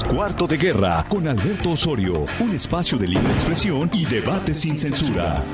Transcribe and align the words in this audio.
Cuarto 0.00 0.46
de 0.46 0.56
Guerra 0.56 1.04
con 1.06 1.28
Alberto 1.28 1.72
Osorio, 1.72 2.24
un 2.40 2.54
espacio 2.54 2.96
de 2.96 3.08
libre 3.08 3.30
expresión 3.30 3.90
y 3.92 4.06
debate 4.06 4.54
sin 4.54 4.78
censura. 4.78 5.44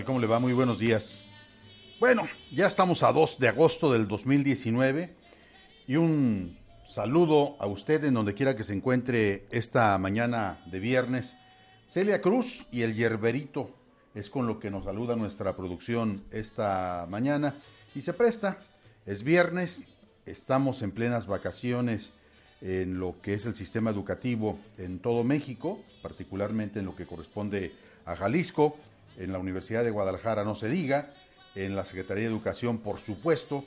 ¿Cómo 0.00 0.18
le 0.18 0.26
va? 0.26 0.38
Muy 0.38 0.54
buenos 0.54 0.78
días. 0.78 1.22
Bueno, 2.00 2.26
ya 2.50 2.66
estamos 2.66 3.02
a 3.02 3.12
2 3.12 3.38
de 3.38 3.48
agosto 3.48 3.92
del 3.92 4.08
2019 4.08 5.14
y 5.86 5.96
un 5.96 6.56
saludo 6.86 7.56
a 7.60 7.66
usted 7.66 8.02
en 8.04 8.14
donde 8.14 8.32
quiera 8.32 8.56
que 8.56 8.64
se 8.64 8.72
encuentre 8.72 9.44
esta 9.50 9.98
mañana 9.98 10.62
de 10.64 10.80
viernes. 10.80 11.36
Celia 11.86 12.22
Cruz 12.22 12.66
y 12.72 12.82
el 12.82 12.94
Yerberito 12.94 13.70
es 14.14 14.30
con 14.30 14.46
lo 14.46 14.58
que 14.58 14.70
nos 14.70 14.84
saluda 14.84 15.14
nuestra 15.14 15.54
producción 15.54 16.24
esta 16.30 17.06
mañana 17.10 17.56
y 17.94 18.00
se 18.00 18.14
presta. 18.14 18.60
Es 19.04 19.22
viernes, 19.22 19.88
estamos 20.24 20.80
en 20.80 20.92
plenas 20.92 21.26
vacaciones 21.26 22.14
en 22.62 22.98
lo 22.98 23.20
que 23.20 23.34
es 23.34 23.44
el 23.44 23.54
sistema 23.54 23.90
educativo 23.90 24.58
en 24.78 25.00
todo 25.00 25.22
México, 25.22 25.80
particularmente 26.00 26.78
en 26.78 26.86
lo 26.86 26.96
que 26.96 27.04
corresponde 27.04 27.74
a 28.06 28.16
Jalisco 28.16 28.78
en 29.16 29.32
la 29.32 29.38
Universidad 29.38 29.84
de 29.84 29.90
Guadalajara 29.90 30.44
no 30.44 30.54
se 30.54 30.68
diga, 30.68 31.12
en 31.54 31.76
la 31.76 31.84
Secretaría 31.84 32.24
de 32.24 32.30
Educación 32.30 32.78
por 32.78 32.98
supuesto. 32.98 33.64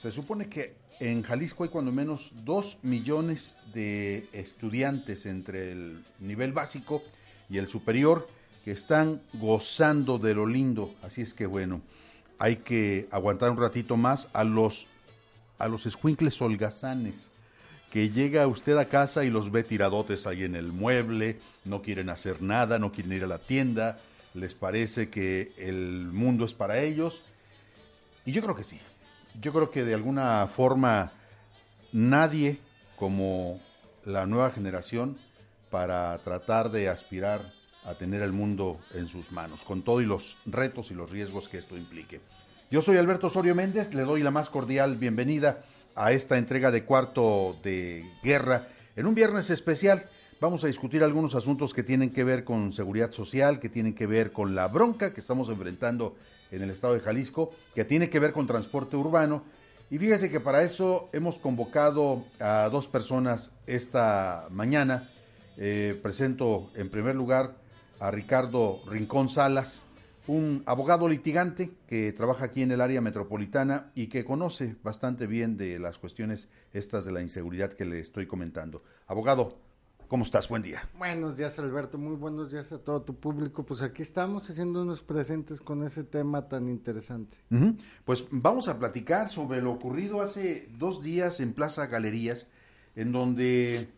Se 0.00 0.10
supone 0.10 0.48
que 0.48 0.74
en 1.00 1.22
Jalisco 1.22 1.64
hay 1.64 1.70
cuando 1.70 1.92
menos 1.92 2.32
dos 2.44 2.78
millones 2.82 3.56
de 3.72 4.28
estudiantes 4.32 5.26
entre 5.26 5.72
el 5.72 6.04
nivel 6.20 6.52
básico 6.52 7.02
y 7.48 7.58
el 7.58 7.66
superior 7.66 8.28
que 8.64 8.72
están 8.72 9.22
gozando 9.34 10.18
de 10.18 10.34
lo 10.34 10.46
lindo. 10.46 10.94
Así 11.02 11.22
es 11.22 11.34
que 11.34 11.46
bueno, 11.46 11.80
hay 12.38 12.56
que 12.56 13.08
aguantar 13.10 13.50
un 13.50 13.56
ratito 13.56 13.96
más 13.96 14.28
a 14.32 14.44
los 14.44 14.86
a 15.58 15.68
los 15.68 15.86
escuincles 15.86 16.40
holgazanes 16.42 17.30
que 17.92 18.10
llega 18.10 18.46
usted 18.46 18.78
a 18.78 18.88
casa 18.88 19.22
y 19.22 19.30
los 19.30 19.52
ve 19.52 19.62
tiradotes 19.62 20.26
ahí 20.26 20.44
en 20.44 20.56
el 20.56 20.72
mueble, 20.72 21.38
no 21.64 21.82
quieren 21.82 22.08
hacer 22.08 22.40
nada, 22.40 22.78
no 22.78 22.90
quieren 22.90 23.12
ir 23.12 23.24
a 23.24 23.26
la 23.26 23.38
tienda, 23.38 23.98
les 24.34 24.54
parece 24.54 25.10
que 25.10 25.52
el 25.58 26.08
mundo 26.12 26.44
es 26.44 26.54
para 26.54 26.80
ellos. 26.80 27.22
Y 28.24 28.32
yo 28.32 28.42
creo 28.42 28.54
que 28.54 28.64
sí. 28.64 28.80
Yo 29.40 29.52
creo 29.52 29.70
que 29.70 29.84
de 29.84 29.94
alguna 29.94 30.46
forma 30.46 31.12
nadie 31.92 32.58
como 32.96 33.60
la 34.04 34.26
nueva 34.26 34.50
generación 34.50 35.18
para 35.70 36.18
tratar 36.18 36.70
de 36.70 36.88
aspirar 36.88 37.52
a 37.84 37.94
tener 37.94 38.22
el 38.22 38.32
mundo 38.32 38.80
en 38.94 39.08
sus 39.08 39.32
manos, 39.32 39.64
con 39.64 39.82
todo 39.82 40.00
y 40.00 40.06
los 40.06 40.38
retos 40.46 40.90
y 40.90 40.94
los 40.94 41.10
riesgos 41.10 41.48
que 41.48 41.58
esto 41.58 41.76
implique. 41.76 42.20
Yo 42.70 42.80
soy 42.80 42.96
Alberto 42.96 43.26
Osorio 43.26 43.54
Méndez, 43.54 43.92
le 43.92 44.02
doy 44.02 44.22
la 44.22 44.30
más 44.30 44.50
cordial 44.50 44.96
bienvenida 44.96 45.64
a 45.94 46.12
esta 46.12 46.38
entrega 46.38 46.70
de 46.70 46.84
cuarto 46.84 47.58
de 47.62 48.10
guerra 48.22 48.68
en 48.96 49.06
un 49.06 49.14
viernes 49.14 49.50
especial 49.50 50.06
Vamos 50.42 50.64
a 50.64 50.66
discutir 50.66 51.04
algunos 51.04 51.36
asuntos 51.36 51.72
que 51.72 51.84
tienen 51.84 52.10
que 52.10 52.24
ver 52.24 52.42
con 52.42 52.72
seguridad 52.72 53.12
social, 53.12 53.60
que 53.60 53.68
tienen 53.68 53.94
que 53.94 54.08
ver 54.08 54.32
con 54.32 54.56
la 54.56 54.66
bronca 54.66 55.14
que 55.14 55.20
estamos 55.20 55.48
enfrentando 55.48 56.16
en 56.50 56.62
el 56.62 56.70
estado 56.70 56.94
de 56.94 56.98
Jalisco, 56.98 57.52
que 57.76 57.84
tiene 57.84 58.10
que 58.10 58.18
ver 58.18 58.32
con 58.32 58.48
transporte 58.48 58.96
urbano. 58.96 59.44
Y 59.88 59.98
fíjese 59.98 60.32
que 60.32 60.40
para 60.40 60.64
eso 60.64 61.08
hemos 61.12 61.38
convocado 61.38 62.24
a 62.40 62.68
dos 62.72 62.88
personas 62.88 63.52
esta 63.68 64.48
mañana. 64.50 65.08
Eh, 65.58 65.96
presento 66.02 66.72
en 66.74 66.90
primer 66.90 67.14
lugar 67.14 67.54
a 68.00 68.10
Ricardo 68.10 68.82
Rincón 68.88 69.28
Salas, 69.28 69.84
un 70.26 70.64
abogado 70.66 71.08
litigante 71.08 71.70
que 71.86 72.12
trabaja 72.12 72.46
aquí 72.46 72.62
en 72.62 72.72
el 72.72 72.80
área 72.80 73.00
metropolitana 73.00 73.92
y 73.94 74.08
que 74.08 74.24
conoce 74.24 74.74
bastante 74.82 75.28
bien 75.28 75.56
de 75.56 75.78
las 75.78 75.98
cuestiones 75.98 76.48
estas 76.72 77.04
de 77.04 77.12
la 77.12 77.22
inseguridad 77.22 77.74
que 77.74 77.84
le 77.84 78.00
estoy 78.00 78.26
comentando. 78.26 78.82
Abogado, 79.06 79.56
¿Cómo 80.12 80.24
estás? 80.24 80.50
Buen 80.50 80.62
día. 80.62 80.86
Buenos 80.98 81.38
días, 81.38 81.58
Alberto. 81.58 81.96
Muy 81.96 82.16
buenos 82.16 82.52
días 82.52 82.70
a 82.70 82.78
todo 82.78 83.00
tu 83.00 83.18
público. 83.18 83.64
Pues 83.64 83.80
aquí 83.80 84.02
estamos 84.02 84.46
haciéndonos 84.46 85.00
presentes 85.00 85.62
con 85.62 85.82
ese 85.84 86.04
tema 86.04 86.48
tan 86.48 86.68
interesante. 86.68 87.38
Pues 88.04 88.26
vamos 88.30 88.68
a 88.68 88.78
platicar 88.78 89.30
sobre 89.30 89.62
lo 89.62 89.72
ocurrido 89.72 90.20
hace 90.20 90.68
dos 90.76 91.02
días 91.02 91.40
en 91.40 91.54
Plaza 91.54 91.86
Galerías, 91.86 92.46
en 92.94 93.10
donde 93.10 93.88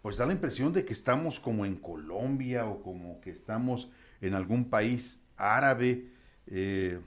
pues 0.00 0.16
da 0.16 0.24
la 0.24 0.32
impresión 0.32 0.72
de 0.72 0.86
que 0.86 0.94
estamos 0.94 1.38
como 1.38 1.66
en 1.66 1.76
Colombia 1.76 2.64
o 2.64 2.82
como 2.82 3.20
que 3.20 3.28
estamos 3.28 3.90
en 4.22 4.32
algún 4.32 4.70
país 4.70 5.22
árabe. 5.36 6.12
Eh, 6.46 6.98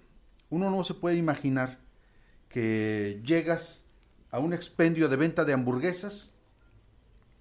uno 0.51 0.69
no 0.69 0.83
se 0.83 0.93
puede 0.93 1.15
imaginar 1.15 1.79
que 2.47 3.23
llegas 3.25 3.85
a 4.29 4.37
un 4.37 4.53
expendio 4.53 5.09
de 5.09 5.15
venta 5.15 5.45
de 5.45 5.53
hamburguesas 5.53 6.35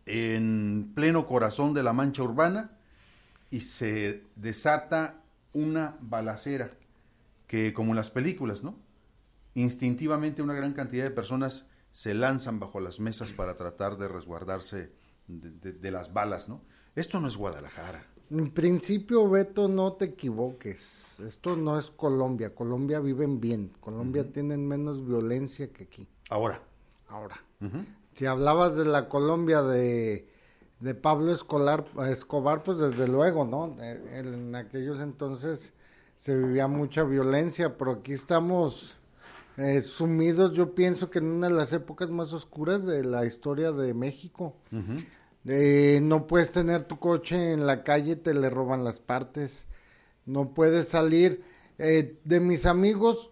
en 0.08 0.92
pleno 0.94 1.26
corazón 1.26 1.74
de 1.74 1.82
la 1.82 1.92
mancha 1.92 2.22
urbana 2.22 2.72
y 3.50 3.60
se 3.60 4.24
desata 4.36 5.22
una 5.52 5.96
balacera 6.00 6.70
que 7.46 7.72
como 7.72 7.92
en 7.92 7.96
las 7.96 8.10
películas, 8.10 8.62
¿no? 8.62 8.76
Instintivamente 9.54 10.42
una 10.42 10.54
gran 10.54 10.72
cantidad 10.72 11.04
de 11.04 11.10
personas 11.10 11.66
se 11.90 12.14
lanzan 12.14 12.58
bajo 12.58 12.80
las 12.80 13.00
mesas 13.00 13.32
para 13.32 13.56
tratar 13.56 13.96
de 13.96 14.08
resguardarse 14.08 14.92
de, 15.26 15.90
las 15.90 16.12
balas, 16.12 16.48
¿no? 16.48 16.62
Esto 16.94 17.20
no 17.20 17.28
es 17.28 17.36
Guadalajara. 17.36 18.04
En 18.30 18.50
principio, 18.50 19.28
Beto, 19.28 19.68
no 19.68 19.94
te 19.94 20.06
equivoques. 20.06 21.20
Esto 21.20 21.56
no 21.56 21.78
es 21.78 21.90
Colombia. 21.90 22.54
Colombia 22.54 23.00
viven 23.00 23.40
bien. 23.40 23.72
Colombia 23.80 24.30
tienen 24.30 24.66
menos 24.66 25.06
violencia 25.06 25.72
que 25.72 25.84
aquí. 25.84 26.06
Ahora. 26.28 26.60
Ahora. 27.08 27.42
Si 28.18 28.26
hablabas 28.26 28.74
de 28.74 28.84
la 28.84 29.08
Colombia 29.08 29.62
de, 29.62 30.26
Pablo 31.00 31.32
Escolar, 31.32 31.84
Escobar, 32.10 32.64
pues 32.64 32.78
desde 32.78 33.06
luego, 33.06 33.44
¿no? 33.44 33.76
Eh, 33.80 34.18
en 34.18 34.56
aquellos 34.56 34.98
entonces 34.98 35.72
se 36.16 36.36
vivía 36.36 36.66
mucha 36.66 37.04
violencia, 37.04 37.78
pero 37.78 37.92
aquí 37.92 38.14
estamos 38.14 38.96
eh, 39.56 39.82
sumidos, 39.82 40.52
yo 40.52 40.74
pienso 40.74 41.10
que 41.10 41.20
en 41.20 41.26
una 41.26 41.46
de 41.46 41.54
las 41.54 41.72
épocas 41.72 42.10
más 42.10 42.32
oscuras 42.32 42.84
de 42.84 43.04
la 43.04 43.24
historia 43.24 43.70
de 43.70 43.94
México. 43.94 44.56
no 45.44 46.26
puedes 46.26 46.50
tener 46.50 46.82
tu 46.82 46.98
coche 46.98 47.52
en 47.52 47.68
la 47.68 47.84
calle, 47.84 48.16
te 48.16 48.34
le 48.34 48.50
roban 48.50 48.82
las 48.82 48.98
partes. 48.98 49.66
No 50.26 50.54
puedes 50.54 50.88
salir. 50.88 51.44
Eh, 51.78 52.18
de 52.24 52.40
mis 52.40 52.66
amigos, 52.66 53.30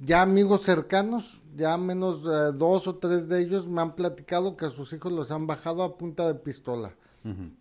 ya 0.00 0.22
amigos 0.22 0.62
cercanos, 0.62 1.40
ya 1.58 1.76
menos 1.76 2.22
eh, 2.24 2.52
dos 2.54 2.86
o 2.86 2.96
tres 2.96 3.28
de 3.28 3.40
ellos 3.40 3.66
me 3.66 3.82
han 3.82 3.96
platicado 3.96 4.56
que 4.56 4.66
a 4.66 4.70
sus 4.70 4.92
hijos 4.92 5.12
los 5.12 5.30
han 5.30 5.46
bajado 5.46 5.82
a 5.82 5.98
punta 5.98 6.26
de 6.26 6.34
pistola 6.34 6.94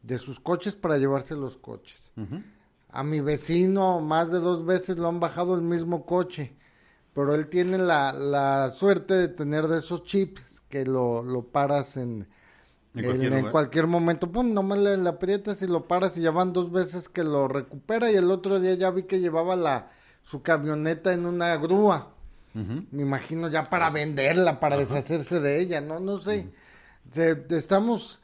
de 0.01 0.17
sus 0.17 0.39
coches 0.39 0.77
para 0.77 0.97
llevarse 0.97 1.35
los 1.35 1.57
coches. 1.57 2.11
A 2.89 3.03
mi 3.03 3.19
vecino 3.19 3.99
más 3.99 4.31
de 4.31 4.39
dos 4.39 4.65
veces 4.65 4.97
lo 4.97 5.09
han 5.09 5.19
bajado 5.19 5.55
el 5.55 5.61
mismo 5.61 6.05
coche, 6.05 6.55
pero 7.13 7.35
él 7.35 7.47
tiene 7.47 7.77
la, 7.77 8.13
la 8.13 8.69
suerte 8.69 9.15
de 9.15 9.27
tener 9.27 9.67
de 9.67 9.79
esos 9.79 10.03
chips 10.03 10.61
que 10.69 10.85
lo, 10.85 11.21
lo 11.21 11.47
paras 11.47 11.97
en, 11.97 12.29
en, 12.93 13.51
cualquier, 13.51 13.87
momento, 13.87 14.31
pum, 14.31 14.53
nomás 14.53 14.79
le, 14.79 14.95
le, 14.95 15.09
aprietas 15.09 15.61
y 15.61 15.67
lo 15.67 15.85
paras 15.85 16.17
y 16.17 16.21
ya 16.21 16.31
van 16.31 16.53
dos 16.53 16.71
veces 16.71 17.09
que 17.09 17.25
lo 17.25 17.49
recupera 17.49 18.09
y 18.09 18.15
el 18.15 18.31
otro 18.31 18.61
día 18.61 18.75
ya 18.75 18.89
vi 18.91 19.03
que 19.03 19.19
llevaba 19.19 19.57
la 19.57 19.91
su 20.21 20.41
camioneta 20.41 21.11
en 21.11 21.25
una 21.25 21.57
grúa 21.57 22.16
me 22.91 23.03
imagino 23.03 23.49
ya 23.49 23.69
para 23.69 23.89
venderla, 23.89 24.59
para 24.59 24.77
deshacerse 24.77 25.39
de 25.39 25.61
ella, 25.61 25.81
no, 25.81 25.99
no 25.99 26.17
sé. 26.17 26.49
estamos, 27.49 28.19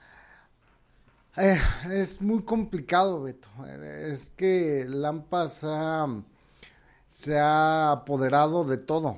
eh, 1.37 1.59
es 1.91 2.21
muy 2.21 2.41
complicado, 2.41 3.21
Beto. 3.21 3.49
Es 3.67 4.31
que 4.35 4.85
Lampas 4.87 5.63
se 7.07 7.39
ha 7.39 7.91
apoderado 7.91 8.65
de 8.65 8.77
todo. 8.77 9.17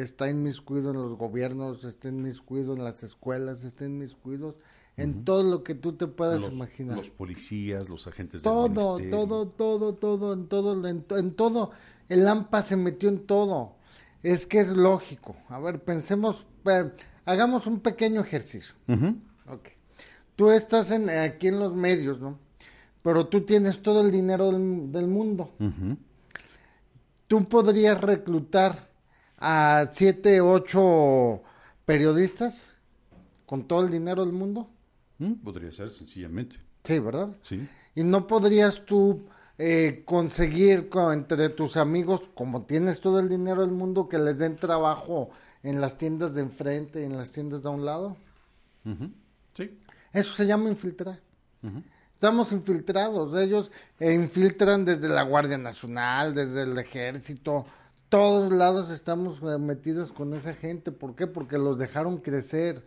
Está 0.00 0.30
inmiscuido 0.30 0.92
en 0.92 1.02
los 1.02 1.18
gobiernos, 1.18 1.84
está 1.84 2.08
inmiscuido 2.08 2.74
en 2.74 2.84
las 2.84 3.02
escuelas, 3.02 3.64
está 3.64 3.84
inmiscuido 3.84 4.56
en 4.96 5.24
todo 5.24 5.42
lo 5.42 5.64
que 5.64 5.74
tú 5.74 5.94
te 5.94 6.06
puedas 6.06 6.40
imaginar. 6.50 6.96
Los 6.96 7.10
policías, 7.10 7.90
los 7.90 8.06
agentes 8.06 8.42
de 8.42 8.44
todo, 8.44 8.98
todo, 9.10 9.48
todo, 9.48 9.94
todo, 9.94 10.32
en 10.32 10.46
todo, 10.46 10.88
en, 10.88 11.04
en 11.10 11.34
todo. 11.34 11.72
El 12.08 12.26
AMPA 12.26 12.62
se 12.62 12.76
metió 12.76 13.08
en 13.08 13.26
todo 13.26 13.76
es 14.24 14.46
que 14.46 14.58
es 14.58 14.70
lógico. 14.70 15.36
A 15.48 15.60
ver, 15.60 15.84
pensemos, 15.84 16.46
hagamos 17.26 17.66
un 17.66 17.78
pequeño 17.80 18.22
ejercicio. 18.22 18.74
tú 20.34 20.50
estás 20.50 20.90
en, 20.90 21.10
aquí 21.10 21.48
en 21.48 21.60
los 21.60 21.74
medios, 21.74 22.18
¿no? 22.20 22.38
Pero 23.02 23.26
tú 23.26 23.42
tienes 23.42 23.82
todo 23.82 24.00
el 24.00 24.10
dinero 24.10 24.50
del, 24.50 25.06
mundo. 25.06 25.52
Tú 27.28 27.46
podrías 27.46 28.00
reclutar 28.00 28.88
a 29.36 29.88
siete, 29.92 30.40
ocho 30.40 31.42
periodistas 31.84 32.72
con 33.44 33.68
todo 33.68 33.84
el 33.84 33.90
dinero 33.90 34.24
del 34.24 34.32
mundo. 34.32 34.70
¿Mm? 35.18 35.34
Podría 35.34 35.70
ser, 35.70 35.90
sencillamente. 35.90 36.56
Sí, 36.82 36.98
¿verdad? 36.98 37.36
Sí. 37.42 37.68
Y 37.94 38.04
no 38.04 38.26
podrías 38.26 38.86
tú 38.86 39.26
eh, 39.58 40.02
conseguir 40.04 40.90
entre 41.12 41.48
tus 41.50 41.76
amigos, 41.76 42.22
como 42.34 42.64
tienes 42.64 43.00
todo 43.00 43.20
el 43.20 43.28
dinero 43.28 43.60
del 43.62 43.70
mundo, 43.70 44.08
que 44.08 44.18
les 44.18 44.38
den 44.38 44.56
trabajo 44.56 45.30
en 45.62 45.80
las 45.80 45.96
tiendas 45.96 46.34
de 46.34 46.42
enfrente, 46.42 47.04
en 47.04 47.16
las 47.16 47.30
tiendas 47.30 47.62
de 47.62 47.68
un 47.68 47.84
lado. 47.84 48.16
Sí. 49.52 49.78
Eso 50.12 50.34
se 50.34 50.46
llama 50.46 50.70
infiltrar. 50.70 51.20
Estamos 52.12 52.52
infiltrados. 52.52 53.38
Ellos 53.38 53.70
infiltran 54.00 54.84
desde 54.84 55.08
la 55.08 55.22
Guardia 55.22 55.58
Nacional, 55.58 56.34
desde 56.34 56.62
el 56.62 56.78
Ejército. 56.78 57.66
Todos 58.08 58.52
lados 58.52 58.90
estamos 58.90 59.38
eh, 59.42 59.58
metidos 59.58 60.12
con 60.12 60.34
esa 60.34 60.54
gente. 60.54 60.92
¿Por 60.92 61.14
qué? 61.14 61.26
Porque 61.26 61.58
los 61.58 61.78
dejaron 61.78 62.18
crecer. 62.18 62.84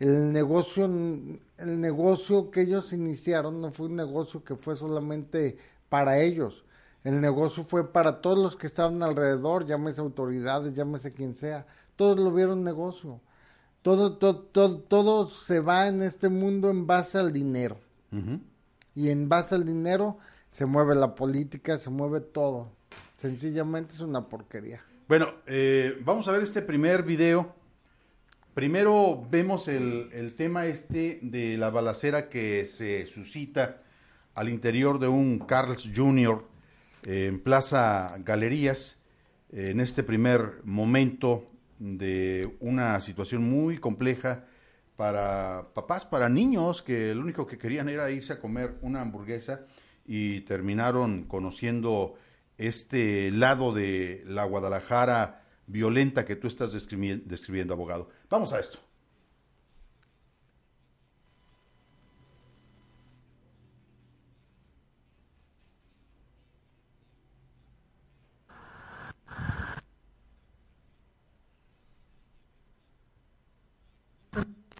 El 0.00 0.32
negocio, 0.32 0.86
el 0.86 1.80
negocio 1.80 2.50
que 2.50 2.62
ellos 2.62 2.92
iniciaron 2.92 3.60
no 3.60 3.70
fue 3.70 3.86
un 3.86 3.96
negocio 3.96 4.42
que 4.42 4.56
fue 4.56 4.74
solamente 4.74 5.56
para 5.94 6.18
ellos. 6.18 6.64
El 7.04 7.20
negocio 7.20 7.62
fue 7.62 7.92
para 7.92 8.20
todos 8.20 8.36
los 8.36 8.56
que 8.56 8.66
estaban 8.66 9.00
alrededor, 9.04 9.64
llámese 9.64 10.00
autoridades, 10.00 10.74
llámese 10.74 11.12
quien 11.12 11.34
sea. 11.34 11.68
Todos 11.94 12.18
lo 12.18 12.32
vieron 12.32 12.64
negocio. 12.64 13.20
Todo, 13.80 14.18
todo, 14.18 14.40
todo, 14.40 14.78
todo 14.80 15.28
se 15.28 15.60
va 15.60 15.86
en 15.86 16.02
este 16.02 16.28
mundo 16.28 16.68
en 16.68 16.88
base 16.88 17.16
al 17.16 17.32
dinero. 17.32 17.78
Y 18.96 19.10
en 19.10 19.28
base 19.28 19.54
al 19.54 19.64
dinero 19.64 20.18
se 20.50 20.66
mueve 20.66 20.96
la 20.96 21.14
política, 21.14 21.78
se 21.78 21.90
mueve 21.90 22.20
todo. 22.20 22.72
Sencillamente 23.14 23.94
es 23.94 24.00
una 24.00 24.28
porquería. 24.28 24.82
Bueno, 25.06 25.28
eh, 25.46 25.96
vamos 26.04 26.26
a 26.26 26.32
ver 26.32 26.42
este 26.42 26.60
primer 26.60 27.04
video. 27.04 27.54
Primero 28.52 29.24
vemos 29.30 29.68
el, 29.68 30.10
el 30.12 30.34
tema 30.34 30.66
este 30.66 31.20
de 31.22 31.56
la 31.56 31.70
balacera 31.70 32.28
que 32.28 32.66
se 32.66 33.06
suscita 33.06 33.84
al 34.34 34.48
interior 34.48 34.98
de 34.98 35.08
un 35.08 35.38
Carl's 35.40 35.90
Jr. 35.94 36.44
Eh, 37.04 37.26
en 37.26 37.40
Plaza 37.40 38.16
Galerías, 38.18 38.98
eh, 39.52 39.70
en 39.70 39.80
este 39.80 40.02
primer 40.02 40.60
momento 40.64 41.50
de 41.78 42.56
una 42.60 43.00
situación 43.00 43.48
muy 43.48 43.78
compleja 43.78 44.44
para 44.96 45.68
papás, 45.74 46.06
para 46.06 46.28
niños 46.28 46.82
que 46.82 47.14
lo 47.14 47.22
único 47.22 47.46
que 47.46 47.58
querían 47.58 47.88
era 47.88 48.10
irse 48.10 48.32
a 48.32 48.40
comer 48.40 48.76
una 48.82 49.00
hamburguesa 49.00 49.66
y 50.06 50.40
terminaron 50.42 51.24
conociendo 51.24 52.14
este 52.58 53.30
lado 53.32 53.72
de 53.72 54.22
la 54.26 54.44
Guadalajara 54.44 55.42
violenta 55.66 56.24
que 56.24 56.36
tú 56.36 56.46
estás 56.46 56.72
describiendo, 56.72 57.74
abogado. 57.74 58.10
Vamos 58.30 58.52
a 58.52 58.60
esto. 58.60 58.78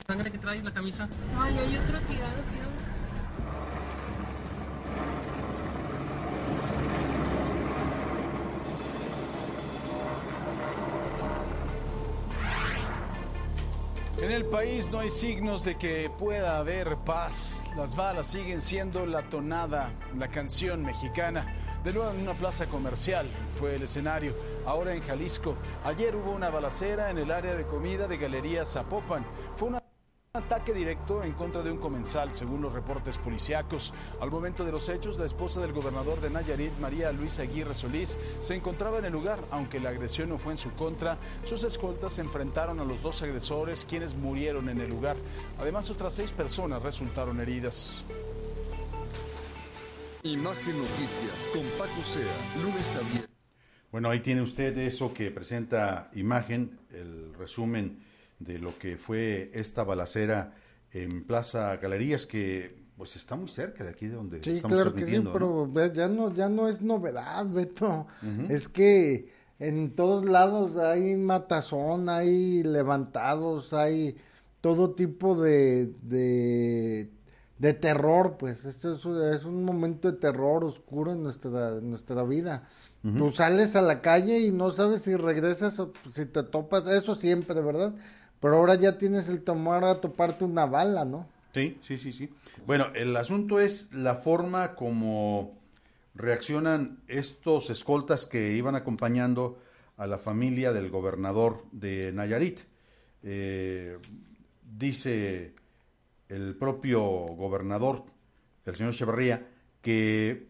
Sangre 0.06 0.30
que 0.30 0.38
traes 0.38 0.62
la 0.62 0.70
camisa? 0.70 1.08
Ay, 1.38 1.58
hay 1.58 1.78
otro 1.78 1.98
tirado, 2.02 2.42
creo. 2.50 2.74
En 14.22 14.30
el 14.30 14.46
país 14.46 14.88
no 14.90 15.00
hay 15.00 15.10
signos 15.10 15.64
de 15.64 15.76
que 15.76 16.10
pueda 16.18 16.58
haber 16.58 16.96
paz. 16.98 17.68
Las 17.76 17.96
balas 17.96 18.26
siguen 18.28 18.60
siendo 18.60 19.04
la 19.06 19.28
tonada, 19.28 19.90
la 20.16 20.28
canción 20.28 20.82
mexicana. 20.82 21.46
De 21.84 21.92
nuevo 21.92 22.10
en 22.10 22.22
una 22.22 22.32
plaza 22.32 22.66
comercial 22.66 23.28
fue 23.56 23.74
el 23.74 23.82
escenario. 23.82 24.34
Ahora 24.64 24.94
en 24.94 25.02
Jalisco. 25.02 25.56
Ayer 25.84 26.16
hubo 26.16 26.30
una 26.30 26.48
balacera 26.48 27.10
en 27.10 27.18
el 27.18 27.30
área 27.30 27.54
de 27.54 27.64
comida 27.64 28.08
de 28.08 28.16
Galería 28.16 28.64
Zapopan. 28.64 29.26
Fue 29.56 29.68
una 29.68 29.83
ataque 30.36 30.74
directo 30.74 31.22
en 31.22 31.32
contra 31.34 31.62
de 31.62 31.70
un 31.70 31.78
comensal, 31.78 32.32
según 32.32 32.60
los 32.60 32.72
reportes 32.72 33.18
policíacos. 33.18 33.94
Al 34.20 34.32
momento 34.32 34.64
de 34.64 34.72
los 34.72 34.88
hechos, 34.88 35.16
la 35.16 35.26
esposa 35.26 35.60
del 35.60 35.72
gobernador 35.72 36.20
de 36.20 36.28
Nayarit, 36.28 36.76
María 36.80 37.12
Luisa 37.12 37.42
Aguirre 37.42 37.72
Solís, 37.72 38.18
se 38.40 38.56
encontraba 38.56 38.98
en 38.98 39.04
el 39.04 39.12
lugar, 39.12 39.38
aunque 39.52 39.78
la 39.78 39.90
agresión 39.90 40.30
no 40.30 40.38
fue 40.38 40.50
en 40.50 40.58
su 40.58 40.72
contra. 40.72 41.18
Sus 41.44 41.62
escoltas 41.62 42.14
se 42.14 42.22
enfrentaron 42.22 42.80
a 42.80 42.84
los 42.84 43.00
dos 43.00 43.22
agresores, 43.22 43.86
quienes 43.88 44.16
murieron 44.16 44.68
en 44.68 44.80
el 44.80 44.90
lugar. 44.90 45.16
Además, 45.56 45.88
otras 45.90 46.14
seis 46.14 46.32
personas 46.32 46.82
resultaron 46.82 47.40
heridas. 47.40 48.02
Imagen 50.24 50.78
Noticias 50.78 51.48
con 51.52 51.62
Paco 51.78 52.02
Sea, 52.02 52.60
lunes 52.60 52.96
a 52.96 53.00
viernes. 53.02 53.30
Bueno, 53.92 54.10
ahí 54.10 54.18
tiene 54.18 54.42
usted 54.42 54.76
eso 54.78 55.14
que 55.14 55.30
presenta 55.30 56.10
Imagen, 56.12 56.80
el 56.90 57.32
resumen 57.34 58.13
de 58.44 58.58
lo 58.58 58.78
que 58.78 58.96
fue 58.96 59.50
esta 59.54 59.84
balacera 59.84 60.54
en 60.92 61.24
Plaza 61.24 61.76
Galerías, 61.76 62.26
que 62.26 62.84
pues 62.96 63.16
está 63.16 63.34
muy 63.36 63.48
cerca 63.48 63.82
de 63.82 63.90
aquí 63.90 64.06
de 64.06 64.14
donde 64.14 64.42
sí, 64.42 64.60
claro 64.60 64.94
que 64.94 65.04
sí, 65.04 65.22
pero 65.32 65.68
ya 65.92 66.08
no 66.08 66.32
ya 66.32 66.48
no 66.48 66.68
es 66.68 66.80
novedad, 66.80 67.46
Beto. 67.46 68.06
Es 68.48 68.68
que 68.68 69.32
en 69.58 69.94
todos 69.94 70.24
lados 70.24 70.76
hay 70.76 71.16
matazón, 71.16 72.08
hay 72.08 72.62
levantados, 72.62 73.72
hay 73.72 74.16
todo 74.60 74.94
tipo 74.94 75.40
de, 75.40 75.92
de, 76.02 77.10
de 77.58 77.74
terror, 77.74 78.36
pues. 78.38 78.64
Esto 78.64 78.92
es, 78.92 79.04
es, 79.36 79.44
un 79.44 79.64
momento 79.64 80.10
de 80.10 80.18
terror 80.18 80.64
oscuro 80.64 81.12
en 81.12 81.22
nuestra, 81.22 81.80
nuestra 81.80 82.22
vida. 82.22 82.68
Tú 83.02 83.30
sales 83.30 83.76
a 83.76 83.82
la 83.82 84.00
calle 84.00 84.38
y 84.38 84.50
no 84.50 84.72
sabes 84.72 85.02
si 85.02 85.14
regresas 85.14 85.78
o 85.78 85.92
si 86.10 86.24
te 86.24 86.42
topas, 86.42 86.86
eso 86.86 87.14
siempre, 87.14 87.60
¿verdad? 87.60 87.94
Pero 88.44 88.56
ahora 88.56 88.74
ya 88.74 88.98
tienes 88.98 89.30
el 89.30 89.42
tomar 89.42 89.84
a 89.84 90.02
toparte 90.02 90.44
una 90.44 90.66
bala, 90.66 91.06
¿no? 91.06 91.26
Sí, 91.54 91.78
sí, 91.80 91.96
sí, 91.96 92.12
sí. 92.12 92.28
Bueno, 92.66 92.88
el 92.94 93.16
asunto 93.16 93.58
es 93.58 93.90
la 93.94 94.16
forma 94.16 94.74
como 94.74 95.58
reaccionan 96.14 96.98
estos 97.08 97.70
escoltas 97.70 98.26
que 98.26 98.52
iban 98.52 98.74
acompañando 98.74 99.58
a 99.96 100.06
la 100.06 100.18
familia 100.18 100.74
del 100.74 100.90
gobernador 100.90 101.64
de 101.72 102.12
Nayarit. 102.12 102.60
Eh, 103.22 103.96
dice 104.76 105.54
el 106.28 106.54
propio 106.54 107.00
gobernador, 107.02 108.04
el 108.66 108.76
señor 108.76 108.92
Echeverría, 108.92 109.48
que 109.80 110.48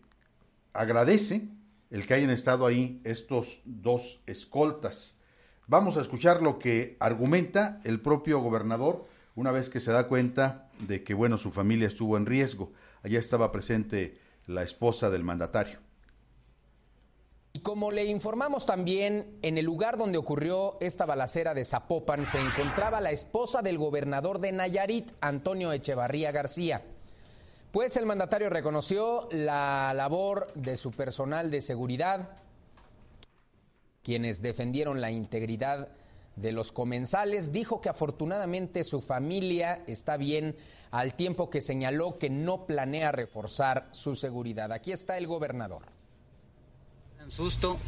agradece 0.72 1.46
el 1.92 2.08
que 2.08 2.14
hayan 2.14 2.30
estado 2.30 2.66
ahí 2.66 3.00
estos 3.04 3.62
dos 3.64 4.20
escoltas. 4.26 5.16
Vamos 5.66 5.97
a 5.97 6.02
escuchar 6.02 6.42
lo 6.42 6.59
que 6.59 6.97
argumenta 7.00 7.80
el 7.85 8.00
propio 8.00 8.40
gobernador 8.40 9.06
una 9.35 9.50
vez 9.50 9.68
que 9.68 9.80
se 9.80 9.92
da 9.92 10.09
cuenta 10.09 10.68
de 10.78 11.02
que, 11.02 11.14
bueno, 11.14 11.38
su 11.38 11.50
familia 11.50 11.88
estuvo 11.88 12.16
en 12.16 12.26
riesgo. 12.26 12.73
Allá 13.02 13.18
estaba 13.18 13.50
presente 13.50 14.18
la 14.47 14.62
esposa 14.62 15.11
del 15.11 15.25
mandatario. 15.25 15.78
Y 17.54 17.61
como 17.61 17.90
le 17.90 18.04
informamos 18.04 18.66
también, 18.66 19.38
en 19.42 19.59
el 19.59 19.64
lugar 19.64 19.97
donde 19.97 20.18
ocurrió 20.18 20.76
esta 20.80 21.06
balacera 21.06 21.54
de 21.54 21.64
Zapopan 21.64 22.26
se 22.26 22.40
encontraba 22.40 23.00
la 23.00 23.12
esposa 23.12 23.62
del 23.62 23.78
gobernador 23.78 24.40
de 24.40 24.52
Nayarit, 24.52 25.12
Antonio 25.21 25.73
Echevarría 25.73 26.33
García. 26.33 26.83
Pues 27.71 27.97
el 27.97 28.06
mandatario 28.06 28.50
reconoció 28.50 29.28
la 29.30 29.94
labor 29.94 30.49
de 30.54 30.76
su 30.76 30.90
personal 30.90 31.50
de 31.50 31.61
seguridad, 31.61 32.43
quienes 34.04 34.42
defendieron 34.42 35.00
la 35.00 35.11
integridad 35.11 35.88
de 36.37 36.52
los 36.52 36.73
comensales, 36.73 37.52
dijo 37.52 37.80
que 37.80 37.88
afortunadamente 37.88 38.84
su 38.84 39.00
familia 39.00 39.82
está 39.87 40.16
bien 40.16 40.56
al 40.90 41.14
tiempo 41.14 41.49
que 41.49 41.61
señaló 41.61 42.18
que 42.18 42.28
no 42.28 42.66
planea 42.66 43.12
reforzar 43.12 43.88
su 43.92 44.14
seguridad. 44.14 44.73
Aquí 44.73 44.92
está 44.92 45.16
el 45.16 45.26
gobernador. 45.26 45.87
susto. 47.28 47.78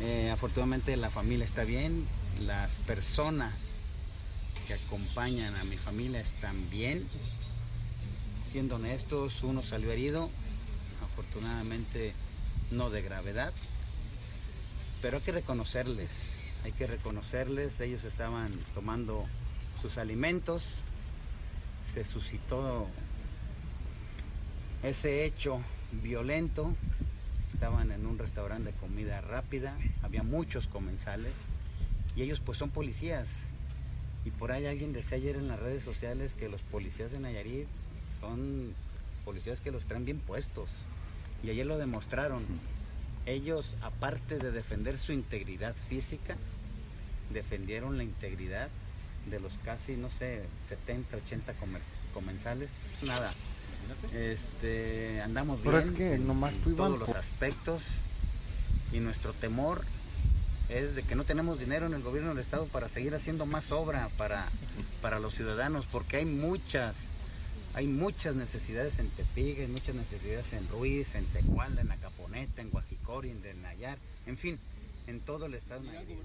Eh, 0.00 0.30
afortunadamente 0.30 0.96
la 0.96 1.10
familia 1.10 1.44
está 1.44 1.64
bien, 1.64 2.06
las 2.40 2.70
personas 2.86 3.54
que 4.66 4.74
acompañan 4.74 5.54
a 5.54 5.64
mi 5.64 5.78
familia 5.78 6.20
están 6.20 6.68
bien. 6.68 7.08
Siendo 8.50 8.76
honestos, 8.76 9.42
uno 9.42 9.62
salió 9.62 9.92
herido, 9.92 10.30
afortunadamente 11.02 12.12
no 12.70 12.90
de 12.90 13.02
gravedad 13.02 13.52
pero 15.06 15.18
hay 15.18 15.22
que 15.22 15.30
reconocerles, 15.30 16.10
hay 16.64 16.72
que 16.72 16.84
reconocerles, 16.84 17.78
ellos 17.80 18.02
estaban 18.02 18.50
tomando 18.74 19.24
sus 19.80 19.98
alimentos, 19.98 20.64
se 21.94 22.02
suscitó 22.02 22.88
ese 24.82 25.24
hecho 25.24 25.60
violento. 26.02 26.74
Estaban 27.54 27.92
en 27.92 28.04
un 28.04 28.18
restaurante 28.18 28.72
de 28.72 28.78
comida 28.78 29.20
rápida, 29.20 29.76
había 30.02 30.24
muchos 30.24 30.66
comensales 30.66 31.34
y 32.16 32.22
ellos 32.22 32.40
pues 32.40 32.58
son 32.58 32.70
policías. 32.70 33.28
Y 34.24 34.32
por 34.32 34.50
ahí 34.50 34.66
alguien 34.66 34.92
decía 34.92 35.18
ayer 35.18 35.36
en 35.36 35.46
las 35.46 35.60
redes 35.60 35.84
sociales 35.84 36.32
que 36.36 36.48
los 36.48 36.62
policías 36.62 37.12
de 37.12 37.20
Nayarit 37.20 37.68
son 38.18 38.74
policías 39.24 39.60
que 39.60 39.70
los 39.70 39.84
traen 39.84 40.04
bien 40.04 40.18
puestos. 40.18 40.68
Y 41.44 41.50
ayer 41.50 41.64
lo 41.64 41.78
demostraron. 41.78 42.42
Ellos, 43.26 43.76
aparte 43.82 44.38
de 44.38 44.52
defender 44.52 44.98
su 44.98 45.12
integridad 45.12 45.74
física, 45.88 46.36
defendieron 47.32 47.96
la 47.98 48.04
integridad 48.04 48.68
de 49.28 49.40
los 49.40 49.52
casi, 49.64 49.96
no 49.96 50.10
sé, 50.10 50.42
70, 50.68 51.16
80 51.16 51.52
comer- 51.54 51.82
comensales. 52.14 52.70
Nada. 53.02 53.30
Este, 54.14 55.20
andamos 55.22 55.60
bien 55.62 55.72
Pero 55.74 55.78
es 55.78 55.90
que 55.90 56.14
en- 56.14 56.26
nomás 56.26 56.56
en 56.64 56.76
todos 56.76 56.98
los 56.98 57.08
aspectos 57.10 57.82
y 58.92 59.00
nuestro 59.00 59.32
temor 59.32 59.82
es 60.68 60.94
de 60.96 61.02
que 61.02 61.14
no 61.14 61.24
tenemos 61.24 61.58
dinero 61.58 61.86
en 61.86 61.94
el 61.94 62.02
gobierno 62.02 62.30
del 62.30 62.38
estado 62.38 62.66
para 62.66 62.88
seguir 62.88 63.14
haciendo 63.14 63.46
más 63.46 63.70
obra 63.72 64.08
para, 64.16 64.48
para 65.02 65.20
los 65.20 65.34
ciudadanos, 65.34 65.86
porque 65.86 66.16
hay 66.18 66.24
muchas, 66.24 66.94
hay 67.76 67.86
muchas 67.86 68.34
necesidades 68.34 68.98
en 68.98 69.10
Tepiga, 69.10 69.60
hay 69.60 69.68
muchas 69.68 69.94
necesidades 69.94 70.50
en 70.54 70.66
Ruiz, 70.66 71.14
en 71.14 71.26
Tecuala, 71.26 71.82
en 71.82 71.92
Acaponeta, 71.92 72.62
en 72.62 72.70
Guajicori, 72.70 73.28
en 73.28 73.62
Nayar, 73.62 73.98
en 74.24 74.38
fin, 74.38 74.58
en 75.06 75.20
todo 75.20 75.44
el 75.44 75.54
estado 75.56 75.82
de 75.82 75.88
Nayarit. 75.88 76.18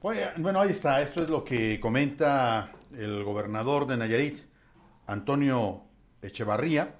Oye, 0.00 0.28
Bueno, 0.38 0.62
ahí 0.62 0.70
está. 0.70 1.02
Esto 1.02 1.22
es 1.22 1.28
lo 1.28 1.44
que 1.44 1.78
comenta 1.78 2.72
el 2.96 3.22
gobernador 3.22 3.86
de 3.86 3.98
Nayarit, 3.98 4.38
Antonio 5.06 5.82
Echevarría. 6.22 6.94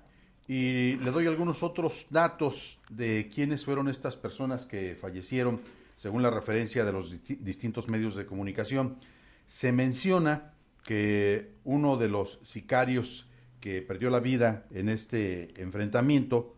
Y 0.49 0.97
le 0.97 1.11
doy 1.11 1.27
algunos 1.29 1.63
otros 1.63 2.09
datos 2.11 2.79
de 2.91 3.31
quiénes 3.35 3.65
fueron 3.65 3.89
estas 3.89 4.17
personas 4.17 4.67
que 4.67 4.99
fallecieron, 5.01 5.63
según 5.97 6.23
la 6.23 6.31
referencia 6.31 6.85
de 6.85 6.93
los 6.93 7.11
disti- 7.11 7.39
distintos 7.39 7.89
medios 7.89 8.17
de 8.17 8.27
comunicación. 8.27 8.99
Se 9.47 9.73
menciona 9.73 10.53
que 10.89 11.53
uno 11.65 11.99
de 11.99 12.09
los 12.09 12.41
sicarios 12.45 13.29
que 13.61 13.83
perdió 13.83 14.09
la 14.09 14.21
vida 14.21 14.65
en 14.71 14.89
este 14.89 15.61
enfrentamiento 15.61 16.57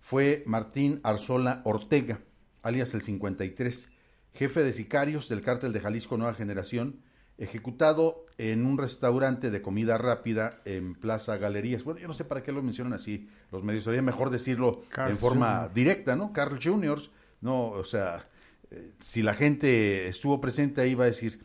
fue 0.00 0.42
Martín 0.46 0.98
Arzola 1.04 1.62
Ortega, 1.64 2.18
alias 2.64 2.92
el 2.94 3.02
53, 3.02 3.88
jefe 4.34 4.64
de 4.64 4.72
sicarios 4.72 5.28
del 5.28 5.42
cártel 5.42 5.72
de 5.72 5.78
Jalisco 5.78 6.16
Nueva 6.16 6.34
Generación, 6.34 7.02
ejecutado 7.38 8.26
en 8.36 8.66
un 8.66 8.78
restaurante 8.78 9.48
de 9.48 9.62
comida 9.62 9.96
rápida 9.96 10.60
en 10.64 10.96
Plaza 10.96 11.36
Galerías. 11.36 11.84
Bueno, 11.84 12.00
yo 12.00 12.08
no 12.08 12.14
sé 12.14 12.24
para 12.24 12.42
qué 12.42 12.50
lo 12.50 12.64
mencionan 12.64 12.94
así 12.94 13.28
los 13.52 13.62
medios, 13.62 13.84
sería 13.84 14.02
mejor 14.02 14.30
decirlo 14.30 14.82
Carl 14.88 15.12
en 15.12 15.16
forma 15.18 15.60
Jr. 15.60 15.74
directa, 15.74 16.16
¿no? 16.16 16.32
Carl 16.32 16.58
Juniors, 16.60 17.12
no, 17.42 17.68
o 17.68 17.84
sea, 17.84 18.28
eh, 18.72 18.90
si 19.04 19.22
la 19.22 19.34
gente 19.34 20.08
estuvo 20.08 20.40
presente 20.40 20.80
ahí 20.80 20.96
va 20.96 21.04
a 21.04 21.06
decir, 21.06 21.38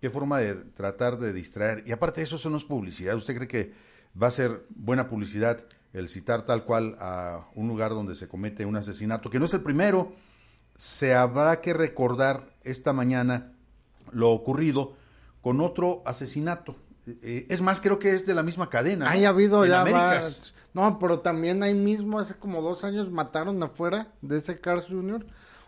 qué 0.00 0.10
forma 0.10 0.38
de 0.38 0.54
tratar 0.54 1.18
de 1.18 1.32
distraer. 1.32 1.84
Y 1.86 1.92
aparte 1.92 2.22
eso, 2.22 2.36
eso 2.36 2.50
no 2.50 2.56
es 2.56 2.64
publicidad. 2.64 3.16
¿Usted 3.16 3.36
cree 3.36 3.48
que 3.48 3.72
va 4.20 4.28
a 4.28 4.30
ser 4.30 4.64
buena 4.70 5.08
publicidad 5.08 5.64
el 5.92 6.08
citar 6.08 6.46
tal 6.46 6.64
cual 6.64 6.96
a 7.00 7.48
un 7.54 7.68
lugar 7.68 7.90
donde 7.90 8.14
se 8.14 8.28
comete 8.28 8.64
un 8.64 8.76
asesinato, 8.76 9.30
que 9.30 9.38
no 9.38 9.44
es 9.44 9.54
el 9.54 9.60
primero? 9.60 10.12
Se 10.76 11.14
habrá 11.14 11.60
que 11.60 11.74
recordar 11.74 12.54
esta 12.62 12.92
mañana 12.92 13.52
lo 14.12 14.30
ocurrido 14.30 14.94
con 15.42 15.60
otro 15.60 16.02
asesinato. 16.06 16.76
Eh, 17.22 17.46
es 17.48 17.60
más, 17.60 17.80
creo 17.80 17.98
que 17.98 18.10
es 18.10 18.26
de 18.26 18.34
la 18.34 18.42
misma 18.42 18.70
cadena. 18.70 19.06
¿no? 19.06 19.10
Hay 19.10 19.24
habido 19.24 19.64
En 19.64 19.70
ya 19.70 19.82
Américas. 19.82 20.54
No, 20.72 20.98
pero 20.98 21.20
también 21.20 21.62
ahí 21.62 21.74
mismo, 21.74 22.18
hace 22.18 22.34
como 22.34 22.62
dos 22.62 22.84
años, 22.84 23.10
mataron 23.10 23.62
afuera 23.62 24.12
de 24.22 24.38
ese 24.38 24.60
Carl 24.60 24.82
Jr. 24.82 25.26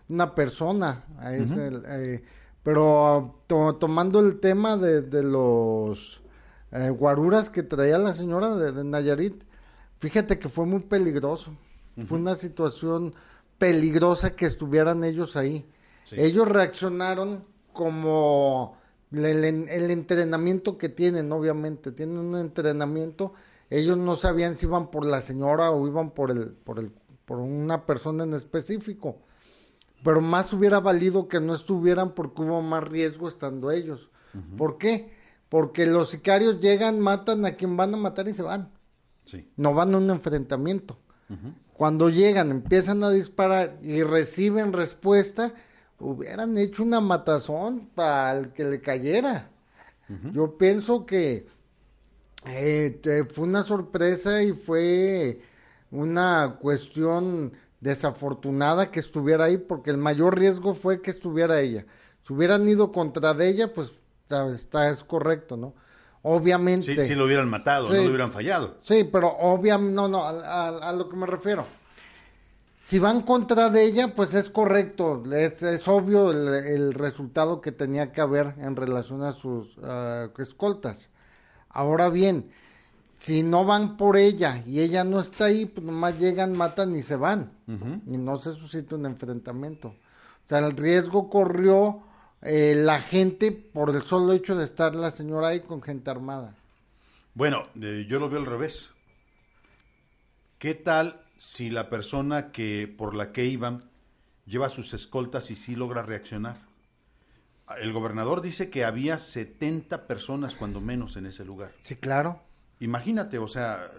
una 0.08 0.34
persona. 0.34 1.04
a 1.18 1.34
ese, 1.34 1.72
eh, 1.86 2.24
pero 2.62 3.36
to- 3.46 3.74
tomando 3.76 4.20
el 4.20 4.40
tema 4.40 4.76
de, 4.76 5.02
de 5.02 5.22
los 5.22 6.22
eh, 6.70 6.90
guaruras 6.90 7.50
que 7.50 7.62
traía 7.62 7.98
la 7.98 8.12
señora 8.12 8.54
de, 8.56 8.72
de 8.72 8.84
Nayarit, 8.84 9.42
fíjate 9.98 10.38
que 10.38 10.48
fue 10.48 10.66
muy 10.66 10.80
peligroso. 10.80 11.52
Fue 12.06 12.16
una 12.18 12.36
situación 12.36 13.14
peligrosa 13.58 14.34
que 14.34 14.46
estuvieran 14.46 15.04
ellos 15.04 15.36
ahí. 15.36 15.66
Sí. 16.04 16.16
Ellos 16.18 16.48
reaccionaron 16.48 17.44
como 17.74 18.76
el, 19.12 19.24
el- 19.26 19.68
el 19.68 19.90
entrenamiento 19.90 20.78
que 20.78 20.88
tienen, 20.88 21.30
obviamente, 21.32 21.92
tienen 21.92 22.16
un 22.18 22.36
entrenamiento. 22.36 23.34
Ellos 23.68 23.98
no 23.98 24.16
sabían 24.16 24.56
si 24.56 24.66
iban 24.66 24.90
por 24.90 25.04
la 25.04 25.20
señora 25.20 25.70
o 25.70 25.86
iban 25.86 26.10
por 26.12 26.30
el, 26.30 26.48
por 26.48 26.78
el, 26.78 26.92
por 27.26 27.38
una 27.38 27.84
persona 27.84 28.24
en 28.24 28.32
específico. 28.34 29.18
Pero 30.02 30.20
más 30.20 30.52
hubiera 30.52 30.80
valido 30.80 31.28
que 31.28 31.40
no 31.40 31.54
estuvieran 31.54 32.12
porque 32.14 32.42
hubo 32.42 32.60
más 32.60 32.84
riesgo 32.84 33.28
estando 33.28 33.70
ellos. 33.70 34.10
¿Por 34.56 34.78
qué? 34.78 35.12
Porque 35.48 35.86
los 35.86 36.10
sicarios 36.10 36.60
llegan, 36.60 36.98
matan 36.98 37.44
a 37.44 37.56
quien 37.56 37.76
van 37.76 37.94
a 37.94 37.98
matar 37.98 38.26
y 38.28 38.34
se 38.34 38.42
van. 38.42 38.70
Sí. 39.24 39.48
No 39.56 39.74
van 39.74 39.94
a 39.94 39.98
un 39.98 40.10
enfrentamiento. 40.10 40.98
Cuando 41.72 42.10
llegan, 42.10 42.50
empiezan 42.50 43.02
a 43.04 43.10
disparar 43.10 43.78
y 43.82 44.02
reciben 44.02 44.72
respuesta, 44.72 45.54
hubieran 45.98 46.58
hecho 46.58 46.82
una 46.82 47.00
matazón 47.00 47.88
para 47.94 48.38
el 48.38 48.52
que 48.52 48.64
le 48.64 48.80
cayera. 48.80 49.50
Yo 50.32 50.58
pienso 50.58 51.06
que 51.06 51.46
eh, 52.46 53.24
fue 53.30 53.44
una 53.44 53.62
sorpresa 53.62 54.42
y 54.42 54.52
fue 54.52 55.40
una 55.90 56.58
cuestión 56.60 57.52
desafortunada 57.82 58.90
que 58.90 59.00
estuviera 59.00 59.44
ahí, 59.46 59.58
porque 59.58 59.90
el 59.90 59.98
mayor 59.98 60.38
riesgo 60.38 60.72
fue 60.72 61.02
que 61.02 61.10
estuviera 61.10 61.60
ella. 61.60 61.84
Si 62.26 62.32
hubieran 62.32 62.66
ido 62.66 62.92
contra 62.92 63.34
de 63.34 63.48
ella, 63.48 63.72
pues 63.72 63.92
está, 64.54 64.88
es 64.88 65.04
correcto, 65.04 65.56
¿no? 65.56 65.74
Obviamente. 66.22 66.94
Sí, 66.94 67.04
sí 67.04 67.14
lo 67.16 67.24
hubieran 67.26 67.50
matado, 67.50 67.88
no 67.88 67.94
Sí. 67.94 68.02
lo 68.04 68.08
hubieran 68.10 68.30
fallado. 68.32 68.76
Sí, 68.82 69.04
pero 69.04 69.28
obviamente, 69.36 69.94
no, 69.94 70.08
no, 70.08 70.22
a, 70.24 70.30
a- 70.30 70.90
a 70.90 70.92
lo 70.92 71.08
que 71.08 71.16
me 71.16 71.26
refiero. 71.26 71.66
Si 72.78 72.98
van 72.98 73.22
contra 73.22 73.68
de 73.70 73.84
ella, 73.84 74.14
pues 74.14 74.34
es 74.34 74.48
correcto, 74.50 75.22
es, 75.32 75.62
es 75.62 75.86
obvio 75.88 76.30
el, 76.30 76.48
el 76.66 76.94
resultado 76.94 77.60
que 77.60 77.70
tenía 77.72 78.12
que 78.12 78.20
haber 78.20 78.54
en 78.58 78.74
relación 78.76 79.22
a 79.22 79.32
sus 79.32 79.76
ah, 79.82 80.28
escoltas. 80.38 81.10
Ahora 81.68 82.08
bien, 82.10 82.50
si 83.22 83.44
no 83.44 83.64
van 83.64 83.96
por 83.96 84.16
ella 84.16 84.64
y 84.66 84.80
ella 84.80 85.04
no 85.04 85.20
está 85.20 85.44
ahí, 85.44 85.66
pues 85.66 85.86
nomás 85.86 86.18
llegan, 86.18 86.56
matan 86.56 86.96
y 86.96 87.02
se 87.02 87.14
van. 87.14 87.52
Y 87.68 88.18
no 88.18 88.36
se 88.38 88.52
suscita 88.52 88.96
un 88.96 89.06
enfrentamiento. 89.06 89.88
O 89.90 90.48
sea, 90.48 90.58
el 90.58 90.76
riesgo 90.76 91.30
corrió 91.30 92.02
eh, 92.40 92.74
la 92.76 93.00
gente 93.00 93.52
por 93.52 93.90
el 93.90 94.02
solo 94.02 94.32
hecho 94.32 94.56
de 94.56 94.64
estar 94.64 94.96
la 94.96 95.12
señora 95.12 95.48
ahí 95.48 95.60
con 95.60 95.80
gente 95.80 96.10
armada. 96.10 96.56
Bueno, 97.34 97.68
eh, 97.80 98.06
yo 98.08 98.18
lo 98.18 98.28
veo 98.28 98.40
al 98.40 98.46
revés. 98.46 98.90
¿Qué 100.58 100.74
tal 100.74 101.24
si 101.38 101.70
la 101.70 101.88
persona 101.88 102.50
que 102.50 102.92
por 102.98 103.14
la 103.14 103.30
que 103.30 103.44
iban 103.44 103.88
lleva 104.46 104.68
sus 104.68 104.94
escoltas 104.94 105.48
y 105.52 105.54
sí 105.54 105.76
logra 105.76 106.02
reaccionar? 106.02 106.56
El 107.80 107.92
gobernador 107.92 108.42
dice 108.42 108.68
que 108.68 108.84
había 108.84 109.16
70 109.16 110.08
personas 110.08 110.56
cuando 110.56 110.80
menos 110.80 111.16
en 111.16 111.26
ese 111.26 111.44
lugar. 111.44 111.70
Sí, 111.82 111.94
claro. 111.94 112.40
Imagínate, 112.82 113.38
o 113.38 113.46
sea, 113.46 113.92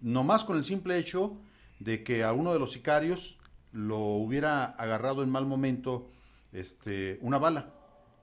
nomás 0.00 0.44
con 0.44 0.56
el 0.56 0.64
simple 0.64 0.96
hecho 0.96 1.36
de 1.78 2.02
que 2.02 2.24
a 2.24 2.32
uno 2.32 2.54
de 2.54 2.58
los 2.58 2.72
sicarios 2.72 3.38
lo 3.70 3.98
hubiera 3.98 4.64
agarrado 4.64 5.22
en 5.22 5.28
mal 5.28 5.44
momento 5.44 6.08
este, 6.50 7.18
una 7.20 7.36
bala 7.36 7.74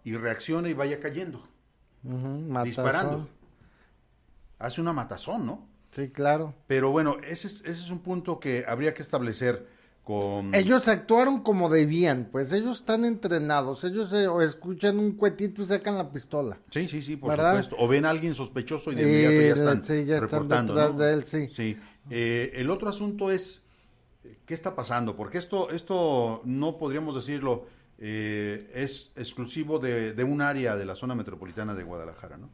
y 0.04 0.16
reacciona 0.16 0.70
y 0.70 0.74
vaya 0.74 1.00
cayendo, 1.00 1.48
disparando. 2.64 3.30
Hace 4.58 4.82
una 4.82 4.92
matazón, 4.92 5.46
¿no? 5.46 5.68
Sí, 5.92 6.10
claro. 6.10 6.56
Pero 6.66 6.90
bueno, 6.90 7.18
ese 7.24 7.46
es, 7.46 7.62
ese 7.62 7.84
es 7.84 7.92
un 7.92 8.00
punto 8.00 8.40
que 8.40 8.66
habría 8.68 8.96
que 8.96 9.04
establecer 9.04 9.70
con... 10.08 10.56
Ellos 10.56 10.88
actuaron 10.88 11.42
como 11.42 11.68
debían, 11.70 12.30
pues 12.32 12.54
ellos 12.54 12.78
están 12.78 13.04
entrenados, 13.04 13.84
ellos 13.84 14.14
eh, 14.14 14.26
o 14.28 14.42
escuchan 14.42 14.98
un 15.00 15.12
cuetito 15.18 15.64
y 15.64 15.66
sacan 15.66 15.98
la 15.98 16.10
pistola. 16.10 16.58
Sí, 16.72 16.88
sí, 16.88 17.02
sí, 17.02 17.18
por 17.18 17.32
¿Verdad? 17.32 17.52
supuesto. 17.52 17.76
O 17.78 17.90
ven 17.90 18.06
a 18.06 18.12
alguien 18.12 18.34
sospechoso 18.34 18.94
y 18.94 18.96
de 18.96 19.02
Eh, 19.02 19.06
inmediato 19.06 19.42
ya 19.42 19.62
están, 19.64 19.84
sí, 19.84 20.06
ya 20.06 20.16
están 20.16 20.30
reportando, 20.30 20.74
detrás 20.76 20.94
¿no? 20.94 21.00
de 21.02 21.14
él, 21.14 21.24
sí. 21.26 21.48
Sí. 21.50 21.78
Eh, 22.10 22.54
el 22.56 22.70
otro 22.70 22.88
asunto 22.88 23.32
es, 23.32 23.66
eh, 24.24 24.38
¿qué 24.46 24.54
está 24.54 24.76
pasando? 24.76 25.18
Porque 25.18 25.40
esto, 25.40 25.72
esto 25.72 26.42
no 26.46 26.78
podríamos 26.78 27.14
decirlo, 27.14 27.66
eh, 28.00 28.72
es 28.74 29.12
exclusivo 29.18 29.78
de, 29.80 30.14
de 30.14 30.24
un 30.24 30.42
área 30.42 30.78
de 30.78 30.86
la 30.86 30.96
zona 30.96 31.16
metropolitana 31.16 31.76
de 31.76 31.84
Guadalajara, 31.84 32.38
¿no? 32.38 32.50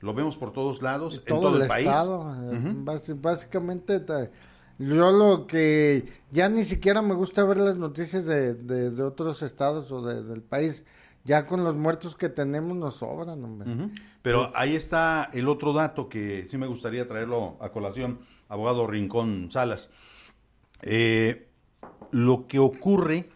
Lo 0.00 0.12
vemos 0.12 0.36
por 0.36 0.52
todos 0.52 0.82
lados, 0.82 1.14
en 1.18 1.24
todo, 1.24 1.40
todo 1.40 1.56
el, 1.56 1.62
el 1.62 1.68
país. 1.68 1.86
estado. 1.86 2.52
eh, 2.52 2.58
Ujú. 2.58 2.84
basi- 2.84 3.18
básicamente, 3.20 3.98
yo 4.78 5.10
lo 5.12 5.46
que 5.46 6.06
ya 6.30 6.48
ni 6.48 6.64
siquiera 6.64 7.02
me 7.02 7.14
gusta 7.14 7.44
ver 7.44 7.58
las 7.58 7.76
noticias 7.78 8.26
de, 8.26 8.54
de- 8.54 8.90
de 8.90 9.02
otros 9.02 9.42
estados 9.42 9.90
o 9.92 10.02
de- 10.02 10.22
del 10.22 10.42
país. 10.42 10.84
Ya 11.24 11.44
con 11.44 11.62
los 11.64 11.76
muertos 11.76 12.16
que 12.16 12.28
tenemos 12.30 12.76
nos 12.76 12.96
sobran, 12.96 13.44
hombre. 13.44 13.90
Pero 14.22 14.50
ahí 14.54 14.74
está 14.76 15.28
el 15.34 15.48
otro 15.48 15.72
dato 15.74 16.08
que 16.08 16.46
sí 16.48 16.56
me 16.56 16.66
gustaría 16.66 17.06
traerlo 17.06 17.56
a 17.60 17.70
colación, 17.70 18.20
abogado 18.48 18.86
Rincón 18.86 19.50
Salas. 19.50 19.90
Eh, 20.80 21.48
lo 22.12 22.46
que 22.46 22.58
ocurre 22.60 23.28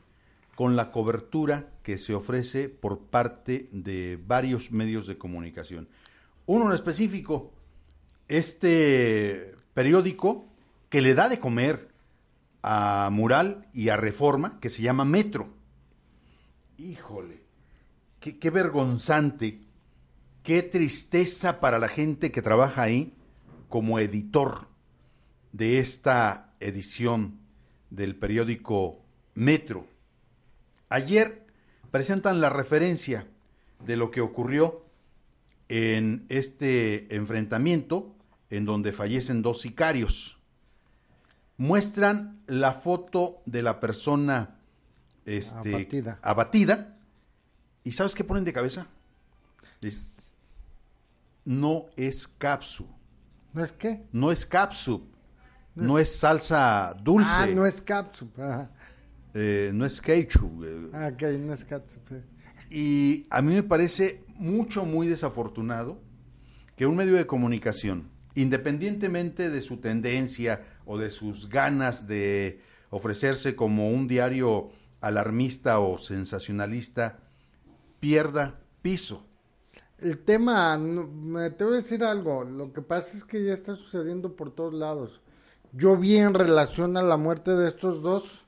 con 0.54 0.74
la 0.76 0.90
cobertura 0.90 1.70
que 1.82 1.98
se 1.98 2.14
ofrece 2.14 2.68
por 2.70 2.98
parte 3.00 3.68
de 3.72 4.18
varios 4.26 4.70
medios 4.70 5.06
de 5.06 5.18
comunicación. 5.18 5.88
Uno 6.46 6.68
en 6.68 6.72
específico, 6.72 7.52
este 8.28 9.54
periódico 9.74 10.46
que 10.92 11.00
le 11.00 11.14
da 11.14 11.30
de 11.30 11.40
comer 11.40 11.88
a 12.62 13.08
Mural 13.10 13.66
y 13.72 13.88
a 13.88 13.96
Reforma, 13.96 14.60
que 14.60 14.68
se 14.68 14.82
llama 14.82 15.06
Metro. 15.06 15.48
Híjole, 16.76 17.40
qué, 18.20 18.38
qué 18.38 18.50
vergonzante, 18.50 19.62
qué 20.42 20.62
tristeza 20.62 21.60
para 21.60 21.78
la 21.78 21.88
gente 21.88 22.30
que 22.30 22.42
trabaja 22.42 22.82
ahí 22.82 23.14
como 23.70 24.00
editor 24.00 24.68
de 25.52 25.78
esta 25.78 26.52
edición 26.60 27.38
del 27.88 28.14
periódico 28.14 29.00
Metro. 29.32 29.86
Ayer 30.90 31.46
presentan 31.90 32.42
la 32.42 32.50
referencia 32.50 33.26
de 33.82 33.96
lo 33.96 34.10
que 34.10 34.20
ocurrió 34.20 34.84
en 35.70 36.26
este 36.28 37.16
enfrentamiento 37.16 38.14
en 38.50 38.66
donde 38.66 38.92
fallecen 38.92 39.40
dos 39.40 39.62
sicarios. 39.62 40.41
Muestran 41.66 42.42
la 42.48 42.72
foto 42.72 43.40
de 43.46 43.62
la 43.62 43.78
persona 43.78 44.56
este, 45.24 45.76
Abatida. 45.76 46.18
abatida. 46.20 46.96
¿Y 47.84 47.92
sabes 47.92 48.16
qué 48.16 48.24
ponen 48.24 48.42
de 48.42 48.52
cabeza? 48.52 48.88
No 51.44 51.86
es 51.96 52.26
capsu, 52.26 52.84
¿No 53.52 53.62
es 53.62 53.70
qué? 53.70 54.02
no 54.10 54.32
es 54.32 54.44
capsu, 54.44 55.06
no 55.76 56.00
es 56.00 56.12
salsa 56.16 56.96
dulce, 57.00 57.30
Ah, 57.32 57.46
no 57.54 57.64
es. 57.64 57.80
Ajá. 57.88 58.70
eh, 59.34 59.70
no 59.72 59.84
es 59.86 60.00
ketchup. 60.00 60.64
eh, 60.64 60.90
Ah, 60.92 61.10
ok, 61.14 61.22
no 61.38 61.52
es 61.52 61.64
catsup. 61.64 62.10
eh. 62.10 62.24
Y 62.70 63.26
a 63.30 63.40
mí 63.40 63.54
me 63.54 63.62
parece 63.62 64.24
mucho, 64.34 64.84
muy 64.84 65.06
desafortunado 65.06 66.00
que 66.76 66.86
un 66.86 66.96
medio 66.96 67.14
de 67.14 67.26
comunicación, 67.28 68.08
independientemente 68.34 69.48
de 69.48 69.62
su 69.62 69.76
tendencia 69.76 70.60
o 70.84 70.98
de 70.98 71.10
sus 71.10 71.48
ganas 71.48 72.06
de 72.06 72.60
ofrecerse 72.90 73.56
como 73.56 73.90
un 73.90 74.06
diario 74.08 74.70
alarmista 75.00 75.80
o 75.80 75.98
sensacionalista, 75.98 77.18
pierda 78.00 78.60
piso. 78.82 79.26
El 79.98 80.18
tema, 80.18 80.76
me 80.78 81.50
te 81.50 81.64
voy 81.64 81.74
a 81.74 81.76
decir 81.76 82.04
algo, 82.04 82.44
lo 82.44 82.72
que 82.72 82.82
pasa 82.82 83.16
es 83.16 83.24
que 83.24 83.44
ya 83.44 83.54
está 83.54 83.76
sucediendo 83.76 84.34
por 84.34 84.52
todos 84.52 84.74
lados. 84.74 85.20
Yo 85.72 85.96
vi 85.96 86.16
en 86.16 86.34
relación 86.34 86.96
a 86.96 87.02
la 87.02 87.16
muerte 87.16 87.52
de 87.52 87.68
estos 87.68 88.02
dos 88.02 88.44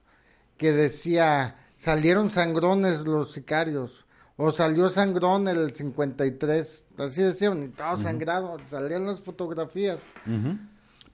que 0.57 0.73
decía, 0.73 1.57
salieron 1.76 2.31
sangrones 2.31 3.00
los 3.00 3.33
sicarios, 3.33 4.05
o 4.37 4.50
salió 4.50 4.88
sangrón 4.88 5.47
el 5.49 5.73
53, 5.73 6.87
así 6.99 7.23
decían, 7.23 7.62
y 7.62 7.69
todo 7.69 7.97
sangrado, 7.97 8.59
salían 8.69 9.07
las 9.07 9.23
fotografías 9.23 10.09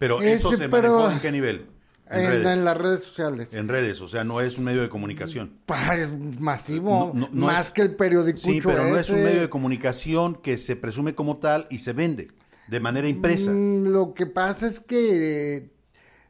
Pero 0.01 0.21
Ese, 0.21 0.33
eso 0.33 0.53
se 0.57 0.69
pero- 0.69 0.97
manejó 0.97 1.11
en 1.13 1.21
qué 1.21 1.31
nivel? 1.31 1.67
En, 2.11 2.21
en, 2.23 2.31
redes. 2.31 2.47
en 2.59 2.65
las 2.65 2.77
redes 2.77 3.01
sociales. 3.05 3.55
En 3.55 3.69
redes, 3.69 4.01
o 4.01 4.09
sea, 4.09 4.25
no 4.25 4.41
es 4.41 4.59
un 4.59 4.65
medio 4.65 4.83
de 4.83 4.89
comunicación. 4.89 5.53
Masivo, 6.41 7.13
No, 7.15 7.21
no, 7.21 7.29
no 7.33 7.47
más 7.47 7.67
es- 7.67 7.71
que 7.71 7.83
el 7.83 7.95
periódico. 7.95 8.39
Sí, 8.39 8.61
pero 8.65 8.83
no 8.89 8.97
es 8.99 9.11
un 9.11 9.23
medio 9.23 9.43
de 9.43 9.49
comunicación 9.51 10.35
que 10.35 10.57
se 10.57 10.75
presume 10.75 11.15
como 11.15 11.37
tal 11.37 11.69
y 11.71 11.79
se 11.79 11.93
vende 11.93 12.29
de 12.67 12.81
manera 12.81 13.07
impresa. 13.09 13.53
Mm, 13.53 13.89
Lo 13.93 14.15
que 14.15 14.27
pasa 14.27 14.67
es 14.67 14.81
que 14.81 15.71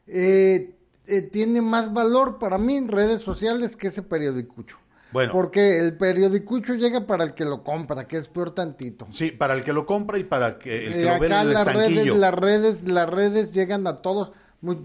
eh, 0.05 0.75
eh, 1.07 1.21
tiene 1.31 1.61
más 1.61 1.93
valor 1.93 2.37
para 2.39 2.57
mí 2.57 2.75
en 2.77 2.87
redes 2.87 3.21
sociales 3.21 3.75
que 3.75 3.87
ese 3.87 4.03
periodicucho. 4.03 4.77
Bueno. 5.11 5.31
Porque 5.33 5.79
el 5.79 5.97
periodicucho 5.97 6.73
llega 6.75 7.05
para 7.05 7.23
el 7.25 7.33
que 7.33 7.45
lo 7.45 7.63
compra, 7.63 8.07
que 8.07 8.17
es 8.17 8.27
peor 8.27 8.51
tantito. 8.51 9.07
Sí, 9.11 9.31
para 9.31 9.53
el 9.53 9.63
que 9.63 9.73
lo 9.73 9.85
compra 9.85 10.17
y 10.17 10.23
para 10.23 10.57
que 10.57 10.87
el 10.87 10.93
que 10.93 11.01
Eh, 11.01 11.05
lo 11.13 11.19
ve 11.19 11.27
en 11.27 11.33
acá 11.33 11.41
el 11.41 11.53
las 11.53 11.73
redes, 11.73 12.15
las 12.15 12.33
redes, 12.35 12.83
las 12.87 13.09
redes 13.09 13.53
llegan 13.53 13.87
a 13.87 14.01
todos. 14.01 14.31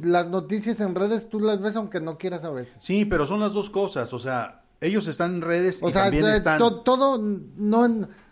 Las 0.03 0.29
noticias 0.29 0.81
en 0.81 0.95
redes 0.95 1.29
tú 1.29 1.39
las 1.39 1.61
ves 1.61 1.77
aunque 1.77 2.01
no 2.01 2.17
quieras 2.19 2.45
a 2.45 2.51
veces. 2.51 2.77
Sí, 2.83 3.05
pero 3.05 3.27
son 3.27 3.41
las 3.41 3.53
dos 3.53 3.69
cosas, 3.71 4.13
o 4.15 4.19
sea, 4.19 4.63
ellos 4.81 5.07
están 5.07 5.35
en 5.37 5.43
redes 5.43 5.83
O 5.83 5.89
y 5.89 5.93
sea, 5.93 6.05
también 6.05 6.25
to- 6.25 6.31
están... 6.31 6.59
to- 6.59 6.81
todo 6.81 7.19
no, 7.19 7.89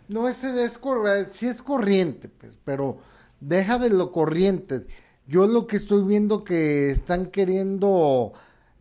no 0.08 0.28
es, 0.28 0.42
es 0.42 0.78
eh, 0.78 1.24
sí 1.28 1.46
es 1.46 1.62
corriente, 1.62 2.28
pues, 2.28 2.56
pero 2.64 2.98
deja 3.40 3.78
de 3.78 3.90
lo 3.90 4.10
corriente. 4.10 4.86
Yo 5.26 5.46
lo 5.46 5.66
que 5.66 5.76
estoy 5.76 6.02
viendo 6.04 6.44
que 6.44 6.90
están 6.90 7.26
queriendo 7.26 8.32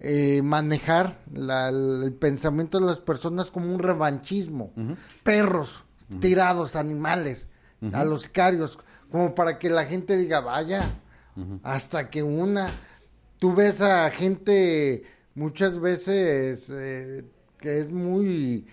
eh, 0.03 0.41
manejar 0.43 1.17
la- 1.33 1.69
el 1.69 2.13
pensamiento 2.19 2.79
de 2.79 2.85
las 2.85 2.99
personas 2.99 3.49
como 3.49 3.73
un 3.73 3.79
revanchismo. 3.79 4.73
Perros, 5.23 5.83
tirados, 6.19 6.75
animales, 6.75 7.49
a 7.93 8.03
los 8.05 8.23
sicarios, 8.23 8.77
como 9.09 9.33
para 9.33 9.57
que 9.59 9.69
la 9.69 9.85
gente 9.85 10.15
diga, 10.17 10.41
vaya, 10.41 10.99
hasta 11.63 12.09
que 12.09 12.21
una... 12.23 12.69
Tú 13.39 13.53
ves 13.53 13.81
a 13.81 14.09
gente 14.11 15.03
muchas 15.35 15.79
veces 15.79 16.69
eh, 16.69 17.25
que 17.57 17.79
es 17.79 17.91
muy 17.91 18.65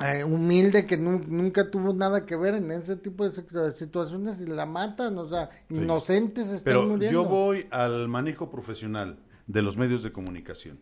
eh, 0.00 0.24
humilde, 0.24 0.86
que 0.86 0.96
nu- 0.96 1.22
nunca 1.26 1.70
tuvo 1.70 1.92
nada 1.92 2.24
que 2.24 2.36
ver 2.36 2.54
en 2.54 2.70
ese 2.70 2.96
tipo 2.96 3.24
de 3.24 3.30
situ- 3.30 3.72
situaciones 3.72 4.40
y 4.40 4.46
la 4.46 4.64
matan, 4.66 5.16
o 5.18 5.28
sea, 5.28 5.50
inocentes 5.70 6.46
están 6.48 6.64
Pero 6.64 6.86
muriendo. 6.86 7.22
yo 7.22 7.28
voy 7.28 7.66
al 7.70 8.08
manejo 8.08 8.50
profesional 8.50 9.18
de 9.46 9.62
los 9.62 9.76
medios 9.76 10.02
de 10.02 10.12
comunicación. 10.12 10.78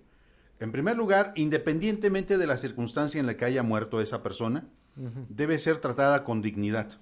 En 0.60 0.72
primer 0.72 0.96
lugar, 0.96 1.32
independientemente 1.36 2.38
de 2.38 2.46
la 2.46 2.56
circunstancia 2.56 3.20
en 3.20 3.26
la 3.26 3.36
que 3.36 3.44
haya 3.44 3.62
muerto 3.62 4.00
esa 4.00 4.22
persona, 4.22 4.66
debe 5.28 5.58
ser 5.58 5.78
tratada 5.78 6.24
con 6.24 6.42
dignidad. 6.42 6.98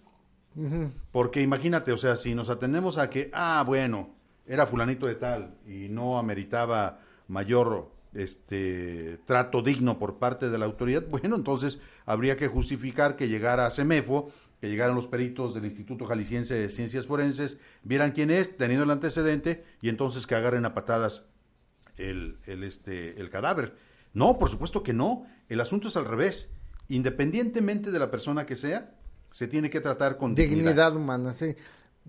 Porque 1.13 1.41
imagínate, 1.41 1.93
o 1.93 1.97
sea, 1.97 2.17
si 2.17 2.35
nos 2.35 2.51
atendemos 2.51 2.99
a 2.99 3.09
que, 3.09 3.31
ah, 3.33 3.63
bueno, 3.67 4.15
era 4.47 4.67
fulanito 4.67 5.07
de 5.07 5.15
tal 5.15 5.55
y 5.67 5.89
no 5.89 6.19
ameritaba 6.19 7.01
mayor 7.29 7.91
este 8.15 9.19
trato 9.25 9.63
digno 9.63 9.99
por 9.99 10.19
parte 10.19 10.51
de 10.51 10.59
la 10.59 10.67
autoridad, 10.67 11.05
bueno, 11.09 11.37
entonces 11.37 11.79
habría 12.05 12.37
que 12.37 12.49
justificar 12.49 13.17
que 13.17 13.29
llegara 13.29 13.67
a 13.67 13.71
CEMEFO, 13.71 14.31
que 14.61 14.69
llegaran 14.69 14.95
los 14.95 15.07
peritos 15.07 15.55
del 15.55 15.65
Instituto 15.65 16.07
Jalisciense 16.07 16.55
de 16.55 16.69
Ciencias 16.69 17.07
Forenses, 17.07 17.59
vieran 17.83 18.13
quién 18.13 18.31
es, 18.31 18.57
teniendo 18.57 18.85
el 18.85 18.91
antecedente, 18.91 19.65
y 19.81 19.89
entonces 19.89 20.27
que 20.27 20.35
agarren 20.35 20.65
a 20.67 20.75
patadas 20.75 21.25
el, 21.97 22.39
el, 22.47 22.65
este, 22.65 23.21
el 23.21 23.31
cadáver. 23.31 23.75
No, 24.15 24.39
por 24.39 24.49
supuesto 24.49 24.83
que 24.83 24.93
no. 24.93 25.27
El 25.49 25.61
asunto 25.61 25.89
es 25.89 25.97
al 25.97 26.05
revés. 26.05 26.51
Independientemente 26.89 27.91
de 27.91 27.99
la 27.99 28.11
persona 28.11 28.47
que 28.47 28.57
sea, 28.57 28.95
se 29.31 29.49
tiene 29.49 29.71
que 29.71 29.81
tratar 29.81 30.19
con 30.19 30.35
dignidad. 30.35 30.71
dignidad 30.71 30.97
humana, 30.97 31.33
sí. 31.33 31.55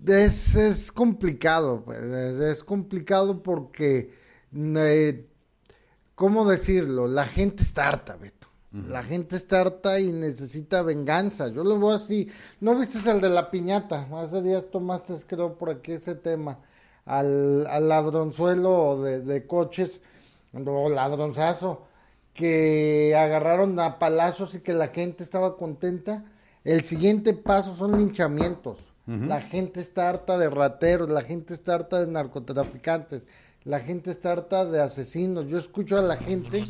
Es, 0.06 0.56
es 0.56 0.90
complicado, 0.90 1.82
pues, 1.84 2.02
es, 2.02 2.38
es 2.40 2.64
complicado 2.64 3.42
porque, 3.42 4.10
eh, 4.52 5.26
¿cómo 6.14 6.48
decirlo? 6.50 7.06
La 7.06 7.26
gente 7.26 7.62
está 7.62 7.88
harta, 7.88 8.16
Beto. 8.16 8.48
La 8.88 9.04
gente 9.04 9.36
está 9.36 9.60
harta 9.60 10.00
y 10.00 10.10
necesita 10.12 10.82
venganza. 10.82 11.46
Yo 11.46 11.62
lo 11.62 11.78
veo 11.78 11.92
así. 11.92 12.28
¿No 12.60 12.76
viste 12.76 13.08
el 13.08 13.20
de 13.20 13.30
la 13.30 13.48
piñata? 13.48 14.08
Hace 14.20 14.42
días 14.42 14.68
tomaste, 14.68 15.14
creo, 15.28 15.56
por 15.56 15.70
aquí 15.70 15.92
ese 15.92 16.16
tema. 16.16 16.58
Al, 17.06 17.66
al 17.66 17.88
ladronzuelo 17.88 19.02
de, 19.02 19.20
de 19.20 19.46
coches, 19.46 20.00
o 20.52 20.88
ladronzazo, 20.88 21.82
que 22.32 23.14
agarraron 23.16 23.78
a 23.78 23.98
palazos 23.98 24.54
y 24.54 24.60
que 24.60 24.72
la 24.72 24.88
gente 24.88 25.22
estaba 25.22 25.56
contenta. 25.56 26.24
El 26.64 26.82
siguiente 26.82 27.34
paso 27.34 27.74
son 27.74 27.98
linchamientos. 27.98 28.78
La 29.06 29.42
gente 29.42 29.80
está 29.80 30.08
harta 30.08 30.38
de 30.38 30.48
rateros, 30.48 31.10
la 31.10 31.20
gente 31.20 31.52
está 31.52 31.74
harta 31.74 32.00
de 32.00 32.06
narcotraficantes, 32.10 33.26
la 33.62 33.80
gente 33.80 34.10
está 34.10 34.32
harta 34.32 34.64
de 34.64 34.80
asesinos. 34.80 35.46
Yo 35.46 35.58
escucho 35.58 35.98
a 35.98 36.02
la 36.02 36.16
gente, 36.16 36.64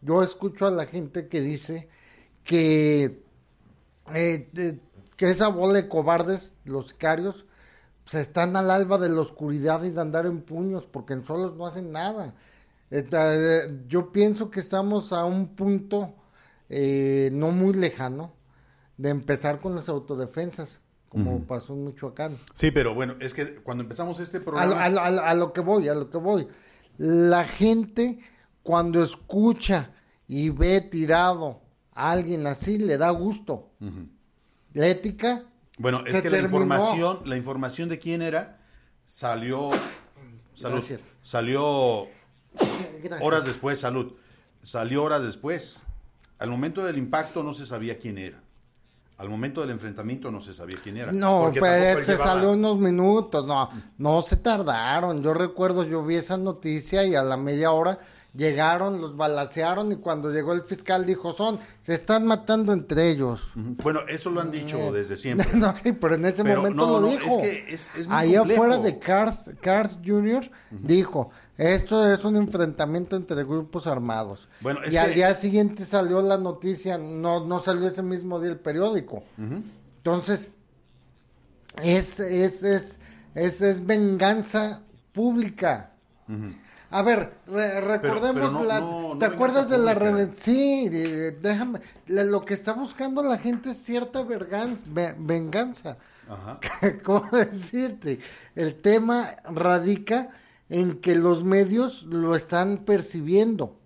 yo 0.00 0.22
escucho 0.22 0.68
a 0.68 0.70
la 0.70 0.86
gente 0.86 1.26
que 1.26 1.40
dice 1.40 1.88
que, 2.44 3.24
eh, 4.14 4.78
que 5.16 5.30
esa 5.30 5.48
bola 5.48 5.74
de 5.74 5.88
cobardes, 5.88 6.52
los 6.64 6.90
sicarios, 6.90 7.44
se 8.04 8.20
están 8.20 8.56
al 8.56 8.70
alba 8.70 8.98
de 8.98 9.08
la 9.08 9.20
oscuridad 9.20 9.82
y 9.84 9.90
de 9.90 10.00
andar 10.00 10.26
en 10.26 10.42
puños 10.42 10.86
porque 10.86 11.14
en 11.14 11.24
solos 11.24 11.56
no 11.56 11.66
hacen 11.66 11.92
nada. 11.92 12.34
Eh, 12.90 13.84
yo 13.88 14.12
pienso 14.12 14.50
que 14.50 14.60
estamos 14.60 15.12
a 15.12 15.24
un 15.24 15.54
punto 15.54 16.14
eh, 16.68 17.30
no 17.32 17.50
muy 17.50 17.74
lejano 17.74 18.32
de 18.96 19.10
empezar 19.10 19.58
con 19.58 19.74
las 19.74 19.88
autodefensas, 19.88 20.80
como 21.08 21.40
pasó 21.44 21.74
en 21.74 21.84
Michoacán. 21.84 22.38
Sí, 22.52 22.70
pero 22.70 22.94
bueno, 22.94 23.14
es 23.20 23.34
que 23.34 23.56
cuando 23.56 23.82
empezamos 23.82 24.20
este 24.20 24.40
programa... 24.40 24.84
a 24.84 25.34
lo 25.34 25.52
que 25.52 25.60
voy, 25.60 25.88
a 25.88 25.94
lo 25.94 26.10
que 26.10 26.18
voy. 26.18 26.48
La 26.98 27.44
gente 27.44 28.20
cuando 28.62 29.02
escucha 29.02 29.90
y 30.26 30.50
ve 30.50 30.80
tirado 30.80 31.60
a 31.92 32.12
alguien 32.12 32.46
así 32.46 32.78
le 32.78 32.98
da 32.98 33.10
gusto. 33.10 33.70
La 34.72 34.88
ética. 34.88 35.44
Bueno, 35.78 36.02
es 36.06 36.22
que 36.22 36.30
la 36.30 36.38
información, 36.38 37.20
la 37.24 37.36
información 37.36 37.88
de 37.88 37.98
quién 37.98 38.22
era 38.22 38.58
salió, 39.04 39.70
salud, 40.54 40.76
Gracias. 40.76 41.02
salió 41.22 42.06
Gracias. 43.02 43.20
horas 43.22 43.44
después, 43.44 43.80
salud, 43.80 44.12
salió 44.62 45.02
horas 45.02 45.22
después. 45.22 45.82
Al 46.38 46.48
momento 46.50 46.84
del 46.84 46.98
impacto 46.98 47.42
no 47.42 47.52
se 47.54 47.66
sabía 47.66 47.98
quién 47.98 48.18
era. 48.18 48.40
Al 49.16 49.28
momento 49.28 49.60
del 49.60 49.70
enfrentamiento 49.70 50.30
no 50.32 50.40
se 50.40 50.52
sabía 50.52 50.76
quién 50.82 50.96
era. 50.96 51.12
No, 51.12 51.50
pero 51.52 51.66
él 51.66 52.04
se 52.04 52.12
llevaba- 52.12 52.32
salió 52.34 52.50
unos 52.52 52.78
minutos, 52.78 53.46
no, 53.46 53.70
no 53.98 54.22
se 54.22 54.36
tardaron. 54.36 55.22
Yo 55.22 55.32
recuerdo, 55.34 55.84
yo 55.84 56.04
vi 56.04 56.16
esa 56.16 56.36
noticia 56.36 57.04
y 57.04 57.14
a 57.14 57.22
la 57.22 57.36
media 57.36 57.70
hora 57.70 57.98
llegaron, 58.36 59.00
los 59.00 59.16
balacearon 59.16 59.92
y 59.92 59.96
cuando 59.96 60.30
llegó 60.30 60.52
el 60.54 60.62
fiscal 60.62 61.06
dijo, 61.06 61.32
son, 61.32 61.58
se 61.80 61.94
están 61.94 62.26
matando 62.26 62.72
entre 62.72 63.08
ellos. 63.08 63.50
Bueno, 63.54 64.00
eso 64.08 64.28
lo 64.30 64.40
han 64.40 64.50
dicho 64.50 64.92
desde 64.92 65.16
siempre. 65.18 65.46
no, 65.54 65.74
sí, 65.76 65.92
pero 65.92 66.16
en 66.16 66.24
ese 66.24 66.42
Pero 66.42 66.56
momento 66.62 66.86
no, 66.86 66.92
lo 66.94 67.00
no, 67.02 67.06
dijo. 67.08 67.26
es 67.26 67.36
que 67.42 67.74
es- 67.74 67.90
es 67.96 68.06
muy 68.08 68.16
Ahí 68.16 68.34
complejo. 68.36 68.64
afuera 68.64 68.82
de 68.82 68.98
Cars, 68.98 69.50
Cars 69.60 69.98
Jr. 70.04 70.50
dijo, 70.70 71.30
esto 71.56 72.12
es 72.12 72.24
un 72.24 72.36
enfrentamiento 72.36 73.14
entre 73.16 73.44
grupos 73.44 73.86
armados. 73.86 74.48
Bueno, 74.60 74.80
y 74.90 74.96
al 74.96 75.14
día 75.14 75.32
siguiente 75.34 75.84
salió 75.84 76.20
la 76.20 76.36
noticia, 76.36 76.98
no, 76.98 77.44
no 77.46 77.60
salió 77.60 77.86
ese 77.86 78.02
mismo 78.02 78.40
día 78.40 78.50
el 78.50 78.58
periódico. 78.58 79.22
Entonces, 79.98 80.50
es, 81.82 82.20
es, 82.20 82.62
es, 82.62 82.98
es, 83.34 83.60
es 83.60 83.86
venganza 83.86 84.82
pública. 85.12 85.92
A 86.94 87.02
ver, 87.02 87.32
re- 87.48 87.80
recordemos 87.80 88.34
pero 88.34 88.50
no- 88.52 88.64
la... 88.64 88.78
no- 88.80 89.14
no 89.14 89.18
¿Te 89.18 89.26
acuerdas 89.26 89.68
de 89.68 89.78
la... 89.78 90.28
Sí, 90.36 90.88
déjame... 90.88 91.80
lo 92.06 92.44
que 92.44 92.54
está 92.54 92.72
buscando 92.72 93.22
la 93.22 93.36
gente 93.38 93.70
es 93.70 93.78
cierta 93.78 94.22
verganza, 94.22 94.84
venganza. 95.18 95.96
Ajá. 96.28 96.60
¿Cómo 97.04 97.28
decirte? 97.32 98.20
El 98.54 98.76
tema 98.76 99.28
radica 99.44 100.30
en 100.68 101.00
que 101.00 101.16
los 101.16 101.42
medios 101.42 102.04
lo 102.04 102.36
están 102.36 102.78
percibiendo. 102.84 103.76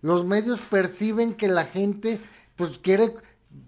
Los 0.00 0.24
medios 0.26 0.60
perciben 0.60 1.34
que 1.34 1.46
la 1.48 1.64
gente, 1.64 2.18
pues 2.56 2.78
quiere, 2.78 3.14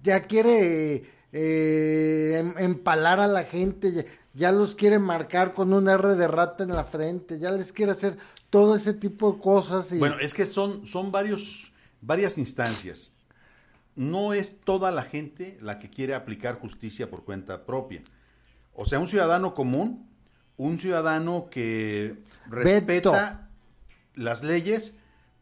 ya 0.03 0.23
quiere 0.25 1.05
eh, 1.33 2.39
em- 2.39 2.55
empalar 2.59 3.21
a 3.21 3.29
la 3.29 3.45
gente, 3.45 4.07
ya, 4.35 4.53
los 4.53 4.75
quiere 4.75 4.99
marcar 4.99 5.55
con 5.55 5.73
un 5.73 5.88
R 5.88 6.16
de 6.16 6.29
rata 6.29 6.64
en 6.64 6.75
la 6.75 6.85
frente, 6.85 7.38
ya 7.38 7.51
les 7.53 7.73
quiere 7.73 7.92
hacer 7.92 8.18
todo 8.51 8.77
ese 8.77 8.92
tipo 8.94 9.33
de 9.33 9.40
cosas. 9.40 9.92
Y, 9.92 9.99
Bueno, 9.99 10.18
es 10.20 10.35
que 10.35 10.47
son, 10.47 10.87
son 10.87 11.11
varios, 11.12 11.73
varias 12.01 12.38
instancias. 12.38 13.12
No 13.97 14.33
es 14.33 14.61
toda 14.61 14.90
la 14.90 15.03
gente 15.03 15.57
la 15.61 15.79
que 15.79 15.88
quiere 15.88 16.14
aplicar 16.14 16.59
justicia 16.59 17.09
por 17.09 17.25
cuenta 17.25 17.64
propia. 17.64 18.03
O 18.75 18.85
sea, 18.85 18.99
un 18.99 19.07
ciudadano 19.07 19.55
común, 19.55 20.09
un 20.57 20.79
ciudadano 20.79 21.49
que 21.51 22.16
respeta 22.49 23.49
las 24.14 24.42
leyes, 24.42 24.94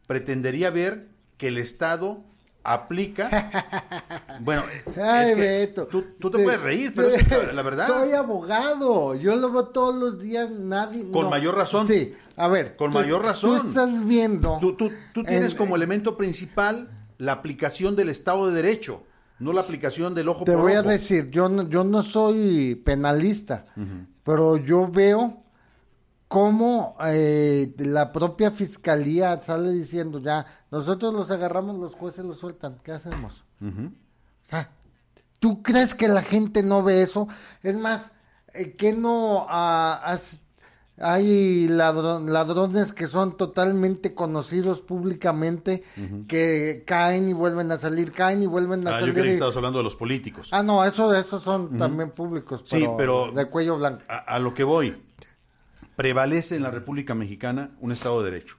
pretendería 0.07 0.69
ver 0.69 1.07
que 1.37 1.47
el 1.47 1.57
Estado 1.57 2.23
aplica. 2.63 3.29
bueno, 4.39 4.63
Ay, 5.01 5.29
es 5.29 5.35
que 5.35 5.41
Beto. 5.41 5.85
Tú, 5.87 6.03
tú 6.19 6.31
te 6.31 6.43
puedes 6.43 6.61
reír, 6.61 6.91
pero 6.95 7.09
es 7.09 7.53
la 7.53 7.61
verdad. 7.61 7.87
Soy 7.87 8.11
abogado. 8.13 9.15
Yo 9.15 9.35
lo 9.35 9.51
veo 9.51 9.65
todos 9.65 9.95
los 9.95 10.21
días. 10.21 10.49
Nadie. 10.49 11.09
Con 11.11 11.23
no. 11.25 11.29
mayor 11.29 11.55
razón. 11.55 11.87
Sí. 11.87 12.13
A 12.35 12.47
ver. 12.47 12.75
Con 12.75 12.91
tú- 12.91 12.99
mayor 12.99 13.23
razón. 13.23 13.61
Tú 13.61 13.67
estás 13.69 14.05
viendo. 14.05 14.57
Tú, 14.59 14.73
tú- 14.75 14.91
tú 15.13 15.23
tienes 15.23 15.51
en- 15.51 15.57
como 15.57 15.75
elemento 15.75 16.17
principal 16.17 16.87
la 17.17 17.33
aplicación 17.33 17.95
del 17.95 18.09
Estado 18.09 18.47
de 18.47 18.53
Derecho, 18.53 19.03
no 19.39 19.53
la 19.53 19.61
aplicación 19.61 20.15
del 20.15 20.29
ojo 20.29 20.45
Te 20.45 20.53
por 20.53 20.61
voy 20.61 20.73
a 20.73 20.81
decir, 20.81 21.29
yo 21.29 21.47
no, 21.49 21.69
yo 21.69 21.83
no 21.83 22.01
soy 22.01 22.75
penalista, 22.75 23.65
pero 24.23 24.57
yo 24.57 24.87
veo 24.89 25.42
cómo 26.33 26.97
eh, 27.05 27.71
la 27.77 28.11
propia 28.11 28.49
fiscalía 28.49 29.39
sale 29.39 29.69
diciendo 29.69 30.17
ya, 30.17 30.47
nosotros 30.71 31.13
los 31.13 31.29
agarramos, 31.29 31.75
los 31.77 31.93
jueces 31.93 32.25
los 32.25 32.39
sueltan, 32.39 32.79
¿qué 32.83 32.91
hacemos? 32.91 33.45
O 33.61 33.69
sea, 34.41 34.71
¿tú 35.39 35.61
crees 35.61 35.93
que 35.93 36.07
la 36.07 36.23
gente 36.23 36.63
no 36.63 36.81
ve 36.81 37.03
eso? 37.03 37.27
Es 37.61 37.77
más, 37.77 38.13
eh, 38.55 38.71
que 38.75 38.93
no 38.93 39.45
ah, 39.47 40.01
has- 40.03 40.41
hay 40.97 41.67
ladron- 41.69 42.25
ladrones 42.29 42.93
que 42.93 43.05
son 43.05 43.37
totalmente 43.37 44.15
conocidos 44.15 44.81
públicamente, 44.81 45.83
que 46.27 46.83
caen 46.87 47.29
y 47.29 47.33
vuelven 47.33 47.71
a 47.71 47.77
salir, 47.77 48.11
caen 48.11 48.41
y 48.41 48.47
vuelven 48.47 48.87
a 48.87 48.91
Ah, 48.91 48.93
yo 48.93 48.99
salir. 49.01 49.13
creí 49.13 49.25
que 49.27 49.33
estabas 49.33 49.55
hablando 49.57 49.77
de 49.77 49.83
los 49.83 49.95
políticos. 49.95 50.49
Ah, 50.51 50.63
no, 50.63 50.83
eso, 50.83 51.13
esos 51.13 51.43
son 51.43 51.77
también 51.77 52.09
públicos, 52.09 52.61
Sí, 52.65 52.77
pero, 52.79 52.97
pero- 52.97 53.31
de 53.33 53.45
cuello 53.51 53.77
blanco. 53.77 54.01
A, 54.07 54.17
a 54.17 54.39
lo 54.39 54.53
que 54.55 54.63
voy, 54.63 54.95
prevalece 55.95 56.55
en 56.55 56.63
la 56.63 56.71
República 56.71 57.13
Mexicana 57.13 57.71
un 57.79 57.91
Estado 57.91 58.23
de 58.23 58.31
Derecho. 58.31 58.57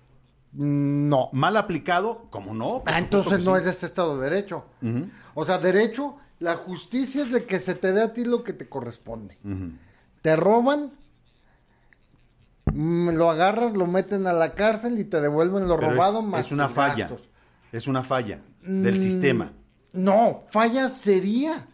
No. 0.53 1.31
Mal 1.33 1.57
aplicado, 1.57 2.27
como 2.31 2.55
no. 2.55 2.83
Ah, 2.87 2.99
entonces 2.99 3.45
no 3.45 3.57
sí. 3.57 3.63
es 3.63 3.69
ese 3.69 3.87
Estado 3.87 4.19
de 4.19 4.31
Derecho. 4.31 4.65
O 5.35 5.45
sea, 5.45 5.59
derecho, 5.59 6.17
la 6.39 6.55
justicia 6.57 7.23
es 7.23 7.33
de 7.33 7.45
que 7.45 7.59
se 7.59 7.75
te 7.75 7.93
dé 7.93 8.03
a 8.03 8.13
ti 8.13 8.25
lo 8.25 8.45
que 8.45 8.53
te 8.53 8.69
corresponde. 8.69 9.37
Te 10.23 10.37
roban, 10.37 10.93
mm, 12.73 13.11
lo 13.11 13.31
agarras, 13.31 13.73
lo 13.73 13.87
meten 13.87 14.27
a 14.27 14.33
la 14.33 14.55
cárcel 14.55 14.99
y 14.99 15.05
te 15.05 15.21
devuelven 15.21 15.69
lo 15.69 15.77
Pero 15.77 15.89
es- 15.91 15.95
robado 15.97 16.21
es, 16.21 16.25
más 16.27 16.53
una 16.53 16.67
tus 16.67 16.77
falla. 16.77 17.09
gastos. 17.09 17.29
Es 17.73 17.87
una 17.89 18.03
falla 18.03 18.41
Mm. 18.63 18.83
del 18.83 19.01
sistema. 19.01 19.53
No, 19.93 20.43
falla 20.49 20.89
sería, 20.91 21.67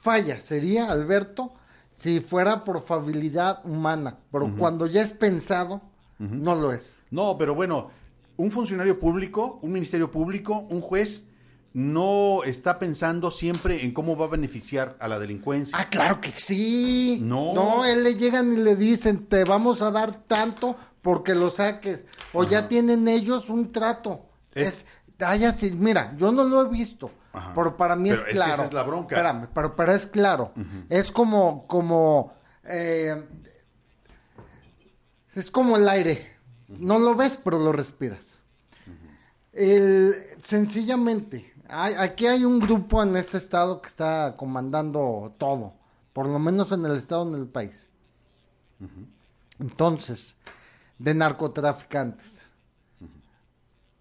falla 0.00 0.40
sería, 0.40 0.90
Alberto, 0.90 1.52
si 1.96 2.20
fuera 2.20 2.62
por 2.62 2.80
fabilidad 2.82 3.60
humana, 3.64 4.18
pero 4.30 4.54
cuando 4.56 4.86
ya 4.86 5.02
es 5.02 5.12
pensado, 5.12 5.80
no 6.18 6.54
lo 6.54 6.72
es. 6.72 6.92
No, 7.10 7.36
pero 7.36 7.54
bueno, 7.54 7.90
un 8.36 8.50
funcionario 8.50 9.00
público, 9.00 9.58
un 9.62 9.72
ministerio 9.72 10.10
público, 10.10 10.66
un 10.70 10.80
juez, 10.80 11.24
no 11.72 12.42
está 12.44 12.78
pensando 12.78 13.30
siempre 13.30 13.84
en 13.84 13.92
cómo 13.92 14.16
va 14.16 14.24
a 14.26 14.28
beneficiar 14.28 14.96
a 14.98 15.08
la 15.08 15.18
delincuencia. 15.18 15.76
Ah, 15.78 15.88
claro 15.90 16.20
que 16.22 16.30
sí. 16.30 17.18
No. 17.20 17.52
No, 17.54 17.84
él 17.84 18.02
le 18.02 18.14
llegan 18.14 18.50
y 18.52 18.56
le 18.56 18.76
dicen, 18.76 19.26
te 19.26 19.44
vamos 19.44 19.82
a 19.82 19.90
dar 19.90 20.22
tanto 20.26 20.74
porque 21.02 21.34
lo 21.34 21.50
saques. 21.50 22.06
O 22.32 22.44
ya 22.44 22.66
tienen 22.68 23.08
ellos 23.08 23.50
un 23.50 23.72
trato. 23.72 24.22
Es- 24.54 24.68
Es, 24.68 24.84
ay, 25.20 25.44
así, 25.44 25.70
mira, 25.72 26.14
yo 26.16 26.32
no 26.32 26.44
lo 26.44 26.62
he 26.64 26.68
visto, 26.70 27.10
Ajá. 27.36 27.52
pero 27.54 27.76
para 27.76 27.94
mí 27.96 28.08
Pero 28.10 28.22
es 28.22 28.26
es 28.26 28.28
que 28.28 28.34
claro. 28.36 28.54
esa 28.54 28.64
es 28.64 28.72
la 28.72 28.82
bronca. 28.82 29.14
Espérame, 29.16 29.48
pero, 29.54 29.76
pero 29.76 29.92
es 29.92 30.06
claro. 30.06 30.52
Es 30.88 31.12
como, 31.12 31.66
como, 31.66 32.32
eh, 32.64 33.24
es 35.34 35.50
como 35.50 35.76
el 35.76 35.88
aire. 35.88 36.34
No 36.68 36.98
lo 36.98 37.14
ves, 37.14 37.38
pero 37.42 37.58
lo 37.58 37.72
respiras. 37.72 38.38
El, 39.52 40.14
sencillamente, 40.42 41.52
hay- 41.68 41.94
aquí 41.94 42.26
hay 42.26 42.44
un 42.44 42.58
grupo 42.58 43.02
en 43.02 43.16
este 43.16 43.38
estado 43.38 43.80
que 43.80 43.88
está 43.88 44.34
comandando 44.36 45.34
todo, 45.38 45.74
por 46.12 46.26
lo 46.26 46.38
menos 46.38 46.72
en 46.72 46.84
el 46.86 46.96
estado, 46.96 47.28
en 47.28 47.34
el 47.40 47.46
país. 47.46 47.86
Entonces, 49.58 50.36
de 50.98 51.14
narcotraficantes. 51.14 52.46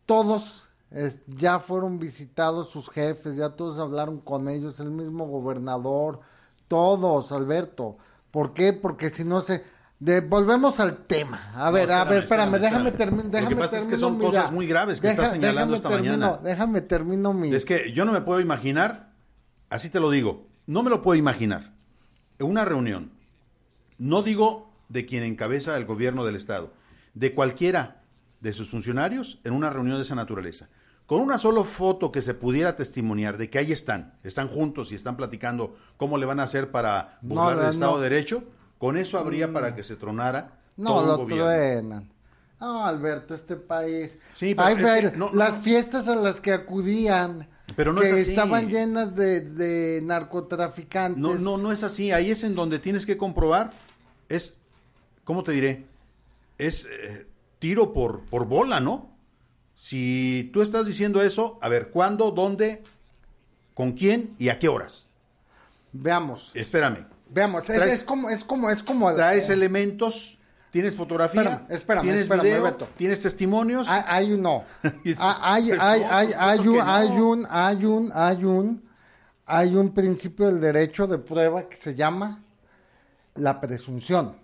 Todos 0.05 0.64
es- 0.95 1.19
ya 1.27 1.59
fueron 1.59 1.99
visitados 1.99 2.69
sus 2.69 2.89
jefes, 2.89 3.35
ya 3.35 3.49
todos 3.49 3.79
hablaron 3.79 4.19
con 4.19 4.47
ellos, 4.47 4.79
el 4.79 4.89
mismo 4.91 5.27
gobernador, 5.27 6.21
todos, 6.67 7.31
Alberto. 7.31 7.97
¿Por 8.31 8.53
qué? 8.53 8.73
Porque 8.73 9.09
si 9.09 9.23
no 9.23 9.41
se... 9.41 9.63
de- 9.99 10.21
volvemos 10.21 10.79
al 10.79 10.97
tema. 11.05 11.51
A 11.55 11.69
ver, 11.69 11.91
a 11.91 12.01
espérame, 12.01 12.09
ver, 12.09 12.23
espérame, 12.23 12.53
espérame, 12.55 12.61
déjame 12.61 12.91
terminar. 12.91 13.43
Lo 13.43 13.49
que 13.49 13.55
pasa 13.55 13.77
es 13.77 13.87
que 13.87 13.97
son 13.97 14.17
cosas 14.17 14.51
muy 14.51 14.67
graves 14.67 14.99
que 15.01 15.09
estás 15.09 15.31
señalando 15.31 15.75
esta 15.75 15.89
termino, 15.89 16.13
mañana. 16.13 16.39
Déjame 16.43 16.81
termino 16.81 17.33
mi... 17.33 17.53
Es 17.53 17.65
que 17.65 17.91
yo 17.91 18.05
no 18.05 18.11
me 18.11 18.21
puedo 18.21 18.39
imaginar, 18.39 19.11
así 19.69 19.89
te 19.89 19.99
lo 19.99 20.09
digo, 20.09 20.47
no 20.65 20.81
me 20.81 20.89
lo 20.89 21.01
puedo 21.01 21.17
imaginar. 21.19 21.73
Una 22.39 22.65
reunión, 22.65 23.11
no 23.97 24.21
digo 24.23 24.69
de 24.89 25.05
quien 25.05 25.23
encabeza 25.23 25.77
el 25.77 25.85
gobierno 25.85 26.25
del 26.25 26.35
Estado, 26.35 26.71
de 27.13 27.33
cualquiera 27.33 28.01
de 28.45 28.53
sus 28.53 28.69
funcionarios 28.69 29.39
en 29.43 29.53
una 29.53 29.71
reunión 29.71 29.97
de 29.97 30.03
esa 30.03 30.13
naturaleza. 30.13 30.69
Con 31.07 31.19
una 31.19 31.37
sola 31.39 31.63
foto 31.63 32.11
que 32.11 32.21
se 32.21 32.35
pudiera 32.35 32.75
testimoniar 32.75 33.37
de 33.39 33.49
que 33.49 33.57
ahí 33.57 33.71
están, 33.71 34.13
están 34.23 34.47
juntos 34.49 34.91
y 34.91 34.95
están 34.95 35.17
platicando 35.17 35.75
cómo 35.97 36.17
le 36.19 36.27
van 36.27 36.39
a 36.39 36.43
hacer 36.43 36.69
para 36.69 37.17
burlar 37.21 37.55
no, 37.57 37.61
el 37.63 37.69
Estado 37.69 37.91
no. 37.93 37.97
de 37.99 38.09
Derecho, 38.09 38.43
con 38.77 38.97
eso 38.97 39.17
habría 39.17 39.51
para 39.51 39.73
que 39.75 39.83
se 39.83 39.95
tronara 39.95 40.59
No, 40.77 40.89
todo 40.91 41.01
un 41.01 41.07
lo 41.07 41.17
gobierno. 41.17 41.43
truenan. 41.45 42.09
No, 42.59 42.85
Alberto, 42.85 43.33
este 43.33 43.55
país. 43.55 44.17
Sí, 44.35 44.53
pero 44.53 44.67
Ay, 44.67 44.75
es 44.77 44.83
ve, 44.83 45.11
que 45.11 45.17
no- 45.17 45.29
no, 45.31 45.33
las 45.35 45.57
fiestas 45.57 46.07
a 46.07 46.15
las 46.15 46.39
que 46.39 46.53
acudían. 46.53 47.47
Pero 47.75 47.93
no 47.93 48.01
que 48.01 48.07
es 48.09 48.13
así. 48.21 48.29
estaban 48.29 48.69
llenas 48.69 49.15
de, 49.15 49.41
de 49.41 50.01
narcotraficantes. 50.03 51.19
No, 51.19 51.33
no, 51.35 51.57
no 51.57 51.71
es 51.71 51.81
así. 51.83 52.11
Ahí 52.11 52.29
es 52.29 52.43
en 52.43 52.53
donde 52.53 52.77
tienes 52.79 53.05
que 53.07 53.17
comprobar. 53.17 53.73
Es, 54.29 54.55
¿cómo 55.23 55.43
te 55.43 55.51
diré? 55.51 55.85
Es 56.57 56.85
eh, 56.89 57.25
tiro 57.59 57.93
por, 57.93 58.21
por 58.25 58.45
bola, 58.45 58.79
¿no? 58.79 59.11
Si 59.73 60.49
tú 60.53 60.61
estás 60.61 60.85
diciendo 60.85 61.21
eso, 61.21 61.59
a 61.61 61.69
ver, 61.69 61.89
¿cuándo, 61.89 62.31
dónde 62.31 62.83
¿Con 63.73 63.91
quién 63.91 64.33
y 64.39 64.47
a 64.49 64.57
qué 64.57 64.69
horas? 64.69 65.09
Veamos, 65.91 66.51
Espérame. 66.53 67.05
veamos, 67.29 67.69
es, 67.69 67.77
Traes- 67.77 67.93
es 67.93 68.03
como, 68.03 68.29
es 68.29 68.43
como, 68.45 68.69
es 68.69 68.81
como... 68.83 69.13
¿Traes 69.13 69.49
elementos? 69.49 70.37
¿Tienes 70.71 70.95
fotografía? 70.95 71.41
Espérame, 71.41 71.65
espérame, 71.71 72.03
¿Tienes 72.03 72.21
espérame, 72.21 72.43
video? 72.43 72.63
Beto. 72.63 72.87
¿Tienes 72.97 73.21
testimonios? 73.21 73.87
Hay, 73.89 74.01
hay 74.07 74.33
un 74.33 74.41
no. 74.41 74.63
Es- 75.03 75.17
Ah, 75.19 75.39
hay, 75.41 75.71
hay, 75.71 76.01
hay, 76.03 76.31
hay, 76.37 76.59
un, 76.67 76.81
hay 76.81 77.07
un, 77.09 77.47
hay 77.49 77.85
un, 77.85 78.11
hay 78.13 78.43
un, 78.45 78.89
hay 79.45 79.75
un 79.75 79.93
principio 79.93 80.45
del 80.47 80.61
derecho 80.61 81.07
de 81.07 81.17
prueba 81.17 81.67
que 81.67 81.75
se 81.75 81.95
llama 81.95 82.43
la 83.35 83.59
presunción. 83.59 84.37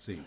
Sí. 0.00 0.22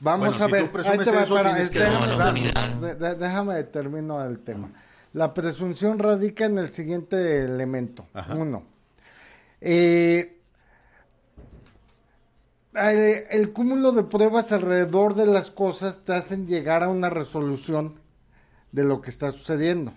Vamos 0.00 0.28
Bueno, 0.28 0.44
a 0.44 0.46
si 0.46 0.52
ver, 0.52 0.64
tú 0.66 0.72
presumes 0.72 0.98
ahí 0.98 1.04
te 1.04 1.10
va, 1.10 1.22
eso, 1.22 1.36
espera, 1.36 1.54
tienes 1.54 1.70
que 1.70 1.78
déjame, 1.80 3.14
déjame 3.16 3.64
termino 3.64 4.24
el 4.24 4.38
tema. 4.40 4.70
La 5.12 5.34
presunción 5.34 5.98
radica 5.98 6.44
en 6.44 6.58
el 6.58 6.68
siguiente 6.68 7.44
elemento. 7.44 8.06
Ajá. 8.14 8.34
Uno, 8.34 8.62
eh, 9.60 10.38
eh, 12.74 13.26
el 13.30 13.52
cúmulo 13.52 13.92
de 13.92 14.04
pruebas 14.04 14.52
alrededor 14.52 15.14
de 15.14 15.26
las 15.26 15.50
cosas 15.50 16.02
te 16.04 16.12
hacen 16.12 16.46
llegar 16.46 16.82
a 16.82 16.88
una 16.88 17.10
resolución 17.10 17.94
de 18.72 18.84
lo 18.84 19.00
que 19.00 19.10
está 19.10 19.32
sucediendo. 19.32 19.92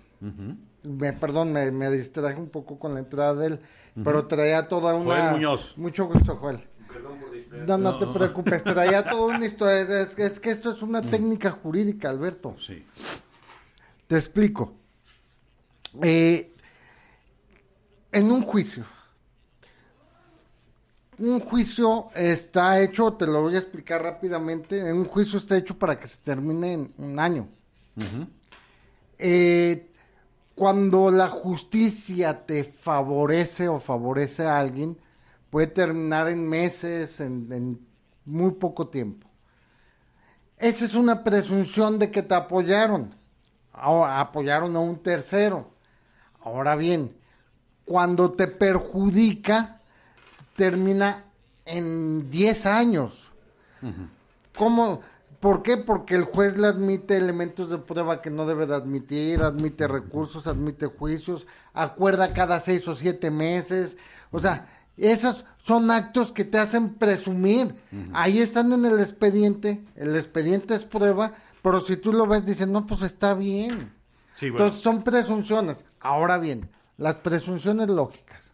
me, 0.84 1.14
perdón, 1.14 1.52
me, 1.52 1.72
me 1.72 1.92
distraje 1.92 2.40
un 2.40 2.50
poco 2.50 2.80
con 2.80 2.94
la 2.94 3.02
entrada 3.02 3.36
de 3.36 3.48
él, 3.48 3.60
pero 4.04 4.26
traía 4.26 4.68
toda 4.68 4.96
una... 4.96 5.22
Joel 5.22 5.32
Muñoz. 5.34 5.78
Mucho 5.78 6.06
gusto, 6.06 6.38
Joel. 6.38 6.60
No, 7.68 7.78
no 7.78 7.98
te 7.98 8.08
preocupes, 8.08 8.64
traía 8.64 9.04
toda 9.04 9.36
una 9.36 9.46
historia. 9.46 9.82
Es, 9.82 9.90
es 9.90 10.16
que- 10.16 10.26
es 10.26 10.40
que 10.40 10.52
esto 10.52 10.72
es 10.72 10.82
una 10.82 11.02
técnica 11.02 11.52
jurídica, 11.52 12.10
Alberto. 12.10 12.56
Sí. 12.60 12.86
Te 14.08 14.16
explico. 14.16 14.74
Eh, 16.02 16.54
en 18.14 18.32
un 18.32 18.42
juicio, 18.44 18.86
un 21.20 21.40
juicio 21.42 22.10
está 22.16 22.80
hecho, 22.82 23.14
te 23.14 23.28
lo 23.28 23.42
voy 23.42 23.56
a 23.56 23.60
explicar 23.60 24.02
rápidamente, 24.02 24.92
un 24.92 25.06
juicio 25.06 25.38
está 25.38 25.58
hecho 25.58 25.78
para 25.78 26.00
que 26.00 26.08
se 26.08 26.18
termine 26.20 26.74
en 26.74 26.94
un 26.98 27.20
año. 27.20 27.48
Eh, 29.18 29.88
cuando 30.56 31.12
la 31.12 31.28
justicia 31.30 32.46
te 32.46 32.64
favorece 32.64 33.68
o 33.68 33.80
favorece 33.80 34.46
a 34.46 34.58
alguien, 34.60 34.98
puede 35.52 35.68
terminar 35.68 36.28
en 36.30 36.50
meses, 36.50 37.20
en, 37.20 37.48
en 37.52 37.88
muy 38.26 38.52
poco 38.54 38.88
tiempo. 38.88 39.28
Esa 40.58 40.86
es 40.86 40.96
una 40.96 41.24
presunción 41.24 42.00
de 42.00 42.10
que 42.10 42.24
te 42.24 42.34
apoyaron. 42.34 43.14
Ahora, 43.72 44.20
apoyaron 44.20 44.76
a 44.76 44.80
un 44.80 44.98
tercero. 44.98 45.70
Ahora 46.44 46.76
bien, 46.76 47.16
cuando 47.86 48.32
te 48.32 48.48
perjudica, 48.48 49.82
termina 50.56 51.26
en 51.66 52.30
10 52.30 52.66
años. 52.66 53.32
¿Cómo? 54.58 55.02
¿Por 55.40 55.64
qué? 55.64 55.78
Porque 55.78 56.16
el 56.16 56.26
juez 56.26 56.58
le 56.58 56.68
admite 56.68 57.18
elementos 57.18 57.70
de 57.72 57.80
prueba 57.80 58.22
que 58.22 58.30
no 58.30 58.46
debe 58.46 58.68
de 58.68 58.76
admitir, 58.76 59.42
admite 59.42 59.88
recursos, 59.88 60.46
admite 60.46 60.86
juicios, 60.86 61.48
acuerda 61.74 62.34
cada 62.34 62.60
seis 62.60 62.88
o 62.88 62.94
siete 62.94 63.32
meses. 63.32 63.98
O 64.30 64.40
sea, 64.40 64.68
esos 65.10 65.46
son 65.64 65.90
actos 65.92 66.32
que 66.32 66.44
te 66.46 66.58
hacen 66.58 66.96
presumir. 66.96 67.76
Ahí 68.14 68.40
están 68.40 68.72
en 68.74 68.86
el 68.86 69.00
expediente, 69.00 69.84
el 69.96 70.16
expediente 70.16 70.76
es 70.76 70.86
prueba, 70.86 71.34
pero 71.62 71.80
si 71.82 71.98
tú 71.98 72.12
lo 72.14 72.26
ves, 72.28 72.46
dices, 72.46 72.68
no, 72.68 72.86
pues 72.86 73.02
está 73.04 73.34
bien. 73.34 73.94
Sí, 74.34 74.50
bueno. 74.50 74.66
Entonces 74.66 74.84
son 74.84 75.04
presunciones. 75.04 75.84
Ahora 76.00 76.38
bien, 76.40 76.70
las 76.98 77.18
presunciones 77.18 77.90
lógicas. 77.90 78.52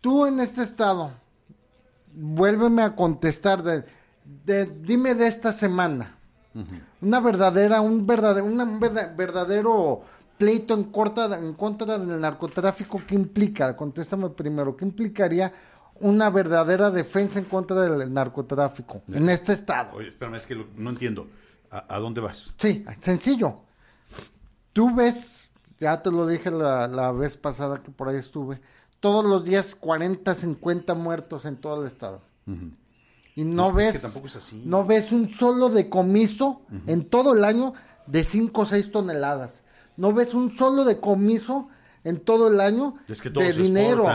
Tú 0.00 0.26
en 0.26 0.40
este 0.40 0.62
estado, 0.62 1.12
vuélveme 2.14 2.82
a 2.82 2.94
contestar 2.94 3.62
de, 3.62 3.84
de- 4.44 4.66
dime 4.66 5.14
de 5.14 5.26
esta 5.26 5.52
semana. 5.52 6.16
Una 7.00 7.20
verdadera, 7.20 7.80
un 7.80 8.06
verdadero, 8.06 8.46
una- 8.46 8.64
un 8.64 8.80
verda- 8.80 9.12
verdadero 9.16 10.02
pleito 10.40 10.72
en, 10.74 10.84
corta, 10.84 11.38
en 11.38 11.52
contra 11.52 11.98
del 11.98 12.18
narcotráfico, 12.18 13.00
¿qué 13.06 13.14
implica? 13.14 13.76
Contéstame 13.76 14.30
primero, 14.30 14.74
¿qué 14.74 14.86
implicaría 14.86 15.52
una 16.00 16.30
verdadera 16.30 16.90
defensa 16.90 17.38
en 17.38 17.44
contra 17.44 17.78
del 17.82 18.10
narcotráfico 18.12 19.02
en 19.12 19.28
este 19.28 19.52
estado? 19.52 19.96
Oye, 19.98 20.08
espérame, 20.08 20.36
es 20.36 20.46
que 20.46 20.54
lo- 20.54 20.66
no 20.76 20.88
entiendo. 20.90 21.26
¿A, 21.70 21.94
a 21.94 21.98
dónde 21.98 22.22
vas? 22.22 22.54
Sí, 22.58 22.84
sencillo. 22.98 23.58
Tú 24.72 24.94
ves, 24.94 25.50
ya 25.78 26.00
te 26.02 26.10
lo 26.10 26.26
dije 26.26 26.50
la, 26.50 26.88
la 26.88 27.12
vez 27.12 27.36
pasada 27.36 27.82
que 27.82 27.90
por 27.90 28.08
ahí 28.08 28.16
estuve, 28.16 28.60
todos 28.98 29.24
los 29.24 29.44
días 29.44 29.74
40, 29.74 30.34
50 30.34 30.94
muertos 30.94 31.44
en 31.44 31.56
todo 31.58 31.82
el 31.82 31.86
estado. 31.86 32.22
Y 33.36 33.44
no, 33.44 33.70
No, 33.72 33.78
es 33.80 34.02
ves, 34.02 34.14
que 34.14 34.38
así. 34.38 34.62
no 34.64 34.84
ves 34.86 35.12
un 35.12 35.28
solo 35.28 35.68
decomiso 35.68 36.62
en 36.86 37.04
todo 37.04 37.34
el 37.34 37.44
año 37.44 37.74
de 38.06 38.24
5 38.24 38.62
o 38.62 38.66
6 38.66 38.90
toneladas. 38.90 39.62
No 39.96 40.12
ves 40.12 40.34
un 40.34 40.56
solo 40.56 40.84
decomiso 40.84 41.68
en 42.04 42.18
todo 42.20 42.48
el 42.48 42.60
año 42.60 42.94
Es 43.08 43.20
que 43.20 43.30
todo 43.30 43.44
de 43.44 43.52
se 43.52 43.62
dinero. 43.62 44.06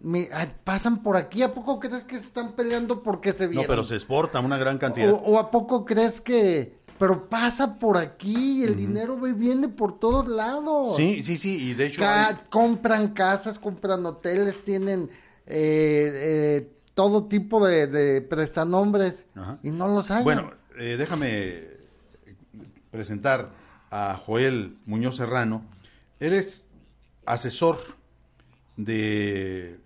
Mi- 0.00 0.28
ay, 0.32 0.52
pasan 0.62 1.02
por 1.02 1.16
aquí, 1.16 1.42
¿a 1.42 1.52
poco 1.54 1.80
crees 1.80 2.04
que 2.04 2.16
se 2.18 2.24
están 2.26 2.52
peleando 2.52 3.02
porque 3.02 3.32
se 3.32 3.44
No, 3.44 3.50
vieron? 3.50 3.66
pero 3.66 3.84
se 3.84 3.94
exporta 3.94 4.40
una 4.40 4.56
gran 4.58 4.78
cantidad. 4.78 5.10
O, 5.12 5.16
o 5.16 5.38
a 5.38 5.50
poco 5.50 5.84
crees 5.84 6.20
que... 6.20 6.76
Pero 6.98 7.28
pasa 7.28 7.74
por 7.78 7.98
aquí, 7.98 8.62
el 8.64 8.74
dinero 8.76 9.18
ve- 9.20 9.34
viene 9.34 9.68
por 9.68 9.98
todos 9.98 10.28
lados. 10.28 10.96
Sí, 10.96 11.22
sí, 11.22 11.36
sí, 11.36 11.70
y 11.70 11.74
de 11.74 11.86
hecho... 11.86 12.00
Ca- 12.00 12.28
hay- 12.28 12.36
compran 12.50 13.08
casas, 13.14 13.58
compran 13.58 14.04
hoteles, 14.06 14.62
tienen 14.64 15.10
eh, 15.46 16.10
eh, 16.14 16.72
todo 16.94 17.24
tipo 17.26 17.66
de, 17.66 17.86
de 17.86 18.22
prestanombres 18.22 19.26
Ajá. 19.34 19.58
y 19.62 19.70
no 19.72 19.88
los 19.88 20.10
hay. 20.10 20.24
Bueno, 20.24 20.52
eh, 20.78 20.96
déjame 20.98 21.68
presentar 22.90 23.48
Joel 24.24 24.76
Muñoz 24.86 25.16
Serrano. 25.16 25.64
Eres 26.20 26.68
asesor 27.24 27.78
de 28.76 29.78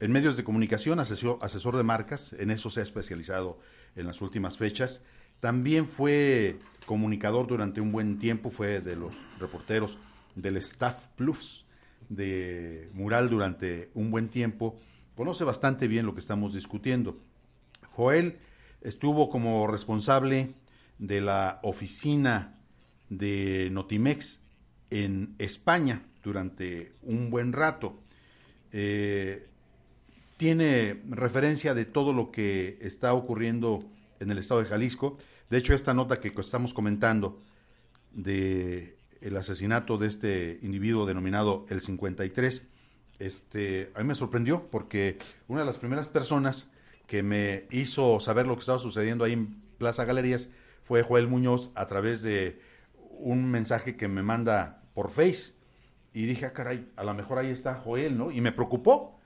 en 0.00 0.12
medios 0.12 0.36
de 0.36 0.44
comunicación, 0.44 0.98
asesor, 1.00 1.38
asesor 1.40 1.76
de 1.76 1.82
marcas, 1.82 2.34
en 2.34 2.50
eso 2.50 2.68
se 2.68 2.80
ha 2.80 2.82
especializado 2.82 3.58
en 3.96 4.06
las 4.06 4.20
últimas 4.20 4.58
fechas. 4.58 5.02
También 5.40 5.86
fue 5.86 6.58
comunicador 6.84 7.46
durante 7.46 7.80
un 7.80 7.92
buen 7.92 8.18
tiempo, 8.18 8.50
fue 8.50 8.80
de 8.80 8.96
los 8.96 9.14
reporteros 9.38 9.98
del 10.34 10.56
Staff 10.58 11.06
Plus 11.16 11.64
de 12.08 12.90
Mural 12.92 13.30
durante 13.30 13.90
un 13.94 14.10
buen 14.10 14.28
tiempo. 14.28 14.78
Conoce 15.16 15.44
bastante 15.44 15.88
bien 15.88 16.06
lo 16.06 16.14
que 16.14 16.20
estamos 16.20 16.54
discutiendo. 16.54 17.18
Joel 17.92 18.38
estuvo 18.82 19.30
como 19.30 19.66
responsable 19.66 20.54
de 20.98 21.20
la 21.20 21.60
oficina 21.62 22.58
de 23.18 23.68
Notimex 23.70 24.40
en 24.90 25.34
España 25.38 26.02
durante 26.22 26.92
un 27.02 27.30
buen 27.30 27.52
rato. 27.52 27.98
Eh, 28.72 29.46
tiene 30.36 31.00
referencia 31.08 31.74
de 31.74 31.84
todo 31.84 32.12
lo 32.12 32.30
que 32.30 32.78
está 32.80 33.14
ocurriendo 33.14 33.84
en 34.20 34.30
el 34.30 34.38
estado 34.38 34.60
de 34.60 34.66
Jalisco. 34.66 35.16
De 35.50 35.58
hecho, 35.58 35.74
esta 35.74 35.94
nota 35.94 36.20
que 36.20 36.32
estamos 36.36 36.74
comentando 36.74 37.40
de 38.12 38.96
el 39.20 39.36
asesinato 39.36 39.96
de 39.96 40.08
este 40.08 40.58
individuo 40.62 41.06
denominado 41.06 41.64
el 41.70 41.80
53, 41.80 42.62
este, 43.18 43.90
a 43.94 44.00
mí 44.00 44.04
me 44.04 44.14
sorprendió 44.14 44.62
porque 44.70 45.18
una 45.48 45.60
de 45.60 45.66
las 45.66 45.78
primeras 45.78 46.08
personas 46.08 46.70
que 47.06 47.22
me 47.22 47.66
hizo 47.70 48.20
saber 48.20 48.46
lo 48.46 48.54
que 48.54 48.60
estaba 48.60 48.78
sucediendo 48.78 49.24
ahí 49.24 49.32
en 49.32 49.62
Plaza 49.78 50.04
Galerías 50.04 50.50
fue 50.82 51.02
Joel 51.02 51.28
Muñoz 51.28 51.70
a 51.74 51.86
través 51.86 52.22
de 52.22 52.60
un 53.18 53.50
mensaje 53.50 53.96
que 53.96 54.08
me 54.08 54.22
manda 54.22 54.82
por 54.94 55.10
Face. 55.10 55.54
Y 56.12 56.26
dije, 56.26 56.46
ah, 56.46 56.52
caray, 56.52 56.88
a 56.96 57.04
lo 57.04 57.12
mejor 57.14 57.38
ahí 57.38 57.50
está 57.50 57.74
Joel, 57.74 58.16
¿no? 58.16 58.30
Y 58.30 58.40
me 58.40 58.52
preocupó. 58.52 59.18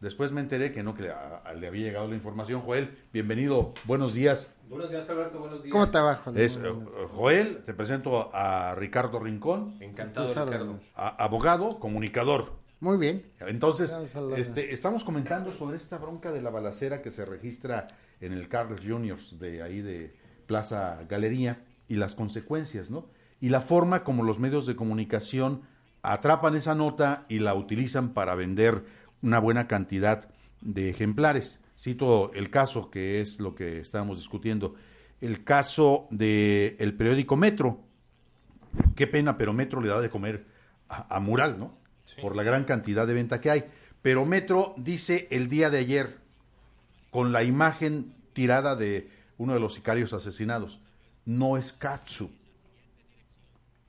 Después 0.00 0.32
me 0.32 0.42
enteré 0.42 0.70
que 0.72 0.82
no, 0.82 0.94
que 0.94 1.08
a- 1.10 1.38
a- 1.38 1.54
le 1.54 1.66
había 1.66 1.86
llegado 1.86 2.06
la 2.08 2.14
información. 2.14 2.60
Joel, 2.60 2.98
bienvenido, 3.12 3.72
buenos 3.84 4.12
días. 4.12 4.54
Buenos 4.68 4.90
días, 4.90 5.08
Alberto. 5.08 5.38
Buenos 5.38 5.62
días. 5.62 5.72
¿Cómo 5.72 5.88
te 5.88 5.98
va, 5.98 6.16
Joel? 6.16 6.38
Es 6.38 6.58
eh, 6.58 6.70
Joel, 7.14 7.62
te 7.64 7.72
presento 7.72 8.28
a 8.34 8.74
Ricardo 8.74 9.18
Rincón, 9.20 9.76
Encantado, 9.80 10.28
Ricardo. 10.28 10.78
abogado, 10.94 11.78
comunicador. 11.78 12.52
Muy 12.80 12.98
bien. 12.98 13.24
Entonces, 13.40 13.96
este, 14.36 14.74
estamos 14.74 15.04
comentando 15.04 15.52
sobre 15.52 15.78
esta 15.78 15.96
bronca 15.96 16.32
de 16.32 16.42
la 16.42 16.50
balacera 16.50 17.00
que 17.00 17.10
se 17.10 17.24
registra 17.24 17.88
en 18.20 18.32
el 18.34 18.48
Carlos 18.48 18.80
Juniors 18.86 19.38
de 19.38 19.62
ahí 19.62 19.80
de 19.80 20.14
Plaza 20.46 20.98
Galería 21.08 21.64
y 21.88 21.94
las 21.94 22.14
consecuencias, 22.14 22.90
¿no? 22.90 23.06
Y 23.44 23.50
la 23.50 23.60
forma 23.60 24.04
como 24.04 24.22
los 24.22 24.38
medios 24.38 24.64
de 24.64 24.74
comunicación 24.74 25.64
atrapan 26.00 26.54
esa 26.54 26.74
nota 26.74 27.26
y 27.28 27.40
la 27.40 27.54
utilizan 27.54 28.14
para 28.14 28.34
vender 28.34 28.86
una 29.20 29.38
buena 29.38 29.68
cantidad 29.68 30.30
de 30.62 30.88
ejemplares. 30.88 31.60
Cito 31.78 32.32
el 32.32 32.48
caso 32.48 32.90
que 32.90 33.20
es 33.20 33.40
lo 33.40 33.54
que 33.54 33.80
estábamos 33.80 34.16
discutiendo, 34.16 34.76
el 35.20 35.44
caso 35.44 36.08
del 36.10 36.76
el 36.78 36.94
periódico 36.96 37.36
Metro. 37.36 37.80
Qué 38.96 39.06
pena, 39.06 39.36
pero 39.36 39.52
Metro 39.52 39.82
le 39.82 39.88
da 39.88 40.00
de 40.00 40.08
comer 40.08 40.46
a, 40.88 41.14
a 41.14 41.20
Mural, 41.20 41.58
¿no? 41.58 41.76
por 42.22 42.36
la 42.36 42.44
gran 42.44 42.64
cantidad 42.64 43.06
de 43.06 43.12
venta 43.12 43.42
que 43.42 43.50
hay. 43.50 43.64
Pero 44.00 44.24
Metro 44.24 44.72
dice 44.78 45.28
el 45.30 45.50
día 45.50 45.68
de 45.68 45.80
ayer, 45.80 46.16
con 47.10 47.30
la 47.30 47.44
imagen 47.44 48.14
tirada 48.32 48.74
de 48.74 49.10
uno 49.36 49.52
de 49.52 49.60
los 49.60 49.74
sicarios 49.74 50.14
asesinados, 50.14 50.80
no 51.26 51.58
es 51.58 51.74
katsu, 51.74 52.30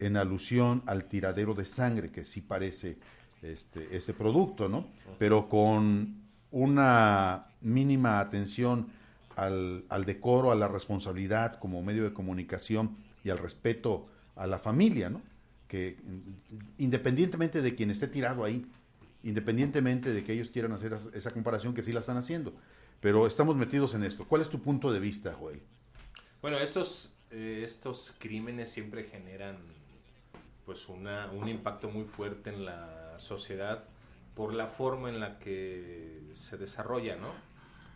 en 0.05 0.17
alusión 0.17 0.83
al 0.85 1.05
tiradero 1.05 1.53
de 1.53 1.65
sangre, 1.65 2.11
que 2.11 2.23
sí 2.23 2.41
parece 2.41 2.97
este, 3.41 3.95
ese 3.95 4.13
producto, 4.13 4.69
¿no? 4.69 4.87
Pero 5.17 5.49
con 5.49 6.21
una 6.51 7.47
mínima 7.61 8.19
atención 8.19 8.87
al, 9.35 9.83
al, 9.89 10.05
decoro, 10.05 10.51
a 10.51 10.55
la 10.55 10.67
responsabilidad 10.67 11.59
como 11.59 11.81
medio 11.81 12.03
de 12.03 12.13
comunicación 12.13 12.97
y 13.23 13.29
al 13.29 13.37
respeto 13.37 14.07
a 14.35 14.47
la 14.47 14.59
familia, 14.59 15.09
¿no? 15.09 15.21
Que 15.67 15.97
independientemente 16.77 17.61
de 17.61 17.75
quien 17.75 17.89
esté 17.89 18.07
tirado 18.07 18.43
ahí, 18.43 18.65
independientemente 19.23 20.13
de 20.13 20.23
que 20.23 20.33
ellos 20.33 20.51
quieran 20.51 20.71
hacer 20.71 20.95
esa 21.13 21.31
comparación, 21.31 21.73
que 21.73 21.81
sí 21.81 21.91
la 21.91 22.01
están 22.01 22.17
haciendo, 22.17 22.53
pero 22.99 23.25
estamos 23.25 23.55
metidos 23.55 23.95
en 23.95 24.03
esto. 24.03 24.25
¿Cuál 24.25 24.41
es 24.41 24.49
tu 24.49 24.61
punto 24.61 24.91
de 24.91 24.99
vista, 24.99 25.33
Joel? 25.33 25.61
Bueno, 26.41 26.59
estos, 26.59 27.15
eh, 27.31 27.61
estos 27.65 28.15
crímenes 28.19 28.69
siempre 28.69 29.05
generan 29.05 29.57
pues 30.65 30.89
una, 30.89 31.31
un 31.31 31.47
impacto 31.47 31.89
muy 31.89 32.05
fuerte 32.05 32.49
en 32.49 32.65
la 32.65 33.17
sociedad 33.19 33.83
por 34.35 34.53
la 34.53 34.67
forma 34.67 35.09
en 35.09 35.19
la 35.19 35.39
que 35.39 36.29
se 36.33 36.57
desarrolla, 36.57 37.15
¿no? 37.15 37.31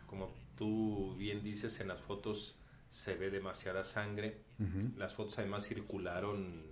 Como 0.07 0.33
tú 0.55 1.15
bien 1.17 1.43
dices, 1.43 1.79
en 1.81 1.87
las 1.87 2.01
fotos 2.01 2.57
se 2.89 3.15
ve 3.15 3.29
demasiada 3.29 3.83
sangre. 3.83 4.41
Las 4.97 5.13
fotos 5.13 5.39
además 5.39 5.65
circularon, 5.65 6.63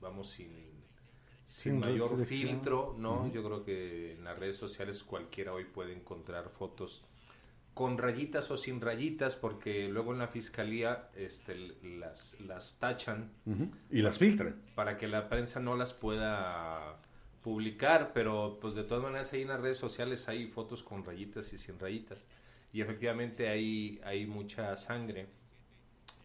vamos, 0.00 0.30
sin, 0.30 0.50
sin, 1.44 1.78
mayor 1.78 2.24
filtro, 2.24 2.94
¿no? 2.98 3.30
Yo 3.30 3.44
creo 3.44 3.64
que 3.64 4.12
en 4.14 4.24
las 4.24 4.38
redes 4.38 4.56
sociales 4.56 5.02
cualquiera 5.02 5.52
hoy 5.52 5.64
puede 5.64 5.92
encontrar 5.92 6.48
fotos 6.48 7.04
con 7.76 7.98
rayitas 7.98 8.50
o 8.50 8.56
sin 8.56 8.80
rayitas, 8.80 9.36
porque 9.36 9.86
luego 9.88 10.14
en 10.14 10.18
la 10.18 10.28
fiscalía 10.28 11.10
este, 11.14 11.74
las, 11.82 12.40
las 12.40 12.78
tachan. 12.78 13.32
Y 13.90 14.00
las 14.00 14.16
filtran. 14.16 14.62
Para 14.74 14.96
que 14.96 15.06
la 15.06 15.28
prensa 15.28 15.60
no 15.60 15.76
las 15.76 15.92
pueda 15.92 16.96
publicar, 17.42 18.12
pero 18.14 18.56
pues 18.62 18.76
de 18.76 18.84
todas 18.84 19.04
maneras 19.04 19.30
ahí 19.34 19.42
en 19.42 19.48
las 19.48 19.60
redes 19.60 19.76
sociales 19.76 20.26
hay 20.26 20.46
fotos 20.46 20.82
con 20.82 21.04
rayitas 21.04 21.52
y 21.52 21.58
sin 21.58 21.78
rayitas. 21.78 22.26
Y 22.72 22.80
efectivamente 22.80 23.50
hay, 23.50 24.00
hay 24.04 24.24
mucha 24.24 24.74
sangre. 24.78 25.26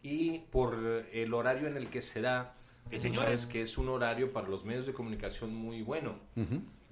Y 0.02 0.40
por 0.52 1.06
el 1.12 1.34
horario 1.34 1.68
en 1.68 1.76
el 1.76 1.90
que 1.90 2.02
se 2.02 2.22
da, 2.22 2.56
señores, 2.96 3.46
que 3.46 3.64
es 3.64 3.78
un 3.78 3.90
horario 3.90 4.32
para 4.32 4.48
los 4.48 4.64
medios 4.64 4.86
de 4.86 4.94
comunicación 4.94 5.54
muy 5.54 5.82
bueno. 5.82 6.18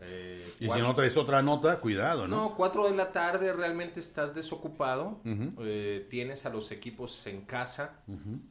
Eh, 0.01 0.53
y 0.59 0.69
si 0.69 0.79
no 0.79 0.95
traes 0.95 1.17
otra 1.17 1.41
nota, 1.41 1.79
cuidado, 1.79 2.27
¿no? 2.27 2.35
No, 2.35 2.55
cuatro 2.55 2.89
de 2.89 2.95
la 2.95 3.12
tarde 3.12 3.51
realmente 3.53 3.99
estás 3.99 4.33
desocupado, 4.33 5.19
eh, 5.25 6.07
tienes 6.09 6.45
a 6.45 6.49
los 6.49 6.71
equipos 6.71 7.27
en 7.27 7.41
casa, 7.41 7.99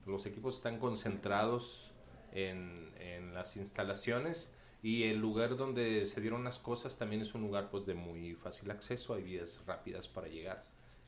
los 0.06 0.26
equipos 0.26 0.56
están 0.56 0.78
concentrados 0.78 1.92
en, 2.32 2.92
en, 2.98 3.32
las 3.34 3.56
instalaciones 3.56 4.50
y 4.82 5.04
el 5.04 5.18
lugar 5.18 5.56
donde 5.56 6.06
se 6.06 6.20
dieron 6.20 6.44
las 6.44 6.58
cosas 6.58 6.98
también 6.98 7.22
es 7.22 7.34
un 7.34 7.42
lugar 7.42 7.70
pues 7.70 7.86
de 7.86 7.94
muy 7.94 8.34
fácil 8.34 8.70
acceso, 8.70 9.14
hay 9.14 9.22
vías 9.22 9.60
rápidas 9.66 10.06
para 10.06 10.28
llegar. 10.28 10.64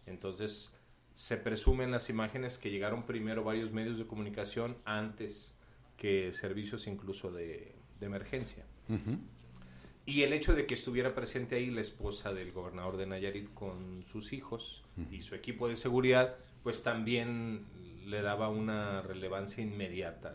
Entonces 0.06 0.74
se 1.12 1.36
presumen 1.36 1.90
las 1.90 2.08
imágenes 2.08 2.56
que 2.56 2.70
llegaron 2.70 3.04
primero 3.04 3.44
varios 3.44 3.72
medios 3.72 3.98
de 3.98 4.06
comunicación 4.06 4.76
antes 4.84 5.54
que 5.96 6.32
servicios 6.32 6.86
incluso 6.86 7.30
de, 7.30 7.74
de 8.00 8.06
emergencia. 8.06 8.64
Y 10.10 10.24
el 10.24 10.32
hecho 10.32 10.54
de 10.54 10.66
que 10.66 10.74
estuviera 10.74 11.14
presente 11.14 11.54
ahí 11.54 11.70
la 11.70 11.82
esposa 11.82 12.32
del 12.32 12.50
gobernador 12.50 12.96
de 12.96 13.06
Nayarit 13.06 13.54
con 13.54 14.02
sus 14.02 14.32
hijos 14.32 14.82
y 15.12 15.22
su 15.22 15.36
equipo 15.36 15.68
de 15.68 15.76
seguridad, 15.76 16.34
pues 16.64 16.82
también 16.82 17.64
le 18.06 18.20
daba 18.20 18.48
una 18.48 19.02
relevancia 19.02 19.62
inmediata. 19.62 20.34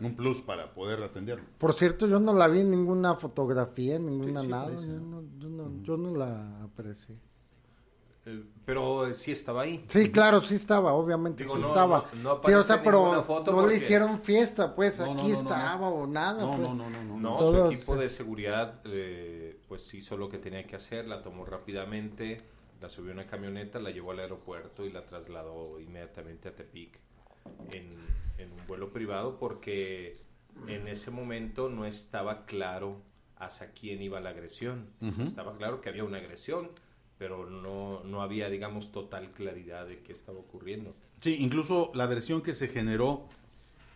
Un 0.00 0.14
plus 0.14 0.42
para 0.42 0.72
poder 0.72 1.02
atenderlo. 1.02 1.44
Por 1.58 1.72
cierto, 1.72 2.06
yo 2.06 2.20
no 2.20 2.32
la 2.34 2.46
vi 2.46 2.60
en 2.60 2.70
ninguna 2.70 3.16
fotografía, 3.16 3.98
ninguna 3.98 4.44
nada. 4.44 4.70
Yo 4.76 5.00
no, 5.00 5.24
yo, 5.38 5.48
no, 5.48 5.82
yo 5.82 5.96
no 5.96 6.14
la 6.14 6.62
aprecié. 6.62 7.18
Eh, 8.26 8.42
pero 8.64 9.14
sí 9.14 9.30
estaba 9.30 9.62
ahí. 9.62 9.84
Sí, 9.88 10.10
claro, 10.10 10.40
sí 10.40 10.56
estaba, 10.56 10.92
obviamente 10.94 11.44
sí 11.44 11.50
estaba. 11.56 12.04
sí, 12.44 12.52
o 12.52 12.62
sea, 12.64 12.82
pero 12.82 13.24
no 13.46 13.66
le 13.66 13.76
hicieron 13.76 14.18
fiesta, 14.18 14.74
pues 14.74 14.98
aquí 14.98 15.30
estaba 15.30 15.88
o 15.88 16.06
nada. 16.08 16.42
No, 16.42 16.56
pues. 16.56 16.68
no, 16.68 16.74
no, 16.74 16.90
no, 16.90 17.20
no. 17.20 17.38
su 17.38 17.66
equipo 17.66 17.96
de 17.96 18.08
seguridad, 18.08 18.80
eh, 18.84 19.60
pues 19.68 19.94
hizo 19.94 20.16
lo 20.16 20.28
que 20.28 20.38
tenía 20.38 20.66
que 20.66 20.74
hacer, 20.74 21.06
la 21.06 21.22
tomó 21.22 21.44
rápidamente, 21.44 22.42
la 22.80 22.88
subió 22.88 23.12
a 23.12 23.14
una 23.14 23.26
camioneta, 23.26 23.78
la 23.78 23.90
llevó 23.90 24.10
al 24.10 24.18
aeropuerto 24.18 24.84
y 24.84 24.90
la 24.90 25.06
trasladó 25.06 25.78
inmediatamente 25.78 26.48
a 26.48 26.54
Tepic 26.54 26.98
en, 27.72 27.88
en 28.38 28.52
un 28.52 28.66
vuelo 28.66 28.92
privado 28.92 29.38
porque 29.38 30.20
en 30.66 30.88
ese 30.88 31.12
momento 31.12 31.68
no 31.68 31.84
estaba 31.86 32.44
claro 32.44 33.00
hacia 33.36 33.70
quién 33.70 34.02
iba 34.02 34.18
la 34.20 34.30
agresión. 34.30 34.88
estaba 35.22 35.56
claro 35.56 35.80
que 35.80 35.90
había 35.90 36.02
una 36.02 36.18
agresión 36.18 36.70
pero 37.18 37.48
no, 37.48 38.02
no 38.04 38.22
había, 38.22 38.48
digamos, 38.48 38.92
total 38.92 39.30
claridad 39.30 39.86
de 39.86 40.00
qué 40.00 40.12
estaba 40.12 40.38
ocurriendo. 40.38 40.92
Sí, 41.20 41.36
incluso 41.40 41.90
la 41.94 42.06
versión 42.06 42.42
que 42.42 42.54
se 42.54 42.68
generó 42.68 43.28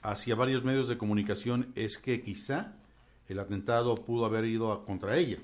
hacia 0.03 0.35
varios 0.35 0.65
medios 0.65 0.89
de 0.89 0.97
comunicación 0.97 1.73
es 1.75 1.99
que 1.99 2.23
quizá 2.23 2.75
el 3.29 3.39
atentado 3.39 3.95
pudo 3.97 4.25
haber 4.25 4.45
ido 4.47 4.73
a, 4.73 4.85
contra 4.85 5.17
ella. 5.17 5.39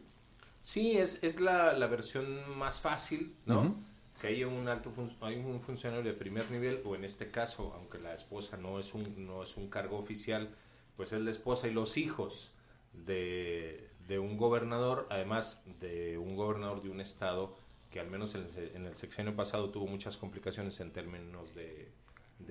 Sí, 0.61 0.97
es, 0.97 1.23
es 1.23 1.41
la, 1.41 1.75
la 1.75 1.87
versión 1.87 2.59
más 2.59 2.81
fácil, 2.81 3.35
¿no? 3.45 3.77
Si 4.15 4.27
hay 4.27 4.45
un 4.45 4.67
alto 4.67 4.91
hay 5.21 5.37
un 5.37 5.61
funcionario 5.61 6.03
de 6.03 6.15
primer 6.15 6.51
nivel, 6.51 6.81
o 6.87 6.97
en 6.97 7.05
este 7.05 7.31
caso, 7.31 7.75
aunque 7.77 7.99
la 7.99 8.15
esposa 8.15 8.57
no 8.57 8.81
es 8.81 8.95
un, 8.95 9.27
no 9.27 9.43
es 9.43 9.59
un 9.59 9.69
cargo 9.69 9.99
oficial, 9.99 10.49
pues 10.97 11.13
es 11.13 11.21
la 11.21 11.31
esposa 11.31 11.69
y 11.69 11.73
los 11.73 11.99
hijos 11.99 12.51
de, 12.95 13.91
de 14.09 14.19
un 14.19 14.39
gobernador, 14.39 15.07
además 15.11 15.63
de 15.81 16.17
un 16.17 16.35
gobernador 16.35 16.83
de 16.83 16.89
un 16.89 17.03
estado 17.03 17.55
que 17.97 18.01
al 18.01 18.11
menos 18.11 18.35
en 18.35 18.85
el, 18.85 18.95
sexenio 18.95 19.35
pasado 19.35 19.71
tuvo 19.71 19.87
muchas 19.87 20.19
complicaciones 20.19 20.79
en 20.81 20.91
términos 20.91 21.55
de, 21.55 21.89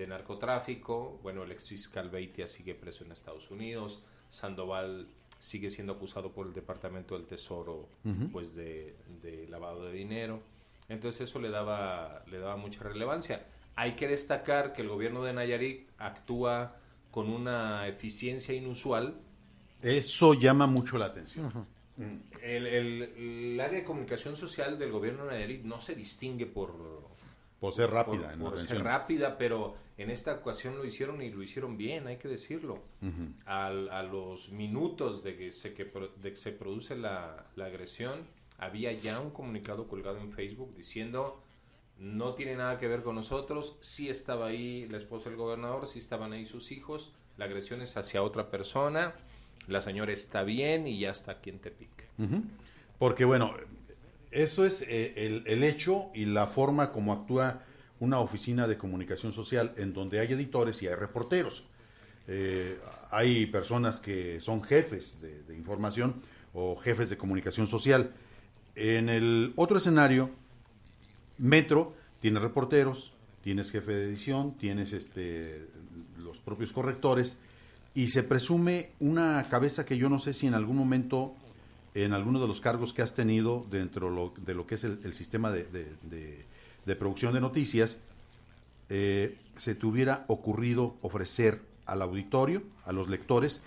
narcotráfico. 0.08 1.20
Bueno, 1.22 1.44
el 1.44 1.52
ex 1.52 1.68
fiscal 1.68 2.10
Beitia 2.10 2.48
sigue 2.48 2.74
preso 2.74 3.04
en 3.04 3.12
Estados 3.12 3.48
Unidos. 3.52 4.02
Sandoval 4.28 5.06
sigue 5.38 5.70
siendo 5.70 5.92
acusado 5.92 6.32
por 6.32 6.48
el 6.48 6.52
Departamento 6.52 7.16
del 7.16 7.28
Tesoro 7.28 7.88
pues 8.32 8.56
de, 8.56 8.96
lavado 9.48 9.84
de 9.84 9.92
dinero. 9.92 10.42
Entonces 10.88 11.28
eso 11.28 11.38
le 11.38 11.50
daba, 11.50 12.24
le 12.26 12.40
daba 12.40 12.56
mucha 12.56 12.82
relevancia. 12.82 13.46
Hay 13.76 13.94
que 13.94 14.08
destacar 14.08 14.72
que 14.72 14.82
el 14.82 14.88
gobierno 14.88 15.22
de 15.22 15.32
Nayarit 15.32 15.88
actúa 15.96 16.74
con 17.12 17.28
una 17.28 17.86
eficiencia 17.86 18.52
inusual. 18.52 19.14
Eso 19.80 20.34
llama 20.34 20.66
mucho 20.66 20.98
la 20.98 21.06
atención. 21.06 21.52
El, 22.42 22.66
el, 22.66 23.60
área 23.60 23.80
de 23.80 23.84
comunicación 23.84 24.36
social 24.36 24.78
del 24.78 24.92
gobierno 24.92 25.24
de 25.24 25.32
Nayarit 25.32 25.64
no 25.64 25.80
se 25.80 25.94
distingue 25.94 26.46
por, 26.46 26.74
por 27.58 27.72
ser 27.72 27.90
rápida. 27.90 28.34
Por, 28.38 28.58
ser 28.58 28.82
rápida, 28.82 29.38
pero 29.38 29.76
en 29.96 30.10
esta 30.10 30.34
ocasión 30.34 30.76
lo 30.76 30.84
hicieron 30.84 31.22
y 31.22 31.30
lo 31.30 31.42
hicieron 31.42 31.76
bien, 31.76 32.06
hay 32.06 32.18
que 32.18 32.28
decirlo. 32.28 32.82
a 33.46 34.02
los 34.02 34.50
minutos 34.52 35.22
de 35.22 35.36
que 35.36 35.52
se, 35.52 35.72
que, 35.72 35.90
de 36.20 36.36
se 36.36 36.52
produce 36.52 36.96
la, 36.96 37.46
la, 37.56 37.66
agresión, 37.66 38.26
había 38.58 38.92
ya 38.92 39.20
un 39.20 39.30
comunicado 39.30 39.88
colgado 39.88 40.18
en 40.18 40.32
Facebook 40.32 40.74
diciendo 40.74 41.42
no 41.98 42.34
tiene 42.34 42.56
nada 42.56 42.78
que 42.78 42.88
ver 42.88 43.02
con 43.02 43.14
nosotros, 43.14 43.78
sí 43.80 44.10
estaba 44.10 44.48
ahí 44.48 44.86
la 44.88 44.98
esposa 44.98 45.30
del 45.30 45.38
gobernador, 45.38 45.86
sí 45.86 45.98
estaban 45.98 46.34
ahí 46.34 46.44
sus 46.44 46.70
hijos, 46.70 47.14
la 47.38 47.46
agresión 47.46 47.80
es 47.80 47.96
hacia 47.96 48.22
otra 48.22 48.50
persona 48.50 49.14
la 49.68 49.82
señora 49.82 50.12
está 50.12 50.42
bien 50.42 50.86
y 50.86 50.98
ya 50.98 51.10
está 51.10 51.32
aquí 51.32 51.50
en 51.50 51.58
Tepic. 51.58 51.90
Porque 52.98 53.24
bueno, 53.24 53.54
eso 54.30 54.64
es 54.64 54.82
eh, 54.82 55.42
el, 55.46 55.62
hecho 55.62 56.10
y 56.14 56.26
la 56.26 56.46
forma 56.46 56.92
como 56.92 57.12
actúa 57.12 57.62
una 58.00 58.20
oficina 58.20 58.66
de 58.66 58.76
comunicación 58.76 59.32
social 59.32 59.72
en 59.76 59.92
donde 59.92 60.20
hay 60.20 60.32
editores 60.32 60.82
y 60.82 60.88
hay 60.88 60.94
reporteros. 60.94 61.64
Eh, 62.28 62.78
hay 63.10 63.46
personas 63.46 63.98
que 63.98 64.40
son 64.40 64.62
jefes 64.62 65.20
de, 65.20 65.56
información 65.56 66.16
o 66.52 66.76
jefes 66.76 67.08
de 67.10 67.16
comunicación 67.16 67.66
social. 67.66 68.12
En 68.74 69.08
el 69.08 69.52
otro 69.56 69.78
escenario, 69.78 70.30
Metro 71.38 71.94
tiene 72.20 72.40
reporteros, 72.40 73.12
tienes 73.42 73.70
jefe 73.70 73.92
de 73.92 74.04
edición, 74.06 74.56
tienes 74.58 74.92
este, 74.92 75.66
los 76.18 76.38
propios 76.38 76.72
correctores 76.72 77.38
y 77.96 78.08
se 78.08 78.22
presume 78.22 78.90
una 79.00 79.42
cabeza 79.48 79.86
que 79.86 79.96
yo 79.96 80.10
no 80.10 80.18
sé 80.18 80.34
si 80.34 80.46
en 80.46 80.52
algún 80.52 80.76
momento, 80.76 81.34
en 81.94 82.12
alguno 82.12 82.38
de 82.38 82.46
los 82.46 82.60
cargos 82.60 82.92
que 82.92 83.00
has 83.00 83.14
tenido 83.14 83.66
dentro 83.70 84.34
de 84.44 84.54
lo 84.54 84.66
que 84.66 84.74
es 84.74 84.84
el, 84.84 85.14
sistema 85.14 85.50
de, 85.50 86.44
producción 86.98 87.32
de 87.32 87.40
noticias, 87.40 87.96
eh, 88.90 89.38
se 89.56 89.74
te 89.74 89.86
hubiera 89.86 90.26
ocurrido 90.28 90.94
ofrecer 91.00 91.62
al 91.86 92.02
auditorio, 92.02 92.62
a 92.84 92.92
los 92.92 93.08
lectores, 93.08 93.62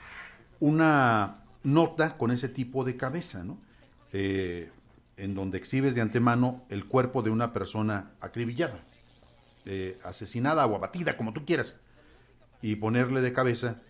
una 0.59 1.43
nota 1.63 2.15
con 2.15 2.29
ese 2.29 2.49
tipo 2.49 2.83
de 2.83 2.97
cabeza, 2.97 3.43
¿no? 3.43 3.57
eh, 4.13 4.69
en 5.17 5.33
donde 5.33 5.57
exhibes 5.57 5.95
de 5.95 6.01
antemano 6.01 6.65
el 6.69 6.85
cuerpo 6.85 7.23
de 7.23 7.31
una 7.31 7.51
persona 7.51 8.11
acribillada, 8.21 8.79
eh, 9.65 9.97
asesinada 10.03 10.67
o 10.67 10.75
abatida, 10.75 11.17
como 11.17 11.33
tú 11.33 11.45
quieras, 11.45 11.77
y 12.61 12.75
ponerle 12.75 13.21
de 13.21 13.33
cabeza 13.33 13.81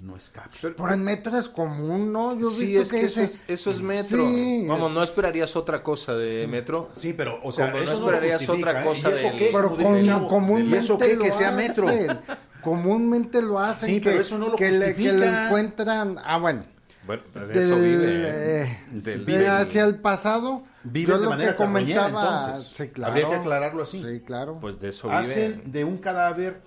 no 0.00 0.16
es 0.16 0.30
cabe. 0.30 0.74
Por 0.74 0.92
el 0.92 0.98
metro 0.98 1.36
es 1.38 1.48
común, 1.48 2.12
¿no? 2.12 2.38
Yo 2.40 2.48
he 2.48 2.52
Sí, 2.52 2.66
visto 2.66 2.82
es 2.82 2.90
que 2.92 3.00
eso 3.04 3.20
ese- 3.20 3.34
es, 3.34 3.40
eso 3.48 3.70
es 3.70 3.80
metro. 3.80 4.28
Sí. 4.28 4.64
Vamos, 4.68 4.92
no 4.92 5.02
esperarías 5.02 5.56
otra 5.56 5.82
cosa 5.82 6.14
de 6.14 6.46
metro. 6.46 6.90
Sí, 6.96 7.12
pero, 7.12 7.40
o 7.42 7.50
sea, 7.52 7.72
Como 7.72 7.82
eso 7.82 7.92
no 7.94 7.98
esperarías 8.06 8.48
otra 8.48 8.80
¿eh? 8.80 8.84
cosa 8.84 9.10
¿Y 9.10 9.12
eso 9.14 9.22
del- 9.28 9.36
qué? 9.38 9.50
Pero 9.52 9.76
chavo, 10.06 10.28
comúnmente 10.28 10.76
¿Y 10.76 10.78
eso 10.78 10.98
qué? 10.98 11.16
lo 11.16 11.22
Que 11.24 11.32
sea 11.32 11.50
metro. 11.50 11.88
hacen. 11.88 12.18
Comúnmente 12.62 13.40
lo 13.42 13.58
hacen. 13.58 13.88
Sí, 13.88 14.00
que, 14.00 14.10
pero 14.10 14.20
eso 14.22 14.38
no 14.38 14.48
lo 14.50 14.56
que 14.56 14.70
le, 14.70 14.94
que 14.94 15.12
le 15.12 15.26
encuentran. 15.26 16.18
Ah, 16.24 16.38
bueno. 16.38 16.60
Bueno, 17.06 17.22
de 17.34 17.46
Del, 17.46 17.58
eso 17.58 17.76
vive. 17.80 18.24
eh, 18.62 18.80
Del- 18.90 19.24
de 19.24 19.38
del- 19.38 19.48
hacia 19.50 19.84
el 19.84 19.96
pasado. 19.96 20.62
Viven 20.84 21.14
yo 21.14 21.18
de 21.18 21.24
lo 21.24 21.30
manera 21.30 21.52
que 21.52 21.56
comentaba. 21.56 22.44
entonces. 22.50 22.72
Sí, 22.76 22.88
claro. 22.88 23.12
Habría 23.12 23.28
que 23.30 23.34
aclararlo 23.36 23.82
así. 23.82 24.02
Sí, 24.02 24.20
claro. 24.20 24.58
Pues 24.60 24.78
de 24.80 24.88
eso 24.90 25.08
vive. 25.08 25.18
Hacen 25.20 25.62
de 25.72 25.84
un 25.84 25.98
cadáver 25.98 26.60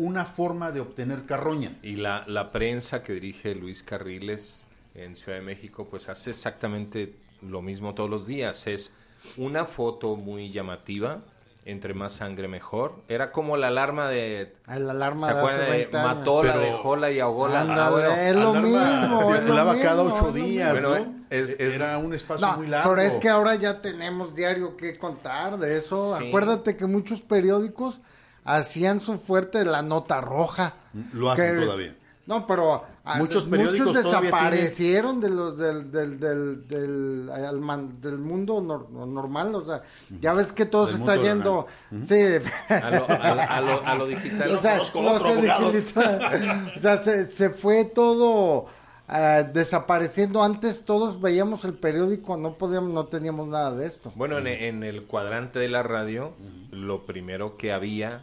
una 0.00 0.24
forma 0.24 0.72
de 0.72 0.80
obtener 0.80 1.26
carroña. 1.26 1.76
Y 1.82 1.96
la, 1.96 2.24
la 2.26 2.50
prensa 2.50 3.02
que 3.02 3.12
dirige 3.14 3.54
Luis 3.54 3.82
Carriles 3.82 4.66
en 4.94 5.16
Ciudad 5.16 5.38
de 5.38 5.44
México, 5.44 5.86
pues 5.90 6.08
hace 6.08 6.30
exactamente 6.30 7.14
lo 7.42 7.62
mismo 7.62 7.94
todos 7.94 8.10
los 8.10 8.26
días. 8.26 8.66
Es 8.66 8.92
una 9.36 9.64
foto 9.66 10.16
muy 10.16 10.50
llamativa, 10.50 11.20
entre 11.66 11.92
más 11.92 12.14
sangre 12.14 12.48
mejor. 12.48 12.94
Era 13.08 13.30
como 13.32 13.56
la 13.58 13.68
alarma 13.68 14.08
de... 14.08 14.54
El 14.66 14.88
alarma 14.88 15.26
¿Se 15.28 15.34
de 15.34 15.38
acuerdan 15.38 15.60
de 15.66 15.70
20 15.70 15.96
años. 15.98 16.16
Matola, 16.16 16.52
Pero- 16.54 16.64
dejóla 16.64 17.10
y 17.10 17.20
ahogóla? 17.20 17.60
Ándale, 17.60 17.80
Ah, 17.82 17.90
bueno, 17.90 18.08
es 18.14 18.34
lo 18.36 18.50
Alarma 18.50 19.00
mismo. 19.00 19.20
se 19.32 19.38
circulaba 19.38 19.76
cada 19.76 20.02
ocho 20.02 20.32
días, 20.32 20.72
Bueno, 20.72 20.98
¿no? 20.98 21.14
es- 21.28 21.50
es- 21.60 21.74
Era 21.74 21.98
un 21.98 22.14
espacio 22.14 22.46
No, 22.46 22.56
muy 22.56 22.66
largo. 22.66 22.90
pero 22.90 23.02
es 23.02 23.14
que 23.16 23.28
ahora 23.28 23.54
ya 23.56 23.82
tenemos 23.82 24.34
diario 24.34 24.76
que 24.76 24.94
contar 24.96 25.58
de 25.58 25.76
eso. 25.76 26.16
Sí. 26.18 26.28
Acuérdate 26.28 26.76
que 26.78 26.86
muchos 26.86 27.20
periódicos 27.20 28.00
hacían 28.44 29.00
su 29.00 29.18
fuerte 29.18 29.58
de 29.58 29.64
la 29.66 29.82
nota 29.82 30.20
roja. 30.20 30.74
Lo 31.12 31.30
hacen 31.30 31.58
Que- 31.60 31.64
todavía. 31.66 31.94
No, 32.26 32.46
pero 32.46 32.84
ah, 33.04 33.16
Muchos 33.16 33.46
periódicos 33.46 33.88
muchos 33.88 34.04
desaparecieron 34.04 35.20
de 35.20 35.30
los 35.30 35.58
del 35.58 35.90
del 35.90 36.20
del 36.20 36.68
del, 36.68 37.58
man- 37.58 38.00
del 38.00 38.18
mundo 38.18 38.60
nor- 38.60 38.88
normal, 38.88 39.52
o 39.56 39.64
sea, 39.64 39.82
ya 40.20 40.32
ves 40.32 40.52
que 40.52 40.64
todo 40.64 40.86
se 40.86 40.94
está 40.94 41.16
yendo, 41.16 41.66
sí, 42.04 42.14
A 42.68 42.90
lo, 42.90 43.10
a 43.10 43.34
lo- 43.34 43.40
a 43.40 43.60
lo- 43.60 43.86
a 43.86 43.94
lo 43.96 44.06
digital. 44.06 44.50
o 44.54 44.58
sea, 44.58 44.78
no 44.78 44.84
se 44.84 44.92
o 46.76 46.78
sea, 46.78 46.96
se, 46.98 47.26
se 47.26 47.50
fue 47.50 47.84
todo 47.84 48.66
ah, 49.08 49.42
desapareciendo. 49.42 50.44
Antes 50.44 50.84
todos 50.84 51.20
veíamos 51.20 51.64
el 51.64 51.74
periódico, 51.74 52.36
no 52.36 52.54
podíamos, 52.54 52.90
no 52.90 53.06
teníamos 53.06 53.48
nada 53.48 53.72
de 53.74 53.86
esto. 53.86 54.12
Bueno, 54.14 54.38
en, 54.38 54.46
en 54.46 54.84
el 54.84 55.04
cuadrante 55.04 55.58
de 55.58 55.68
la 55.68 55.82
radio, 55.82 56.32
lo 56.70 57.06
primero 57.06 57.56
que 57.56 57.72
había 57.72 58.22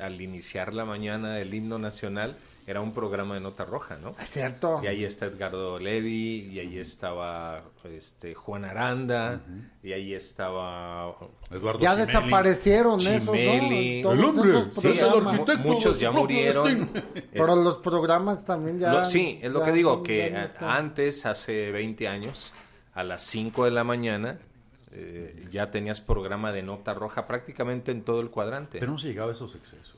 al 0.00 0.20
iniciar 0.20 0.72
la 0.74 0.84
mañana 0.84 1.34
del 1.34 1.52
himno 1.54 1.78
nacional 1.78 2.36
era 2.68 2.80
un 2.80 2.92
programa 2.92 3.34
de 3.34 3.40
nota 3.40 3.64
roja, 3.64 3.96
¿no? 3.96 4.16
Es 4.20 4.28
cierto. 4.30 4.80
Y 4.82 4.88
ahí 4.88 5.04
está 5.04 5.26
Edgardo 5.26 5.78
Levi, 5.78 6.48
y 6.52 6.58
ahí 6.58 6.78
estaba 6.78 7.62
este 7.84 8.34
Juan 8.34 8.64
Aranda, 8.64 9.40
y 9.84 9.92
ahí 9.92 10.12
estaba 10.14 11.14
Eduardo 11.52 11.78
Ya 11.78 11.92
Chimeli. 11.92 12.06
desaparecieron 12.06 13.00
esos, 13.00 13.24
Chimeli. 13.36 14.02
¿no? 14.02 14.08
Todos 14.10 14.18
El 14.18 14.24
hombre, 14.24 14.58
esos 14.58 14.74
Sí, 14.74 14.88
es 14.88 14.98
el 14.98 15.06
programas. 15.06 15.34
arquitecto. 15.34 15.62
mu- 15.68 15.74
muchos 15.74 16.00
ya 16.00 16.10
murieron. 16.10 16.90
Pero 17.32 17.54
los 17.54 17.76
programas 17.76 18.44
también 18.44 18.80
ya. 18.80 18.92
Lo- 18.92 19.04
sí, 19.04 19.38
es 19.40 19.52
lo 19.52 19.60
ya- 19.60 19.66
que 19.66 19.72
digo, 19.72 20.02
que 20.02 20.36
antes, 20.58 21.24
hace 21.24 21.70
20 21.70 22.08
años, 22.08 22.52
a 22.94 23.04
las 23.04 23.22
5 23.22 23.64
de 23.66 23.70
la 23.70 23.84
mañana, 23.84 24.40
eh, 24.98 25.44
ya 25.50 25.70
tenías 25.70 26.00
programa 26.00 26.52
de 26.52 26.62
nota 26.62 26.94
roja 26.94 27.26
prácticamente 27.26 27.92
en 27.92 28.02
todo 28.02 28.20
el 28.20 28.30
cuadrante. 28.30 28.78
Pero 28.78 28.92
no 28.92 28.98
se 28.98 29.08
llegaba 29.08 29.28
a 29.28 29.32
esos 29.32 29.54
excesos. 29.54 29.96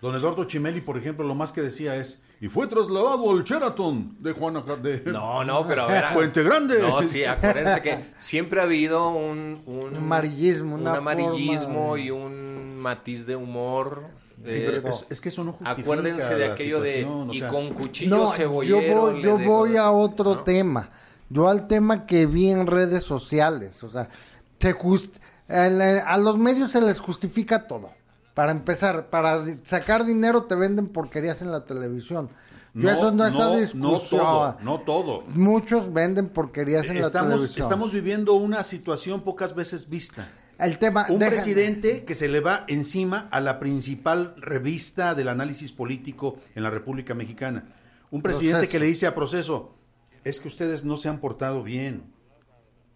Don 0.00 0.14
Eduardo 0.14 0.44
Chimeli, 0.44 0.80
por 0.80 0.96
ejemplo, 0.96 1.26
lo 1.26 1.34
más 1.34 1.52
que 1.52 1.60
decía 1.60 1.96
es, 1.96 2.22
y 2.40 2.48
fue 2.48 2.66
trasladado 2.66 3.30
al 3.30 3.44
Sheraton 3.44 4.16
de 4.22 4.32
Juana 4.32 4.62
de 4.82 5.00
No, 5.06 5.44
no, 5.44 5.66
pero 5.66 5.82
a 5.82 5.86
ver. 5.86 6.04
Puente 6.14 6.42
Grande. 6.42 6.80
No, 6.80 7.02
sí, 7.02 7.24
acuérdense 7.24 7.82
que 7.82 7.98
siempre 8.16 8.60
ha 8.60 8.64
habido 8.64 9.10
un. 9.10 9.62
Un 9.66 9.94
Amarillismo, 9.96 10.76
un 10.76 10.88
amarillismo 10.88 11.88
forma 11.88 12.00
y 12.00 12.10
un 12.10 12.78
matiz 12.78 13.26
de 13.26 13.36
humor. 13.36 14.04
Sí, 14.36 14.62
pero 14.66 14.88
es, 14.88 15.06
es 15.08 15.20
que 15.20 15.30
eso 15.30 15.44
no 15.44 15.52
justifica 15.52 15.80
acuérdense 15.80 16.34
de 16.34 16.46
aquello 16.46 16.80
de. 16.80 17.04
o 17.04 17.32
y 17.32 17.40
sea, 17.40 17.48
con 17.48 17.72
cuchillo 17.72 18.16
No, 18.16 18.30
cebollero. 18.30 18.80
yo 18.80 18.94
voy, 18.94 19.22
yo 19.22 19.38
voy 19.38 19.76
a 19.76 19.90
otro 19.90 20.34
¿no? 20.36 20.42
tema. 20.42 20.90
Yo 21.28 21.48
al 21.48 21.66
tema 21.66 22.06
que 22.06 22.26
vi 22.26 22.50
en 22.50 22.66
redes 22.66 23.04
sociales. 23.04 23.82
O 23.82 23.90
sea, 23.90 24.08
te 24.58 24.72
just- 24.72 25.16
el- 25.48 25.80
a 25.80 26.16
los 26.18 26.38
medios 26.38 26.70
se 26.72 26.80
les 26.80 27.00
justifica 27.00 27.66
todo. 27.66 27.90
Para 28.34 28.52
empezar, 28.52 29.08
para 29.08 29.42
sacar 29.62 30.04
dinero 30.04 30.44
te 30.44 30.54
venden 30.54 30.88
porquerías 30.88 31.40
en 31.42 31.50
la 31.50 31.64
televisión. 31.64 32.28
Yo 32.74 32.90
eso 32.90 33.10
no 33.10 33.24
está 33.26 33.44
no, 33.46 33.56
discusión. 33.56 33.80
No 33.90 33.98
todo, 34.00 34.56
no 34.62 34.80
todo. 34.80 35.24
Muchos 35.28 35.90
venden 35.94 36.28
porquerías 36.28 36.84
en 36.86 37.00
la 37.00 37.10
televisión. 37.10 37.62
estamos 37.62 37.92
viviendo 37.92 38.34
una 38.34 38.62
situación 38.62 39.22
pocas 39.22 39.54
veces 39.54 39.88
vista. 39.88 40.28
El 40.58 40.78
tema. 40.78 41.06
Un 41.08 41.18
presidente 41.18 42.04
que 42.04 42.14
se 42.14 42.28
le 42.28 42.40
va 42.40 42.64
encima 42.68 43.28
a 43.30 43.40
la 43.40 43.58
principal 43.58 44.34
revista 44.36 45.14
del 45.14 45.28
análisis 45.28 45.72
político 45.72 46.36
en 46.54 46.62
la 46.62 46.68
República 46.70 47.14
Mexicana. 47.14 47.64
Un 48.10 48.20
presidente 48.20 48.58
Proceso. 48.58 48.72
que 48.72 48.78
le 48.78 48.86
dice 48.86 49.06
a 49.06 49.14
Proceso, 49.14 49.75
es 50.26 50.40
que 50.40 50.48
ustedes 50.48 50.84
no 50.84 50.96
se 50.96 51.08
han 51.08 51.20
portado 51.20 51.62
bien, 51.62 52.12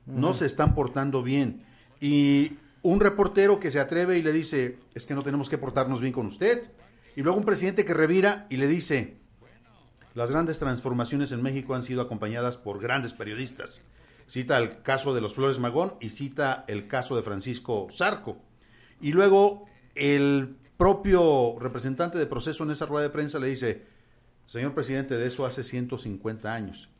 no 0.05 0.35
se 0.35 0.47
están 0.47 0.75
portando 0.75 1.23
bien. 1.23 1.65
Y 2.01 2.59
un 2.83 2.99
reportero 2.99 3.61
que 3.61 3.71
se 3.71 3.79
atreve 3.79 4.19
y 4.19 4.23
le 4.23 4.33
dice, 4.33 4.81
es 4.97 5.07
que 5.07 5.15
no 5.15 5.23
tenemos 5.23 5.49
que 5.49 5.57
portarnos 5.57 6.01
bien 6.01 6.13
con 6.13 6.27
usted. 6.27 6.73
Y 7.15 7.23
luego 7.23 7.39
un 7.39 7.45
presidente 7.45 7.85
que 7.85 7.95
revira 7.95 8.49
y 8.51 8.57
le 8.57 8.67
dice, 8.67 9.19
las 10.15 10.33
grandes 10.33 10.59
transformaciones 10.59 11.31
en 11.31 11.41
México 11.41 11.77
han 11.77 11.85
sido 11.85 12.03
acompañadas 12.03 12.57
por 12.57 12.81
grandes 12.81 13.15
periodistas. 13.15 13.81
Cita 14.27 14.59
el 14.59 14.83
caso 14.83 15.15
de 15.15 15.21
los 15.21 15.35
Flores 15.35 15.61
Magón 15.61 15.95
y 16.01 16.09
cita 16.09 16.65
el 16.67 16.89
caso 16.89 17.15
de 17.15 17.23
Francisco 17.23 17.87
Zarco. 17.93 18.43
Y 19.01 19.13
luego 19.13 19.67
el 19.95 20.57
propio 20.77 21.57
representante 21.61 22.19
de 22.19 22.27
proceso 22.27 22.65
en 22.65 22.73
esa 22.73 22.87
rueda 22.87 23.05
de 23.05 23.11
prensa 23.11 23.39
le 23.39 23.47
dice, 23.47 23.87
señor 24.47 24.75
presidente, 24.75 25.17
de 25.17 25.29
eso 25.29 25.47
hace 25.47 25.63
150 25.63 26.53
años. 26.53 26.91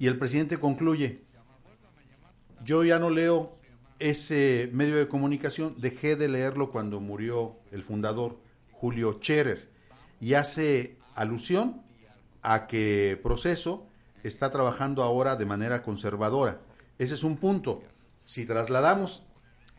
Y 0.00 0.06
el 0.06 0.18
presidente 0.18 0.58
concluye, 0.58 1.20
yo 2.64 2.82
ya 2.84 2.98
no 2.98 3.10
leo 3.10 3.54
ese 3.98 4.70
medio 4.72 4.96
de 4.96 5.08
comunicación, 5.08 5.74
dejé 5.76 6.16
de 6.16 6.26
leerlo 6.26 6.70
cuando 6.70 7.00
murió 7.00 7.58
el 7.70 7.82
fundador 7.82 8.38
Julio 8.72 9.12
Scherer 9.20 9.68
y 10.18 10.34
hace 10.34 10.96
alusión 11.14 11.82
a 12.40 12.66
que 12.66 13.20
Proceso 13.22 13.86
está 14.22 14.50
trabajando 14.50 15.02
ahora 15.02 15.36
de 15.36 15.44
manera 15.44 15.82
conservadora. 15.82 16.62
Ese 16.98 17.12
es 17.12 17.22
un 17.22 17.36
punto. 17.36 17.82
Si 18.24 18.46
trasladamos 18.46 19.22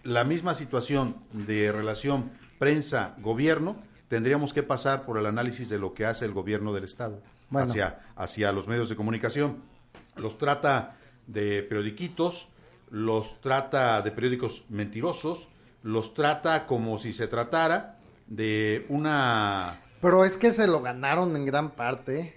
la 0.03 0.23
misma 0.23 0.53
situación 0.53 1.15
de 1.33 1.71
relación 1.71 2.29
prensa-gobierno, 2.59 3.75
tendríamos 4.07 4.53
que 4.53 4.61
pasar 4.61 5.01
por 5.01 5.17
el 5.17 5.25
análisis 5.25 5.67
de 5.67 5.79
lo 5.79 5.95
que 5.95 6.05
hace 6.05 6.25
el 6.25 6.33
gobierno 6.33 6.73
del 6.73 6.83
Estado 6.83 7.23
Bueno. 7.49 7.67
hacia, 7.67 8.01
hacia 8.15 8.51
los 8.51 8.67
medios 8.67 8.87
de 8.87 8.95
comunicación. 8.95 9.70
Los 10.15 10.37
trata 10.37 10.97
de 11.27 11.63
periodiquitos, 11.63 12.47
los 12.89 13.39
trata 13.41 14.01
de 14.01 14.11
periódicos 14.11 14.65
mentirosos, 14.69 15.47
los 15.83 16.13
trata 16.13 16.67
como 16.67 16.97
si 16.97 17.13
se 17.13 17.27
tratara 17.27 17.97
de 18.27 18.85
una... 18.89 19.79
Pero 20.01 20.25
es 20.25 20.35
que 20.37 20.51
se 20.51 20.67
lo 20.67 20.81
ganaron 20.81 21.35
en 21.35 21.45
gran 21.45 21.71
parte, 21.71 22.35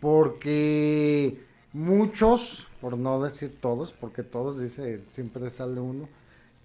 porque 0.00 1.44
muchos, 1.72 2.66
por 2.80 2.96
no 2.98 3.22
decir 3.22 3.58
todos, 3.60 3.92
porque 3.92 4.22
todos 4.22 4.60
dice, 4.60 5.02
siempre 5.10 5.50
sale 5.50 5.80
uno, 5.80 6.08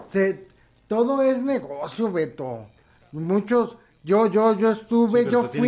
se- 0.09 0.47
todo 0.87 1.21
es 1.21 1.41
negocio, 1.43 2.11
Beto. 2.11 2.67
Muchos, 3.11 3.77
yo, 4.03 4.31
yo, 4.31 4.57
yo 4.57 4.71
estuve, 4.71 5.23
Sí, 5.25 5.29
yo 5.31 5.41
fui 5.59 5.67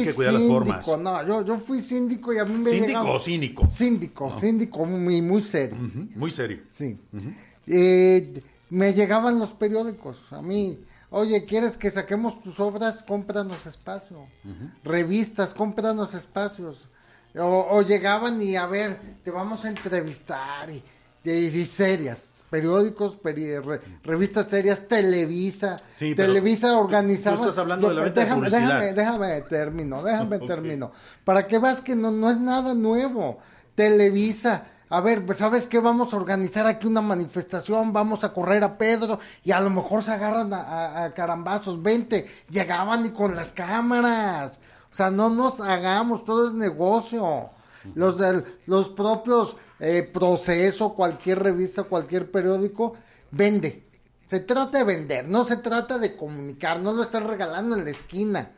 síndico, 0.84 0.98
no, 0.98 1.28
yo, 1.28 1.42
yo 1.46 1.58
fui 1.58 1.82
síndico 1.82 2.34
y 2.34 2.38
a 2.38 2.46
mí 2.46 2.58
me 2.58 2.70
¿Síndico 2.70 3.12
o 3.12 3.20
cínico? 3.20 3.68
Síndico, 3.68 4.40
síndico, 4.40 4.86
muy, 4.86 5.22
muy 5.22 5.42
serio. 5.44 5.78
Muy 6.16 6.32
serio. 6.32 6.60
Sí. 6.70 6.98
Eh, 7.68 8.42
me 8.70 8.94
llegaban 8.94 9.40
los 9.40 9.52
periódicos 9.54 10.18
a 10.32 10.42
mí. 10.42 10.80
Oye, 11.12 11.44
¿quieres 11.46 11.76
que 11.76 11.90
saquemos 11.90 12.42
tus 12.44 12.60
obras? 12.60 13.04
Cómpranos 13.04 13.66
espacio. 13.66 14.28
Revistas, 14.84 15.54
cómpranos 15.54 16.14
espacios. 16.14 16.88
O, 17.36 17.68
o 17.72 17.82
llegaban 17.82 18.42
y 18.42 18.56
a 18.56 18.66
ver, 18.66 19.00
te 19.24 19.32
vamos 19.32 19.66
a 19.66 19.70
entrevistar 19.70 20.70
y, 20.70 20.84
y- 21.24 21.32
y 21.32 21.66
serias. 21.66 22.39
Periódicos, 22.50 23.16
peri- 23.22 23.60
re- 23.62 23.82
revistas 24.04 24.48
serias, 24.48 24.88
Televisa. 24.88 25.76
Sí, 25.96 26.16
Televisa 26.16 26.78
organizaba. 26.78 27.36
tú 27.38 27.44
estás 27.44 27.58
hablando 27.60 27.90
de 27.90 27.94
la 27.96 28.04
venta 28.04 28.22
de 28.22 28.26
déjame, 28.26 28.48
publicidad. 28.50 28.80
déjame, 28.80 28.94
déjame 28.94 29.42
termino, 29.42 30.04
déjame 30.04 30.36
Ok. 30.42 30.48
termino. 30.48 30.92
Para 31.24 31.46
que 31.48 31.60
veas 31.60 31.82
que 31.82 31.96
no, 31.96 32.12
no 32.12 32.30
es 32.32 32.40
nada 32.40 32.74
nuevo. 32.74 33.38
Televisa 33.76 34.66
a 34.92 35.02
ver, 35.02 35.24
pues 35.24 35.38
sabes 35.38 35.68
qué, 35.68 35.80
vamos 35.80 36.12
a 36.14 36.18
organizar 36.18 36.66
aquí 36.66 36.88
una 36.88 37.02
manifestación, 37.02 37.94
vamos 37.94 38.24
a 38.24 38.34
correr 38.34 38.64
a 38.64 38.76
Pedro 38.80 39.20
y 39.44 39.52
a 39.52 39.60
lo 39.60 39.70
mejor 39.70 40.02
se 40.04 40.10
agarran 40.12 40.52
a, 40.52 40.62
a- 40.62 41.04
a 41.06 41.14
carambazos, 41.14 41.84
vente, 41.84 42.28
llegaban 42.50 43.06
y 43.06 43.10
con 43.10 43.36
las 43.36 43.50
cámaras, 43.52 44.60
o 44.92 44.96
sea, 44.96 45.12
no 45.12 45.30
nos 45.30 45.60
hagamos, 45.62 46.26
todo 46.26 46.48
es 46.48 46.54
negocio. 46.54 47.52
Los 47.94 48.18
del, 48.18 48.44
los 48.66 48.90
propios 48.90 49.56
eh, 49.80 50.04
proceso, 50.04 50.94
cualquier 50.94 51.40
revista, 51.40 51.84
cualquier 51.84 52.30
periódico, 52.30 52.96
vende. 53.32 53.84
Se 54.28 54.40
trata 54.40 54.80
de 54.80 54.84
vender, 54.84 55.28
no 55.28 55.44
se 55.44 55.58
trata 55.58 55.98
de 55.98 56.16
comunicar, 56.16 56.80
no 56.80 56.94
lo 56.94 57.02
están 57.02 57.28
regalando 57.28 57.76
en 57.76 57.86
la 57.86 57.90
esquina. 57.90 58.52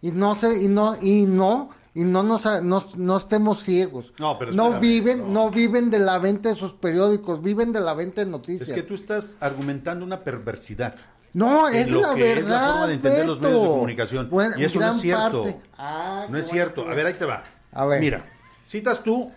Y 0.00 0.10
no 0.10 0.34
se, 0.34 0.64
y 0.64 0.66
no, 0.66 0.96
y 1.00 1.26
no, 1.26 1.70
y 1.94 2.04
no 2.04 2.22
nos, 2.22 2.44
no, 2.62 2.84
no 2.96 3.16
estemos 3.16 3.62
ciegos. 3.62 4.12
No, 4.18 4.38
pero 4.38 4.52
no 4.52 4.64
espérame, 4.64 4.80
viven, 4.80 5.32
no. 5.32 5.50
viven 5.50 5.90
de 5.90 6.00
la 6.00 6.18
venta 6.18 6.48
de 6.48 6.54
sus 6.56 6.72
periódicos, 6.72 7.42
viven 7.42 7.72
de 7.72 7.80
la 7.80 7.94
venta 7.94 8.24
de 8.24 8.30
noticias. 8.30 8.68
Es 8.68 8.74
que 8.74 8.82
tú 8.82 8.94
estás 8.94 9.36
argumentando 9.40 10.04
una 10.04 10.24
perversidad. 10.24 10.96
no, 11.34 11.68
es 11.68 11.90
lo 11.90 12.00
la 12.00 12.14
que 12.14 12.34
verdad. 12.34 12.40
es 12.40 12.48
la 12.48 12.60
forma 12.60 12.86
de 12.88 12.94
entender 12.94 13.26
los 13.26 13.40
medios 13.40 13.62
de 13.62 13.68
comunicación. 13.68 14.28
Bueno, 14.30 14.54
y 14.58 14.64
eso 14.64 14.80
no 14.80 14.90
es 14.90 15.00
cierto. 15.00 15.60
Ah, 15.78 16.26
no 16.28 16.38
es 16.38 16.48
cierto. 16.48 16.88
A 16.88 16.94
ver, 16.94 17.06
ahí 17.06 17.14
te 17.14 17.26
va. 17.26 17.44
A 17.72 17.84
ver. 17.84 18.00
Mira, 18.00 18.24
citas 18.66 19.02
tú 19.02 19.30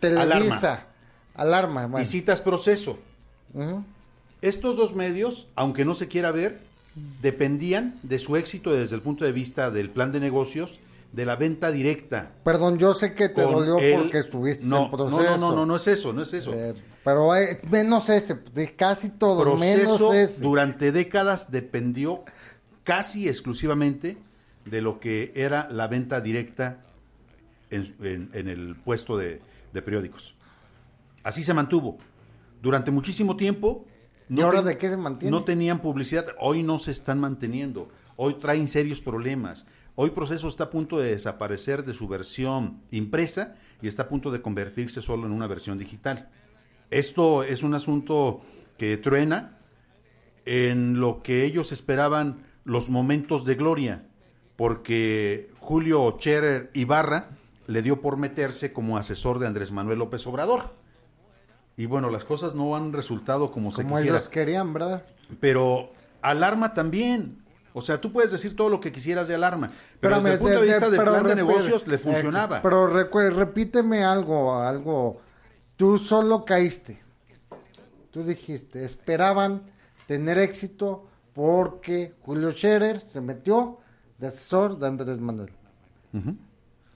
Televisa, 0.00 0.86
alarma, 1.34 1.86
bueno. 1.86 2.02
y 2.02 2.06
citas 2.06 2.40
proceso. 2.40 2.98
Estos 4.40 4.76
dos 4.76 4.94
medios, 4.94 5.46
aunque 5.56 5.84
no 5.84 5.94
se 5.94 6.08
quiera 6.08 6.30
ver, 6.32 6.60
dependían 7.22 7.98
de 8.02 8.18
su 8.18 8.36
éxito 8.36 8.72
desde 8.72 8.94
el 8.96 9.02
punto 9.02 9.24
de 9.24 9.32
vista 9.32 9.70
del 9.70 9.90
plan 9.90 10.12
de 10.12 10.20
negocios, 10.20 10.78
de 11.12 11.24
la 11.24 11.36
venta 11.36 11.70
directa. 11.70 12.32
Perdón, 12.44 12.78
yo 12.78 12.92
sé 12.92 13.14
que 13.14 13.28
te 13.30 13.40
dolió 13.42 13.78
el- 13.78 13.94
porque 14.02 14.18
estuviste 14.18 14.66
no, 14.66 14.84
en 14.84 14.90
proceso. 14.90 15.20
No, 15.22 15.30
no, 15.30 15.38
no, 15.38 15.56
no, 15.56 15.66
no 15.66 15.76
es 15.76 15.86
eso, 15.86 16.12
no 16.12 16.22
es 16.22 16.34
eso. 16.34 16.52
Eh, 16.54 16.74
pero 17.02 17.34
eh, 17.34 17.58
menos 17.70 18.08
ese, 18.10 18.34
de 18.52 18.72
casi 18.72 19.08
todo, 19.08 19.56
menos 19.56 19.96
proceso 19.98 20.12
ese. 20.12 20.42
durante 20.42 20.92
décadas 20.92 21.50
dependió 21.50 22.24
casi 22.84 23.28
exclusivamente 23.28 24.18
de 24.66 24.82
lo 24.82 25.00
que 25.00 25.32
era 25.34 25.68
la 25.70 25.88
venta 25.88 26.20
directa 26.20 26.78
en, 27.70 27.94
en- 28.02 28.30
en 28.34 28.48
el 28.48 28.76
puesto 28.76 29.16
de, 29.16 29.40
de 29.72 29.82
periódicos. 29.82 30.34
Así 31.22 31.42
se 31.42 31.54
mantuvo. 31.54 31.98
Durante 32.62 32.90
muchísimo 32.90 33.36
tiempo. 33.36 33.86
¿Y 34.28 34.40
ahora 34.40 34.58
ten- 34.58 34.68
de 34.68 34.78
qué 34.78 34.88
se 34.88 34.96
mantiene? 34.96 35.30
No 35.30 35.44
tenían 35.44 35.78
publicidad. 35.80 36.26
Hoy 36.40 36.62
no 36.62 36.78
se 36.78 36.90
están 36.90 37.18
manteniendo. 37.20 37.88
Hoy 38.16 38.34
traen 38.34 38.68
serios 38.68 39.00
problemas. 39.00 39.66
Hoy 39.94 40.10
Proceso 40.10 40.48
está 40.48 40.64
a 40.64 40.70
punto 40.70 40.98
de 40.98 41.10
desaparecer 41.10 41.84
de 41.84 41.94
su 41.94 42.06
versión 42.08 42.82
impresa 42.90 43.56
y 43.82 43.88
está 43.88 44.04
a 44.04 44.08
punto 44.08 44.30
de 44.30 44.40
convertirse 44.42 45.02
solo 45.02 45.26
en 45.26 45.32
una 45.32 45.46
versión 45.46 45.78
digital. 45.78 46.28
Esto 46.90 47.42
es 47.42 47.62
un 47.62 47.74
asunto 47.74 48.40
que 48.76 48.96
truena 48.96 49.58
en 50.46 51.00
lo 51.00 51.22
que 51.22 51.44
ellos 51.44 51.72
esperaban 51.72 52.44
los 52.64 52.88
momentos 52.90 53.44
de 53.44 53.54
gloria, 53.56 54.06
porque 54.56 55.48
Julio 55.60 56.16
Scherer 56.18 56.70
Ibarra 56.74 57.28
le 57.68 57.82
dio 57.82 58.00
por 58.00 58.16
meterse 58.16 58.72
como 58.72 58.98
asesor 58.98 59.38
de 59.38 59.46
Andrés 59.46 59.70
Manuel 59.70 60.00
López 60.00 60.26
Obrador. 60.26 60.74
Y 61.76 61.86
bueno, 61.86 62.10
las 62.10 62.24
cosas 62.24 62.56
no 62.56 62.74
han 62.74 62.92
resultado 62.92 63.52
como, 63.52 63.70
se 63.70 63.84
quisiera. 63.84 64.16
ellos 64.16 64.28
querían, 64.28 64.72
¿verdad? 64.72 65.04
Pero 65.38 65.92
alarma 66.22 66.74
también. 66.74 67.44
O 67.74 67.82
sea, 67.82 68.00
tú 68.00 68.10
puedes 68.10 68.32
decir 68.32 68.56
todo 68.56 68.68
lo 68.70 68.80
que 68.80 68.90
quisieras 68.90 69.28
de 69.28 69.36
alarma, 69.36 69.70
pero 70.00 70.16
desde 70.16 70.32
el 70.32 70.38
punto 70.40 70.54
de, 70.54 70.60
de- 70.62 70.66
de- 70.66 70.72
vista 70.72 70.90
del 70.90 71.00
plan 71.02 71.22
de 71.24 71.34
negocios 71.36 71.86
le 71.86 71.94
eh, 71.94 71.98
funcionaba. 71.98 72.60
pero 72.62 72.88
repíteme 72.88 74.02
algo, 74.02 74.58
algo. 74.60 75.18
Tú 75.76 75.96
solo 75.98 76.44
caíste. 76.44 76.98
Tú 78.10 78.24
dijiste, 78.24 78.84
esperaban 78.84 79.62
tener 80.08 80.38
éxito 80.38 81.06
porque 81.34 82.14
Julio 82.22 82.50
Scherer 82.50 82.98
se 82.98 83.20
metió 83.20 83.78
de 84.18 84.26
asesor 84.28 84.78
de 84.78 84.86
Andrés 84.88 85.20
Manuel. 85.20 85.52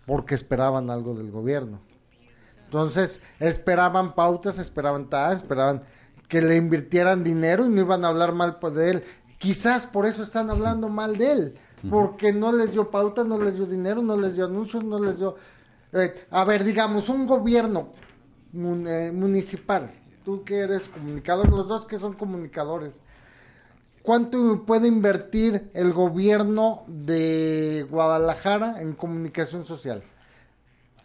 Porque 0.07 0.35
esperaban 0.35 0.91
algo 0.91 1.15
del 1.15 1.31
gobierno. 1.31 1.81
Entonces, 2.65 3.21
esperaban 3.39 4.15
pautas, 4.15 4.59
esperaban 4.59 5.09
tal, 5.11 5.37
esperaban 5.37 5.83
que 6.29 6.41
le 6.41 6.57
invirtieran 6.57 7.23
dinero 7.23 7.67
y 7.67 7.69
no 7.69 7.83
iban 7.83 8.05
a 8.05 8.09
hablar 8.09 8.33
mal 8.35 8.59
pues, 8.59 8.75
de 8.75 8.91
él. 8.91 9.05
Quizás 9.39 9.87
por 9.87 10.07
eso 10.07 10.23
están 10.23 10.49
hablando 10.51 10.89
mal 10.89 11.19
de 11.19 11.33
él, 11.33 11.55
porque 11.91 12.33
no 12.33 12.53
les 12.53 12.73
dio 12.73 12.91
pautas, 12.91 13.27
no 13.27 13.39
les 13.39 13.57
dio 13.57 13.67
dinero, 13.67 14.01
no 14.01 14.17
les 14.17 14.37
dio 14.37 14.47
anuncios, 14.47 14.85
no 14.85 14.99
les 14.99 15.19
dio... 15.19 15.35
Eh, 15.93 16.15
a 16.31 16.45
ver, 16.45 16.65
digamos, 16.65 17.09
un 17.11 17.27
gobierno 17.27 17.89
mun- 18.53 18.87
eh, 18.87 19.13
municipal, 19.13 19.93
tú 20.25 20.43
que 20.43 20.61
eres 20.61 20.89
comunicador, 20.89 21.51
los 21.51 21.69
dos 21.69 21.85
que 21.85 21.99
son 21.99 22.15
comunicadores, 22.15 23.03
¿cuánto 24.03 24.65
puede 24.65 24.89
invertir 24.89 25.71
el 25.75 25.93
gobierno 25.93 26.85
de 26.87 27.87
Guadalajara 27.91 28.81
en 28.81 28.93
comunicación 28.95 29.65
social? 29.67 30.03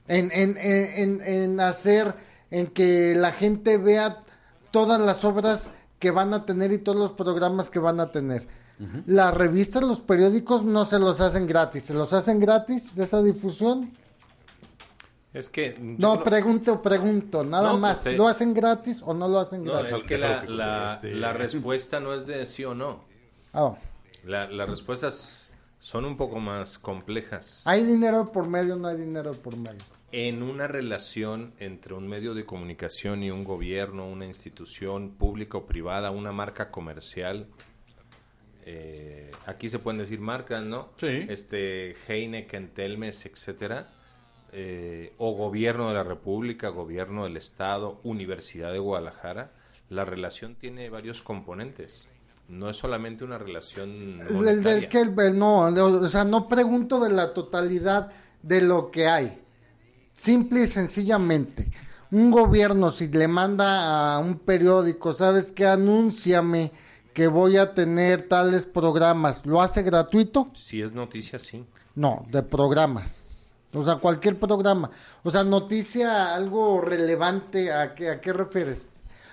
en, 0.10 0.30
en, 0.32 0.56
en, 0.58 1.22
en- 1.22 1.22
en 1.28 1.60
hacer, 1.60 2.16
en 2.50 2.68
que 2.68 3.14
la 3.16 3.32
gente 3.34 3.78
vea 3.78 4.24
todas 4.72 5.02
las 5.02 5.26
obras 5.26 5.72
que 6.00 6.12
van 6.12 6.34
a 6.34 6.46
tener 6.46 6.72
y 6.72 6.78
todos 6.78 6.98
los 6.98 7.12
programas 7.12 7.70
que 7.70 7.80
van 7.80 8.00
a 8.00 8.12
tener. 8.12 8.48
Las 9.08 9.34
revistas, 9.34 9.82
los 9.82 10.00
periódicos 10.00 10.64
no 10.64 10.86
se 10.86 11.00
los 11.00 11.20
hacen 11.20 11.46
gratis, 11.48 11.84
se 11.84 11.94
los 11.94 12.14
hacen 12.14 12.40
gratis 12.40 12.96
de 12.96 13.04
esa 13.04 13.22
difusión. 13.24 13.92
Es 15.38 15.50
que... 15.50 15.76
yo 15.78 15.96
No, 16.00 16.24
pregunto, 16.24 16.82
pregunto, 16.82 17.44
nada 17.44 17.74
No, 17.74 17.78
más. 17.78 17.98
pues, 17.98 18.08
eh, 18.08 18.18
¿Lo 18.18 18.28
hacen 18.28 18.54
gratis 18.56 19.04
o 19.06 19.14
no 19.14 19.28
lo 19.28 19.40
hacen 19.40 19.64
No, 19.64 19.74
gratis? 19.74 19.92
es 20.00 20.04
que 20.04 20.18
la, 20.18 20.38
Creo 20.40 20.50
que 20.50 20.54
la- 20.56 21.00
la 21.04 21.34
respuesta 21.34 22.00
no 22.00 22.14
es 22.16 22.26
de 22.26 22.46
sí 22.48 22.66
o 22.66 22.74
no. 22.74 23.04
La- 24.24 24.50
las 24.50 24.68
respuestas 24.70 25.52
son 25.78 26.06
un 26.06 26.18
poco 26.18 26.40
más 26.40 26.80
complejas. 26.80 27.62
¿Hay 27.66 27.84
dinero 27.84 28.26
por 28.32 28.48
medio 28.48 28.74
o 28.74 28.78
no 28.78 28.88
hay 28.88 28.98
dinero 28.98 29.32
por 29.34 29.56
medio? 29.56 29.78
En 30.12 30.42
una 30.42 30.66
relación 30.68 31.54
entre 31.60 31.94
un 31.94 32.08
medio 32.08 32.34
de 32.34 32.44
comunicación 32.46 33.22
y 33.22 33.30
un 33.30 33.44
gobierno, 33.44 34.08
una 34.08 34.26
institución 34.26 35.12
pública 35.12 35.60
o 35.60 35.66
privada, 35.68 36.10
una 36.10 36.32
marca 36.32 36.72
comercial, 36.72 37.46
eh, 38.66 39.32
aquí 39.46 39.70
se 39.70 39.80
pueden 39.80 40.00
decir 40.00 40.20
marcas, 40.20 40.64
¿no? 40.64 40.90
Sí. 41.00 41.26
Este, 41.30 41.96
Heineken, 42.08 42.70
Telmes, 42.74 43.26
etcétera, 43.26 43.94
eh, 44.52 45.14
o 45.18 45.34
gobierno 45.34 45.90
de 45.90 45.94
la 45.96 46.04
República, 46.04 46.70
gobierno 46.70 47.26
del 47.26 47.38
Estado, 47.38 48.00
Universidad 48.04 48.72
de 48.72 48.80
Guadalajara, 48.80 49.52
la 49.90 50.06
relación 50.06 50.56
tiene 50.60 50.90
varios 50.90 51.22
componentes. 51.22 52.08
No 52.50 52.70
es 52.70 52.78
solamente 52.78 53.24
una 53.26 53.38
relación 53.38 54.20
El, 54.22 54.88
que 54.88 55.02
el- 55.02 55.38
no, 55.38 55.60
o 55.66 56.08
sea, 56.08 56.24
no 56.24 56.48
pregunto 56.48 57.00
de 57.00 57.10
la 57.10 57.34
totalidad 57.34 58.12
de 58.42 58.62
lo 58.62 58.90
que 58.90 59.08
hay. 59.08 59.42
Simple 60.14 60.64
y 60.64 60.68
sencillamente, 60.68 61.70
un 62.12 62.32
gobierno 62.32 62.90
si 62.90 63.08
le 63.10 63.28
manda 63.28 64.14
a 64.16 64.20
un 64.20 64.40
periódico, 64.40 65.12
¿sabes 65.14 65.52
qué? 65.52 65.68
Anúnciame 65.68 66.72
que 67.14 67.28
voy 67.28 67.58
a 67.58 67.74
tener 67.74 68.28
tales 68.28 68.66
programas, 68.66 69.46
¿lo 69.46 69.62
hace 69.62 69.84
gratuito? 69.84 70.50
Si 70.54 70.82
es 70.82 70.94
noticia, 70.94 71.40
sí. 71.40 71.66
No, 71.96 72.26
de 72.32 72.44
programas. 72.44 73.27
O 73.74 73.84
sea, 73.84 73.96
cualquier 73.96 74.40
programa. 74.40 74.90
O 75.24 75.32
sea, 75.32 75.44
noticia, 75.44 76.34
algo 76.36 76.82
relevante, 76.82 77.72
¿a 77.72 77.94
qué, 77.94 78.10
a 78.10 78.22
qué 78.22 78.34
refieres? 78.34 78.88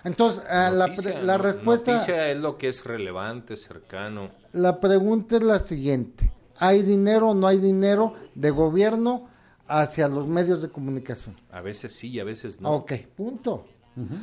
Entonces, 0.05 0.45
a 0.45 0.71
la, 0.71 0.89
Noticia, 0.89 1.39
respuesta... 1.39 1.93
Noticia 1.93 2.29
es 2.29 2.37
lo 2.39 2.59
que 2.59 2.69
es 2.69 2.85
relevante, 2.85 3.57
cercano. 3.57 4.31
La 4.53 4.79
pregunta 4.81 5.37
es 5.37 5.43
la 5.43 5.59
siguiente. 5.59 6.31
¿Hay 6.59 6.83
dinero 6.83 7.31
o 7.31 7.35
no 7.35 7.47
hay 7.47 7.59
dinero 7.59 8.15
de 8.35 8.51
gobierno 8.51 9.29
hacia 9.67 10.09
los 10.09 10.29
medios 10.29 10.61
de 10.61 10.69
comunicación? 10.69 11.37
A 11.51 11.63
veces 11.63 11.93
sí 11.93 12.09
y 12.09 12.21
a 12.21 12.25
veces 12.25 12.61
no. 12.61 12.71
Ok, 12.71 12.93
punto. 13.17 13.67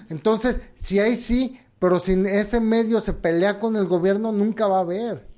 Entonces, 0.10 0.60
si 0.76 1.00
hay 1.00 1.16
sí, 1.16 1.60
pero 1.80 1.98
si 1.98 2.12
ese 2.12 2.60
medio 2.60 3.02
se 3.02 3.14
pelea 3.14 3.60
con 3.60 3.76
el 3.76 3.88
gobierno, 3.88 4.32
nunca 4.32 4.68
va 4.68 4.78
a 4.78 4.82
haber. 4.82 5.31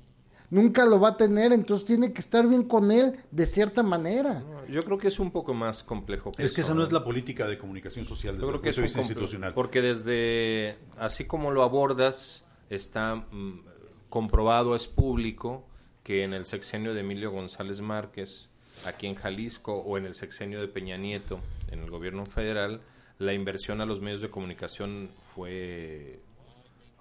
Nunca 0.54 0.86
lo 0.86 1.00
va 1.00 1.08
a 1.08 1.16
tener, 1.16 1.52
entonces 1.52 1.84
tiene 1.84 2.12
que 2.12 2.20
estar 2.20 2.46
bien 2.46 2.62
con 2.62 2.92
él 2.92 3.18
de 3.32 3.44
cierta 3.44 3.82
manera. 3.82 4.44
Yo 4.70 4.84
creo 4.84 4.98
que 4.98 5.08
es 5.08 5.18
un 5.18 5.32
poco 5.32 5.52
más 5.52 5.82
complejo 5.82 6.30
que 6.30 6.44
Es 6.44 6.52
que 6.52 6.60
eso, 6.60 6.68
esa 6.68 6.76
no 6.76 6.84
es 6.84 6.92
la 6.92 7.02
política 7.02 7.48
de 7.48 7.58
comunicación 7.58 8.04
social 8.04 8.36
desde 8.36 8.46
Yo 8.46 8.54
el 8.54 8.60
creo 8.60 8.62
que 8.62 8.70
punto 8.70 8.80
de 8.80 8.86
es 8.86 8.94
vista 8.94 9.00
institucional. 9.00 9.52
Porque 9.52 9.82
desde, 9.82 10.78
así 10.96 11.24
como 11.24 11.50
lo 11.50 11.64
abordas, 11.64 12.44
está 12.70 13.16
mm, 13.16 13.64
comprobado, 14.08 14.76
es 14.76 14.86
público, 14.86 15.66
que 16.04 16.22
en 16.22 16.32
el 16.32 16.44
sexenio 16.44 16.94
de 16.94 17.00
Emilio 17.00 17.32
González 17.32 17.80
Márquez, 17.80 18.48
aquí 18.86 19.08
en 19.08 19.16
Jalisco, 19.16 19.74
o 19.74 19.98
en 19.98 20.06
el 20.06 20.14
sexenio 20.14 20.60
de 20.60 20.68
Peña 20.68 20.96
Nieto, 20.96 21.40
en 21.72 21.80
el 21.80 21.90
gobierno 21.90 22.26
federal, 22.26 22.80
la 23.18 23.34
inversión 23.34 23.80
a 23.80 23.86
los 23.86 24.00
medios 24.00 24.20
de 24.20 24.30
comunicación 24.30 25.10
fue, 25.34 26.20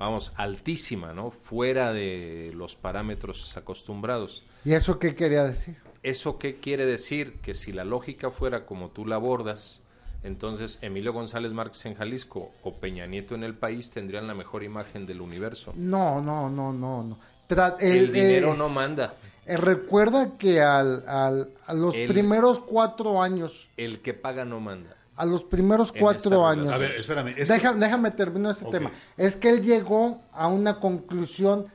vamos, 0.04 0.34
altísima, 0.36 1.14
¿no? 1.14 1.32
Fuera 1.32 1.94
de 1.94 2.52
los 2.56 2.76
parámetros 2.76 3.56
acostumbrados. 3.56 4.44
¿Y 4.66 4.74
eso 4.74 5.00
qué 5.00 5.16
quería 5.16 5.44
decir? 5.44 5.78
¿Eso 6.04 6.38
qué 6.38 6.58
quiere 6.58 6.86
decir? 6.86 7.40
Que 7.42 7.54
si 7.54 7.72
la 7.72 7.86
lógica 7.86 8.30
fuera 8.30 8.66
como 8.66 8.90
tú 8.90 9.06
la 9.06 9.16
abordas, 9.16 9.82
entonces 10.24 10.80
Emilio 10.82 11.14
González 11.14 11.54
Márquez 11.54 11.86
en 11.86 11.96
Jalisco 11.96 12.52
o 12.64 12.74
Peña 12.74 13.06
Nieto 13.06 13.36
en 13.36 13.44
el 13.44 13.56
país 13.56 13.92
tendrían 13.92 14.28
la 14.28 14.34
mejor 14.34 14.64
imagen 14.64 15.06
del 15.06 15.22
universo. 15.22 15.74
No, 15.76 16.22
no, 16.22 16.50
no, 16.50 16.74
no, 16.74 17.04
no. 17.04 17.18
el, 17.80 18.12
dinero 18.12 18.54
no 18.56 18.68
manda. 18.68 19.16
Eh, 19.46 19.58
recuerda 19.58 20.38
que 20.38 20.62
al, 20.62 21.04
al, 21.08 21.50
a 21.66 21.74
los 21.74 21.96
primeros 21.96 22.60
cuatro 22.60 23.22
años... 23.22 23.70
El 23.78 24.02
que 24.02 24.14
paga 24.14 24.44
no 24.44 24.60
manda. 24.60 24.96
A 25.16 25.26
los 25.26 25.44
primeros 25.44 25.92
cuatro 25.92 26.46
años... 26.46 26.72
A 26.72 26.78
ver, 26.78 26.92
espérame. 26.92 27.36
déjame 27.36 28.12
terminar 28.12 28.52
ese 28.52 28.66
tema. 28.66 28.92
Es 29.16 29.36
que 29.36 29.50
él 29.50 29.62
llegó 29.62 30.20
a 30.34 30.48
una 30.48 30.80
conclusión, 30.80 31.68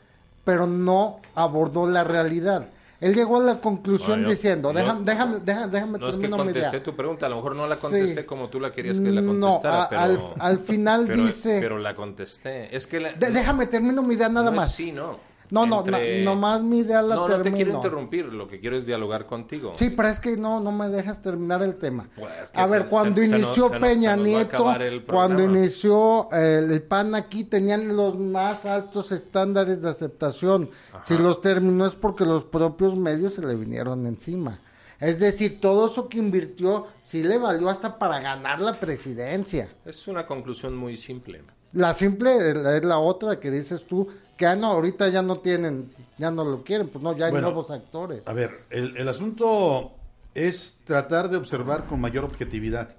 pero 0.44 0.66
no 0.66 1.20
abordó 1.34 1.86
la 1.86 2.02
realidad. 2.04 2.68
Él 3.00 3.14
llegó 3.14 3.38
a 3.40 3.44
la 3.44 3.60
conclusión 3.60 4.24
diciendo, 4.24 4.72
déjame, 4.72 5.04
déjame, 5.04 5.38
déjame, 5.38 5.68
déjame 5.68 5.98
no 5.98 6.08
es 6.08 6.18
que 6.18 6.28
contesté 6.28 6.80
tu 6.80 6.96
pregunta, 6.96 7.26
a 7.26 7.28
lo 7.28 7.36
mejor 7.36 7.54
no 7.54 7.68
la 7.68 7.76
contesté 7.76 8.26
como 8.26 8.48
tú 8.48 8.58
la 8.58 8.72
querías 8.72 8.98
que 8.98 9.10
la 9.10 9.22
contestara, 9.22 9.82
no, 9.82 9.88
pero, 9.88 10.34
al, 10.40 10.58
final 10.58 11.06
dice... 11.06 11.58
Pero 11.60 11.78
la 11.78 11.94
contesté, 11.94 12.74
es 12.74 12.88
que... 12.88 12.98
déjame, 12.98 13.66
termino 13.66 14.02
mi 14.02 14.14
idea 14.14 14.28
nada 14.28 14.50
más. 14.50 14.74
Sí, 14.74 14.90
no. 14.90 15.27
No, 15.50 15.66
no, 15.66 15.82
no, 15.82 15.98
nomás 16.24 16.62
mi 16.62 16.78
idea 16.78 17.02
la 17.02 17.14
no, 17.14 17.26
termino. 17.26 17.38
No, 17.38 17.44
te 17.44 17.52
quiero 17.52 17.76
interrumpir, 17.76 18.24
lo 18.26 18.48
que 18.48 18.60
quiero 18.60 18.76
es 18.76 18.86
dialogar 18.86 19.26
contigo. 19.26 19.74
Sí, 19.76 19.90
pero 19.90 20.08
es 20.08 20.20
que 20.20 20.36
no, 20.36 20.60
no 20.60 20.72
me 20.72 20.88
dejas 20.88 21.22
terminar 21.22 21.62
el 21.62 21.76
tema. 21.76 22.08
Pues, 22.16 22.30
a 22.52 22.66
ver, 22.66 22.88
cuando 22.88 23.22
inició 23.22 23.70
Peña 23.70 24.16
Nieto, 24.16 24.66
cuando 25.06 25.42
inició 25.42 26.30
el 26.32 26.82
PAN 26.82 27.14
aquí, 27.14 27.44
tenían 27.44 27.96
los 27.96 28.18
más 28.18 28.66
altos 28.66 29.12
estándares 29.12 29.82
de 29.82 29.90
aceptación. 29.90 30.70
Si 31.04 31.16
los 31.16 31.40
terminó 31.40 31.86
es 31.86 31.94
porque 31.94 32.24
los 32.24 32.44
propios 32.44 32.96
medios 32.96 33.34
se 33.34 33.42
le 33.42 33.54
vinieron 33.54 34.06
encima. 34.06 34.60
Es 35.00 35.20
decir, 35.20 35.60
todo 35.60 35.86
eso 35.86 36.08
que 36.08 36.18
invirtió 36.18 36.88
sí 37.04 37.22
le 37.22 37.38
valió 37.38 37.68
hasta 37.68 37.98
para 37.98 38.18
ganar 38.18 38.60
la 38.60 38.80
presidencia. 38.80 39.68
Es 39.84 40.08
una 40.08 40.26
conclusión 40.26 40.76
muy 40.76 40.96
simple. 40.96 41.42
La 41.72 41.94
simple 41.94 42.50
es 42.50 42.84
la 42.84 42.98
otra 42.98 43.38
que 43.38 43.50
dices 43.50 43.86
tú, 43.86 44.08
que 44.38 44.46
ah, 44.46 44.56
no, 44.56 44.68
ahorita 44.68 45.08
ya 45.08 45.20
no 45.20 45.40
tienen, 45.40 45.90
ya 46.16 46.30
no 46.30 46.44
lo 46.44 46.62
quieren, 46.64 46.88
pues 46.88 47.02
no, 47.02 47.14
ya 47.14 47.26
hay 47.26 47.32
nuevos 47.32 47.70
actores. 47.70 48.26
A 48.26 48.32
ver, 48.32 48.64
el, 48.70 48.96
el 48.96 49.08
asunto 49.08 49.92
es 50.34 50.78
tratar 50.84 51.28
de 51.28 51.36
observar 51.36 51.86
con 51.86 52.00
mayor 52.00 52.24
objetividad. 52.24 52.96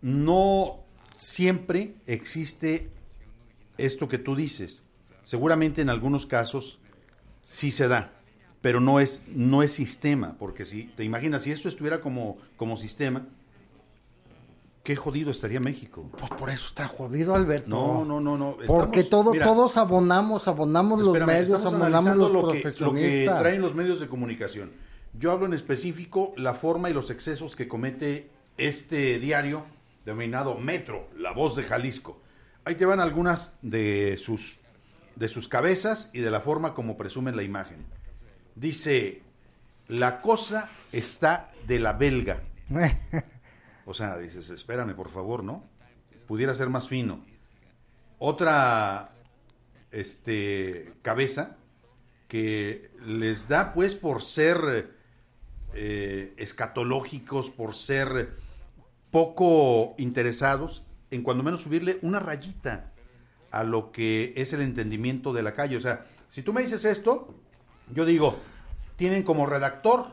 No 0.00 0.78
siempre 1.16 1.96
existe 2.06 2.88
esto 3.76 4.08
que 4.08 4.18
tú 4.18 4.36
dices. 4.36 4.82
Seguramente 5.24 5.82
en 5.82 5.90
algunos 5.90 6.26
casos 6.26 6.78
sí 7.42 7.72
se 7.72 7.88
da, 7.88 8.12
pero 8.60 8.80
no 8.80 9.00
es, 9.00 9.24
no 9.28 9.64
es 9.64 9.72
sistema, 9.72 10.36
porque 10.38 10.64
si 10.64 10.84
te 10.84 11.02
imaginas, 11.02 11.42
si 11.42 11.50
esto 11.50 11.68
estuviera 11.68 12.00
como, 12.00 12.38
como 12.56 12.76
sistema, 12.76 13.26
qué 14.82 14.96
jodido 14.96 15.30
estaría 15.30 15.60
México. 15.60 16.10
Pues 16.18 16.30
por 16.32 16.50
eso 16.50 16.66
está 16.66 16.88
jodido, 16.88 17.34
Alberto. 17.34 17.68
No, 17.68 18.04
no, 18.04 18.20
no, 18.20 18.36
no. 18.36 18.56
Porque 18.66 19.04
todo, 19.04 19.32
todos 19.32 19.76
abonamos, 19.76 20.48
abonamos 20.48 21.02
los 21.02 21.18
medios, 21.26 21.64
abonamos 21.64 22.16
los 22.16 22.32
lo 22.32 22.42
profesionistas. 22.42 22.92
Que, 22.94 23.26
lo 23.26 23.32
que 23.34 23.40
traen 23.40 23.60
los 23.60 23.74
medios 23.74 24.00
de 24.00 24.08
comunicación. 24.08 24.72
Yo 25.14 25.30
hablo 25.30 25.46
en 25.46 25.54
específico 25.54 26.32
la 26.36 26.54
forma 26.54 26.90
y 26.90 26.94
los 26.94 27.10
excesos 27.10 27.54
que 27.54 27.68
comete 27.68 28.30
este 28.56 29.18
diario 29.18 29.64
denominado 30.04 30.58
Metro, 30.58 31.08
La 31.16 31.32
Voz 31.32 31.54
de 31.54 31.62
Jalisco. 31.62 32.20
Ahí 32.64 32.74
te 32.74 32.86
van 32.86 33.00
algunas 33.00 33.54
de 33.62 34.16
sus, 34.16 34.58
de 35.16 35.28
sus 35.28 35.48
cabezas 35.48 36.10
y 36.12 36.20
de 36.20 36.30
la 36.30 36.40
forma 36.40 36.74
como 36.74 36.96
presumen 36.96 37.36
la 37.36 37.42
imagen. 37.42 37.84
Dice, 38.54 39.22
la 39.88 40.20
cosa 40.20 40.70
está 40.92 41.50
de 41.66 41.78
la 41.78 41.92
belga. 41.92 42.42
O 43.84 43.94
sea, 43.94 44.18
dices, 44.18 44.50
espérame, 44.50 44.94
por 44.94 45.08
favor, 45.08 45.42
¿no? 45.42 45.64
Pudiera 46.26 46.54
ser 46.54 46.68
más 46.68 46.88
fino. 46.88 47.24
Otra 48.18 49.12
este, 49.90 50.92
cabeza 51.02 51.56
que 52.28 52.90
les 53.04 53.48
da, 53.48 53.74
pues, 53.74 53.94
por 53.94 54.22
ser 54.22 54.94
eh, 55.74 56.34
escatológicos, 56.36 57.50
por 57.50 57.74
ser 57.74 58.36
poco 59.10 59.94
interesados, 59.98 60.84
en 61.10 61.22
cuando 61.22 61.44
menos 61.44 61.62
subirle 61.62 61.98
una 62.02 62.20
rayita 62.20 62.92
a 63.50 63.64
lo 63.64 63.92
que 63.92 64.32
es 64.36 64.52
el 64.54 64.62
entendimiento 64.62 65.32
de 65.32 65.42
la 65.42 65.52
calle. 65.52 65.76
O 65.76 65.80
sea, 65.80 66.06
si 66.28 66.42
tú 66.42 66.52
me 66.54 66.62
dices 66.62 66.84
esto, 66.86 67.34
yo 67.92 68.06
digo, 68.06 68.38
tienen 68.96 69.22
como 69.22 69.44
redactor, 69.44 70.06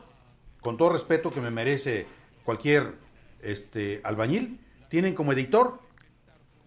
con 0.60 0.76
todo 0.76 0.90
respeto 0.90 1.32
que 1.32 1.40
me 1.40 1.50
merece 1.50 2.06
cualquier 2.44 2.94
este, 3.42 4.00
albañil, 4.04 4.60
tienen 4.88 5.14
como 5.14 5.32
editor 5.32 5.80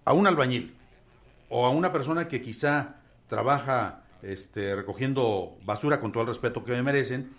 a 0.06 0.14
un 0.14 0.28
albañil 0.28 0.76
o 1.50 1.66
a 1.66 1.70
una 1.70 1.92
persona 1.92 2.28
que 2.28 2.42
quizá 2.42 2.96
trabaja 3.28 4.04
este, 4.22 4.76
recogiendo 4.76 5.58
basura 5.66 6.00
con 6.00 6.12
todo 6.12 6.24
el 6.24 6.28
respeto 6.30 6.64
que 6.64 6.72
me 6.72 6.84
merecen. 6.84 7.34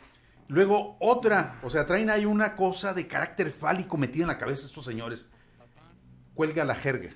Luego 0.48 0.96
otra, 1.00 1.58
o 1.62 1.70
sea, 1.70 1.86
traen 1.86 2.10
ahí 2.10 2.26
una 2.26 2.54
cosa 2.54 2.92
de 2.92 3.06
carácter 3.06 3.50
fálico 3.50 3.96
metida 3.96 4.24
en 4.24 4.28
la 4.28 4.38
cabeza 4.38 4.66
estos 4.66 4.84
señores. 4.84 5.28
Cuelga 6.34 6.64
la 6.64 6.74
jerga. 6.74 7.10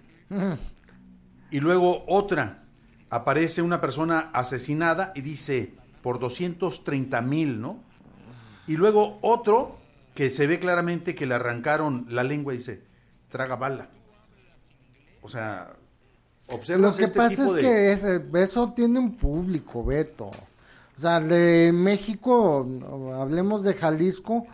Y 1.51 1.61
luego 1.61 2.05
otra, 2.09 2.65
aparece 3.11 3.63
una 3.63 3.81
persona 3.81 4.31
asesinada 4.33 5.13
y 5.15 5.21
dice 5.21 5.75
por 6.03 6.19
230 6.19 7.21
mil, 7.23 7.61
¿no? 7.61 7.83
Y 8.67 8.77
luego 8.77 9.19
otro 9.23 9.78
que 10.19 10.31
se 10.31 10.49
ve 10.49 10.59
claramente 10.59 11.15
que 11.15 11.27
le 11.27 11.35
arrancaron 11.37 12.07
la 12.09 12.25
lengua 12.25 12.53
y 12.53 12.57
dice, 12.57 12.83
traga 13.31 13.55
bala. 13.55 13.89
O 15.23 15.29
sea, 15.29 15.77
observa. 16.49 16.89
Lo 16.89 16.97
que 16.97 17.05
este 17.05 17.17
pasa 17.17 17.47
es 17.47 17.55
que 17.55 17.93
eso 18.43 18.73
tiene 18.75 18.99
un 18.99 19.17
público, 19.17 19.85
Beto. 19.85 20.27
O 20.27 21.01
sea, 21.01 21.21
de 21.21 21.71
México, 21.73 22.67
hablemos 23.15 23.63
de 23.63 23.75
Jalisco, 23.75 24.45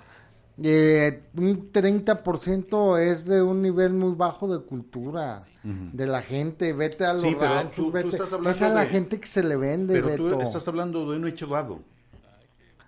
eh, 0.63 1.23
un 1.35 1.73
30% 1.73 2.99
es 2.99 3.25
de 3.25 3.41
un 3.41 3.63
nivel 3.63 3.95
muy 3.95 4.15
bajo 4.15 4.55
de 4.55 4.63
cultura 4.67 5.47
de 5.63 6.07
la 6.07 6.21
gente. 6.21 6.75
Vete 6.75 7.07
a 7.07 7.15
los 7.15 7.23
ranchos, 7.39 7.91
vete. 7.91 8.15
es 8.15 8.61
a 8.61 8.69
la 8.69 8.85
gente 8.85 9.19
que 9.19 9.27
se 9.27 9.43
le 9.43 9.57
vende, 9.57 10.03
pero 10.03 10.29
Tú 10.29 10.41
estás 10.43 10.69
hablando 10.69 11.11
de 11.11 11.17
un 11.17 11.27
hecho 11.27 11.47
dado. 11.47 11.81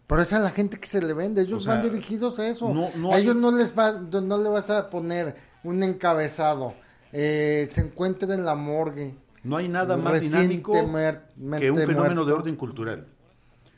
Pero 0.06 0.22
esa 0.22 0.36
es 0.36 0.42
la 0.42 0.50
gente 0.50 0.78
que 0.78 0.86
se 0.86 1.02
le 1.02 1.12
vende, 1.12 1.42
ellos 1.42 1.66
van 1.66 1.82
dirigidos 1.82 2.38
a 2.38 2.48
eso. 2.48 2.72
a 3.12 3.18
ellos 3.18 3.34
no 3.34 3.50
les 3.50 3.76
va, 3.76 3.92
no 3.92 4.38
le 4.38 4.48
vas 4.48 4.70
a 4.70 4.88
poner 4.88 5.34
un 5.64 5.82
encabezado. 5.82 6.74
Eh, 7.12 7.66
se 7.70 7.80
encuentra 7.80 8.32
en 8.34 8.44
la 8.44 8.54
morgue. 8.54 9.14
No 9.42 9.56
hay 9.56 9.68
nada 9.68 9.96
más 9.96 10.20
dinámico 10.20 10.72
que 10.72 11.70
un 11.70 11.78
fenómeno 11.86 12.24
de 12.24 12.32
orden 12.32 12.56
cultural. 12.56 13.06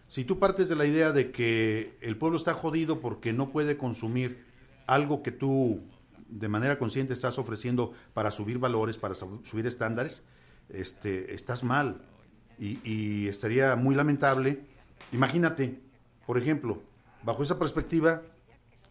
Si 0.07 0.25
tú 0.25 0.39
partes 0.39 0.69
de 0.69 0.77
la 0.77 0.87
idea 0.87 1.13
de 1.13 1.31
que 1.31 1.97
el 2.01 2.17
pueblo 2.17 2.39
está 2.39 2.55
jodido 2.55 3.01
porque 3.01 3.33
no 3.33 3.51
puede 3.51 3.77
consumir 3.77 4.45
algo 4.87 5.23
que 5.23 5.33
tú 5.33 5.81
de 6.29 6.49
manera 6.49 6.79
consciente 6.79 7.13
estás 7.13 7.39
ofreciendo 7.39 7.93
para 8.15 8.31
subir 8.31 8.59
valores, 8.59 8.99
para 8.99 9.15
subir 9.15 9.67
estándares, 9.67 10.25
este, 10.69 11.35
estás 11.35 11.63
mal. 11.65 12.03
Y, 12.59 12.81
y 12.85 13.29
estaría 13.29 13.77
muy 13.77 13.95
lamentable. 13.95 14.65
Imagínate, 15.13 15.81
por 16.29 16.37
ejemplo, 16.37 16.83
bajo 17.23 17.43
esa 17.43 17.59
perspectiva, 17.59 18.21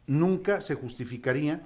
nunca 0.08 0.60
se 0.60 0.74
justificaría 0.74 1.62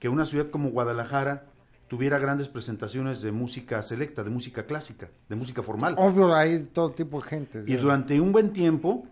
que 0.00 0.08
una 0.08 0.26
ciudad 0.26 0.50
como 0.50 0.70
Guadalajara 0.70 1.44
tuviera 1.86 2.18
grandes 2.18 2.48
presentaciones 2.48 3.22
de 3.22 3.30
música 3.30 3.80
selecta, 3.82 4.24
de 4.24 4.30
música 4.30 4.66
clásica, 4.66 5.10
de 5.28 5.36
música 5.36 5.62
formal. 5.62 5.94
Obvio, 5.96 6.34
hay 6.34 6.64
todo 6.64 6.90
tipo 6.90 7.22
de 7.22 7.28
gente. 7.28 7.62
Y 7.68 7.76
durante 7.76 8.20
un 8.20 8.32
buen 8.32 8.52
tiempo, 8.52 9.04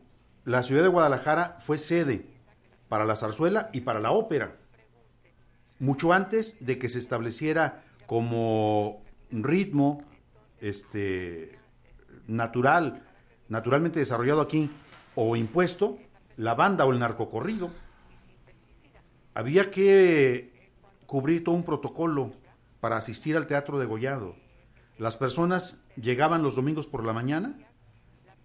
la 0.44 0.64
ciudad 0.64 0.82
de 0.82 0.88
Guadalajara 0.88 1.58
fue 1.60 1.78
sede 1.78 2.26
para 2.88 3.04
la 3.04 3.14
zarzuela 3.14 3.70
y 3.72 3.82
para 3.82 4.00
la 4.00 4.10
ópera. 4.10 4.56
Mucho 5.78 6.12
antes 6.12 6.56
de 6.58 6.76
que 6.80 6.88
se 6.88 6.98
estableciera 6.98 7.84
como 8.08 9.04
ritmo 9.30 10.02
este, 10.60 11.56
natural, 12.26 13.04
naturalmente 13.48 14.00
desarrollado 14.00 14.40
aquí 14.40 14.72
o 15.22 15.36
impuesto 15.36 15.98
la 16.38 16.54
banda 16.54 16.86
o 16.86 16.92
el 16.92 16.98
narcocorrido. 16.98 17.70
Había 19.34 19.70
que 19.70 20.70
cubrir 21.04 21.44
todo 21.44 21.54
un 21.54 21.62
protocolo 21.62 22.32
para 22.80 22.96
asistir 22.96 23.36
al 23.36 23.46
teatro 23.46 23.78
de 23.78 23.84
Gollado. 23.84 24.34
Las 24.96 25.18
personas 25.18 25.76
llegaban 26.00 26.42
los 26.42 26.56
domingos 26.56 26.86
por 26.86 27.04
la 27.04 27.12
mañana 27.12 27.54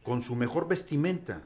con 0.03 0.21
su 0.21 0.35
mejor 0.35 0.67
vestimenta, 0.67 1.43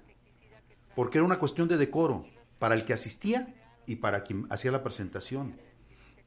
porque 0.95 1.19
era 1.19 1.25
una 1.25 1.37
cuestión 1.37 1.67
de 1.67 1.77
decoro 1.77 2.25
para 2.57 2.73
el 2.73 2.83
que 2.83 2.93
asistía 2.93 3.53
y 3.85 3.97
para 3.97 4.23
quien 4.23 4.47
hacía 4.49 4.71
la 4.71 4.81
presentación. 4.81 5.57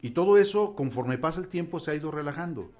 Y 0.01 0.11
todo 0.11 0.39
eso, 0.39 0.77
conforme 0.77 1.19
pasa 1.19 1.41
el 1.41 1.49
tiempo, 1.49 1.81
se 1.81 1.91
ha 1.91 1.97
ido 1.97 2.13
relajando. 2.13 2.71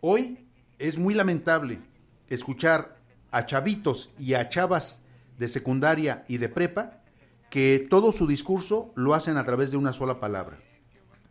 Hoy 0.00 0.46
es 0.78 0.96
muy 0.96 1.12
lamentable 1.12 1.80
escuchar 2.28 2.98
a 3.32 3.46
chavitos 3.46 4.12
y 4.16 4.34
a 4.34 4.48
chavas 4.48 5.02
de 5.38 5.48
secundaria 5.48 6.24
y 6.28 6.38
de 6.38 6.48
prepa 6.48 7.02
que 7.50 7.86
todo 7.88 8.12
su 8.12 8.26
discurso 8.26 8.92
lo 8.96 9.14
hacen 9.14 9.36
a 9.36 9.44
través 9.44 9.70
de 9.70 9.76
una 9.76 9.92
sola 9.92 10.20
palabra. 10.20 10.58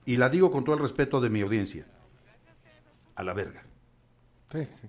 y 0.08 0.18
la 0.18 0.30
digo 0.30 0.52
con 0.52 0.64
todo 0.64 0.76
el 0.76 0.82
respeto 0.84 1.20
de 1.20 1.30
mi 1.32 1.42
audiencia, 1.42 1.88
a 3.16 3.24
la 3.24 3.34
verga. 3.34 3.64
Sí, 4.52 4.68
sí. 4.80 4.88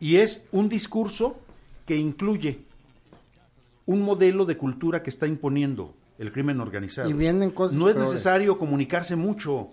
Y 0.00 0.16
es 0.16 0.46
un 0.50 0.68
discurso 0.68 1.38
que 1.86 1.96
incluye 1.96 2.64
un 3.86 4.02
modelo 4.02 4.44
de 4.44 4.56
cultura 4.56 5.02
que 5.02 5.10
está 5.10 5.26
imponiendo 5.28 5.94
el 6.18 6.32
crimen 6.32 6.60
organizado. 6.60 7.08
Y 7.08 7.12
vienen 7.12 7.50
cosas 7.52 7.76
no 7.76 7.88
es 7.88 7.94
peores. 7.94 8.10
necesario 8.10 8.58
comunicarse 8.58 9.14
mucho. 9.16 9.70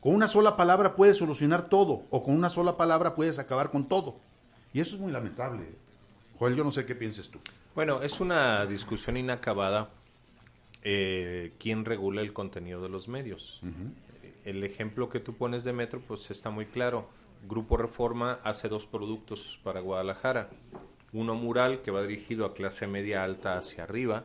Con 0.00 0.14
una 0.14 0.28
sola 0.28 0.56
palabra 0.56 0.94
puedes 0.94 1.16
solucionar 1.16 1.68
todo, 1.68 2.02
o 2.10 2.22
con 2.22 2.34
una 2.34 2.50
sola 2.50 2.76
palabra 2.76 3.14
puedes 3.14 3.38
acabar 3.38 3.70
con 3.70 3.88
todo. 3.88 4.16
Y 4.72 4.80
eso 4.80 4.96
es 4.96 5.00
muy 5.00 5.10
lamentable. 5.10 5.64
Joel, 6.38 6.54
yo 6.54 6.64
no 6.64 6.70
sé 6.70 6.84
qué 6.84 6.94
pienses 6.94 7.30
tú. 7.30 7.38
Bueno, 7.74 8.02
es 8.02 8.20
una 8.20 8.66
discusión 8.66 9.16
inacabada 9.16 9.90
eh, 10.82 11.52
quién 11.58 11.84
regula 11.84 12.20
el 12.20 12.32
contenido 12.32 12.80
de 12.80 12.88
los 12.88 13.08
medios. 13.08 13.60
El 14.44 14.62
ejemplo 14.62 15.08
que 15.08 15.18
tú 15.18 15.34
pones 15.34 15.64
de 15.64 15.72
Metro, 15.72 16.00
pues 16.00 16.30
está 16.30 16.50
muy 16.50 16.66
claro. 16.66 17.08
Grupo 17.48 17.76
Reforma 17.76 18.38
hace 18.44 18.68
dos 18.68 18.86
productos 18.86 19.58
para 19.64 19.80
Guadalajara. 19.80 20.48
Uno 21.12 21.34
mural 21.34 21.82
que 21.82 21.90
va 21.90 22.02
dirigido 22.02 22.46
a 22.46 22.54
clase 22.54 22.86
media 22.86 23.24
alta 23.24 23.58
hacia 23.58 23.82
arriba, 23.82 24.24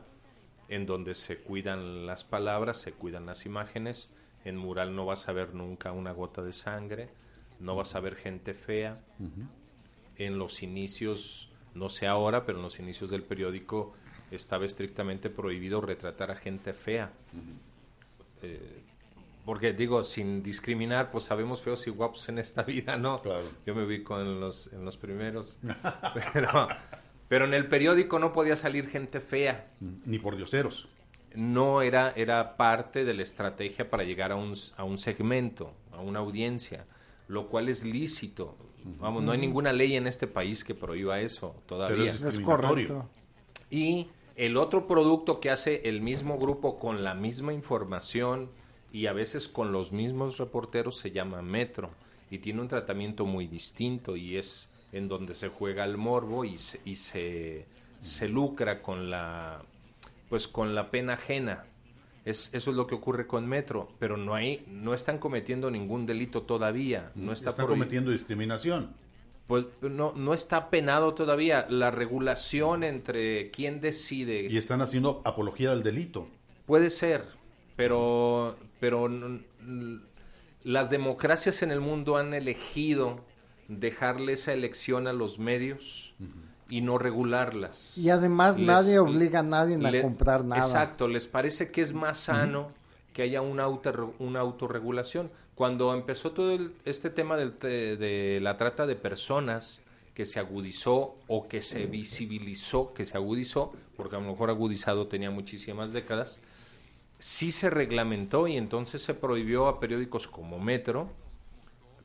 en 0.70 0.86
donde 0.86 1.16
se 1.16 1.38
cuidan 1.38 2.06
las 2.06 2.24
palabras, 2.24 2.80
se 2.80 2.92
cuidan 2.92 3.26
las 3.26 3.48
imágenes. 3.48 4.12
En 4.46 4.58
mural 4.58 4.96
no 4.96 5.08
vas 5.08 5.28
a 5.30 5.34
ver 5.34 5.56
nunca 5.56 5.92
una 5.92 6.12
gota 6.12 6.44
de 6.44 6.54
sangre, 6.54 7.10
no 7.60 7.76
vas 7.76 7.96
a 7.96 8.00
ver 8.02 8.16
gente 8.16 8.54
fea. 8.54 9.02
En 10.18 10.38
los 10.38 10.62
inicios, 10.62 11.51
no 11.74 11.90
sé 11.90 12.08
ahora, 12.08 12.46
pero 12.46 12.58
en 12.58 12.64
los 12.64 12.80
inicios 12.80 13.10
del 13.10 13.24
periódico 13.24 13.94
estaba 14.32 14.66
estrictamente 14.66 15.30
prohibido 15.30 15.82
retratar 15.82 16.32
a 16.32 16.36
gente 16.36 16.74
fea. 16.74 17.12
Eh, 18.42 18.82
porque 19.46 19.74
digo, 19.74 20.04
sin 20.04 20.44
discriminar, 20.44 21.12
pues 21.12 21.26
sabemos 21.26 21.62
feos 21.62 21.86
y 21.88 21.90
guapos 21.90 22.30
en 22.30 22.38
esta 22.38 22.64
vida, 22.64 22.98
¿no? 22.98 23.22
Claro. 23.22 23.46
Yo 23.66 23.76
me 23.76 23.84
ubico 23.84 24.20
en 24.20 24.40
los, 24.40 24.72
en 24.74 24.86
los 24.86 24.98
primeros. 24.98 25.58
pero, 26.34 26.68
pero 27.28 27.46
en 27.46 27.54
el 27.54 27.68
periódico 27.68 28.20
no 28.20 28.34
podía 28.34 28.56
salir 28.56 28.88
gente 28.88 29.20
fea. 29.20 29.72
Ni 29.80 30.20
por 30.20 30.36
dioseros. 30.36 30.88
No 31.34 31.82
era, 31.82 32.12
era 32.16 32.58
parte 32.58 33.06
de 33.06 33.14
la 33.14 33.24
estrategia 33.24 33.90
para 33.90 34.04
llegar 34.04 34.32
a 34.32 34.36
un, 34.36 34.54
a 34.76 34.84
un 34.84 34.98
segmento, 34.98 35.74
a 35.92 36.02
una 36.02 36.20
audiencia, 36.20 36.86
lo 37.28 37.48
cual 37.48 37.70
es 37.70 37.86
lícito. 37.86 38.58
Vamos, 39.00 39.24
no 39.24 39.32
hay 39.32 39.38
ninguna 39.38 39.74
ley 39.74 39.96
en 39.96 40.08
este 40.08 40.28
país 40.28 40.64
que 40.64 40.74
prohíba 40.76 41.20
eso 41.20 41.56
todavía. 41.68 41.98
Pero 41.98 42.10
es 42.10 42.16
Es 42.16 42.26
discriminatorio. 42.26 42.88
correcto. 42.88 43.10
Y 43.70 44.08
el 44.36 44.58
otro 44.58 44.88
producto 44.88 45.40
que 45.40 45.50
hace 45.50 45.88
el 45.90 46.02
mismo 46.02 46.38
grupo 46.38 46.80
con 46.80 47.04
la 47.04 47.14
misma 47.14 47.54
información 47.54 48.50
y 48.92 49.06
a 49.06 49.14
veces 49.14 49.48
con 49.48 49.72
los 49.72 49.92
mismos 49.92 50.38
reporteros 50.38 50.98
se 50.98 51.12
llama 51.12 51.42
Metro 51.42 51.90
y 52.30 52.40
tiene 52.40 52.62
un 52.62 52.68
tratamiento 52.68 53.26
muy 53.26 53.48
distinto 53.48 54.16
y 54.16 54.38
es 54.38 54.70
en 54.92 55.08
donde 55.08 55.34
se 55.36 55.50
juega 55.50 55.86
el 55.86 55.98
morbo 55.98 56.44
y 56.44 56.58
se, 56.58 56.80
y 56.86 56.96
se, 56.96 57.66
se 58.00 58.28
lucra 58.28 58.82
con 58.82 59.10
la 59.10 59.62
pues 60.30 60.48
con 60.48 60.76
la 60.76 60.90
pena 60.92 61.14
ajena. 61.14 61.66
Es, 62.24 62.54
eso 62.54 62.70
es 62.72 62.78
lo 62.78 62.86
que 62.86 62.94
ocurre 62.96 63.26
con 63.26 63.48
Metro, 63.48 63.90
pero 63.98 64.16
no 64.16 64.36
hay, 64.36 64.64
no 64.68 64.94
están 64.94 65.18
cometiendo 65.18 65.72
ningún 65.72 66.06
delito 66.06 66.44
todavía, 66.44 67.12
no 67.16 67.34
está, 67.34 67.50
Está 67.50 67.64
prohi- 67.64 67.70
cometiendo 67.70 68.12
discriminación. 68.12 68.92
pues 69.48 69.66
no, 69.82 70.14
no 70.16 70.34
está 70.36 70.70
penado 70.70 71.14
todavía. 71.16 71.66
La 71.70 71.90
regulación 71.92 72.84
entre 72.84 73.50
quién 73.52 73.82
decide 73.82 74.48
Y 74.50 74.58
están 74.58 74.82
haciendo 74.82 75.22
apología 75.26 75.72
del 75.72 75.82
delito. 75.84 76.28
puede 76.68 76.90
ser, 76.92 77.24
pero, 77.76 78.56
pero 78.80 79.10
las 80.64 80.90
democracias 80.92 81.64
en 81.64 81.72
el 81.72 81.80
mundo 81.82 82.18
han 82.18 82.34
elegido 82.36 83.26
dejarle 83.68 84.34
esa 84.34 84.54
elección 84.54 85.08
a 85.08 85.14
los 85.14 85.40
medios 85.40 86.14
y 86.72 86.82
no 86.82 86.98
regularlas. 86.98 87.96
Y 87.98 88.10
además 88.10 88.58
Les- 88.58 88.66
nadie 88.66 88.98
obliga 88.98 89.40
a 89.40 89.44
nadie 89.44 89.76
a 89.76 90.02
comprar 90.02 90.44
nada. 90.44 90.62
Exacto, 90.64 91.08
les 91.08 91.28
parece 91.28 91.70
que 91.70 91.82
es 91.82 91.94
más 91.94 92.18
sano 92.18 92.72
que 93.14 93.22
haya 93.24 93.42
una, 93.42 93.66
autorre- 93.66 94.14
una 94.20 94.40
autorregulación. 94.40 95.30
Cuando 95.54 95.94
empezó 95.94 96.32
todo 96.32 96.52
el- 96.54 96.74
este 96.86 97.10
tema 97.10 97.38
del 97.38 97.52
te- 97.54 97.98
de 97.98 98.40
la 98.42 98.58
trata 98.58 98.88
de 98.88 98.96
personas 98.96 99.82
que 100.16 100.26
se 100.26 100.40
agudizó 100.40 101.16
o 101.28 101.48
que 101.48 101.62
se 101.62 101.86
visibilizó, 101.88 102.94
que 102.94 103.06
se 103.06 103.18
agudizó, 103.18 103.74
porque 103.98 104.16
a 104.16 104.20
lo 104.20 104.30
mejor 104.32 104.50
agudizado 104.50 105.08
tenía 105.08 105.30
muchísimas 105.30 105.94
décadas, 105.94 106.42
sí 107.20 107.52
se 107.52 107.70
reglamentó 107.70 108.48
y 108.48 108.56
entonces 108.58 109.02
se 109.02 109.14
prohibió 109.14 109.68
a 109.68 109.80
periódicos 109.80 110.28
como 110.28 110.58
Metro, 110.60 111.10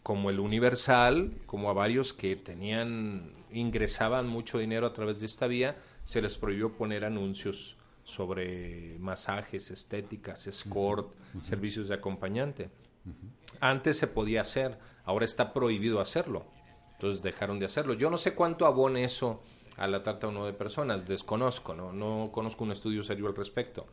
como 0.03 0.31
el 0.31 0.39
Universal, 0.41 1.33
como 1.47 1.71
a 1.71 1.73
varios 1.73 2.13
que 2.13 2.37
tenían, 2.37 3.31
ingresaban 3.57 4.29
mucho 4.29 4.59
dinero 4.59 4.87
a 4.87 4.93
través 4.93 5.21
de 5.21 5.27
esta 5.27 5.47
vía, 5.47 5.77
se 6.05 6.21
les 6.23 6.37
prohibió 6.37 6.73
poner 6.77 7.05
anuncios 7.05 7.77
sobre 8.05 8.97
masajes, 9.01 9.71
estéticas, 9.71 10.47
escort, 10.47 11.13
servicios 11.43 11.89
de 11.89 11.95
acompañante. 11.95 12.71
Antes 13.61 13.97
se 13.97 14.07
podía 14.07 14.43
hacer, 14.43 14.79
ahora 15.05 15.25
está 15.25 15.53
prohibido 15.53 16.01
hacerlo. 16.01 16.47
Entonces 16.93 17.23
dejaron 17.23 17.59
de 17.59 17.67
hacerlo. 17.67 17.95
Yo 17.95 18.11
no 18.11 18.19
sé 18.19 18.35
cuánto 18.35 18.67
abone 18.67 19.05
eso 19.05 19.43
a 19.77 19.87
la 19.87 20.03
trata 20.03 20.29
o 20.29 20.33
no 20.33 20.47
de 20.47 20.53
personas, 20.53 21.07
desconozco, 21.07 21.75
no, 21.75 21.93
no 21.93 22.31
conozco 22.33 22.65
un 22.65 22.73
estudio 22.73 23.03
serio 23.03 23.27
al 23.27 23.37
respecto. 23.37 23.85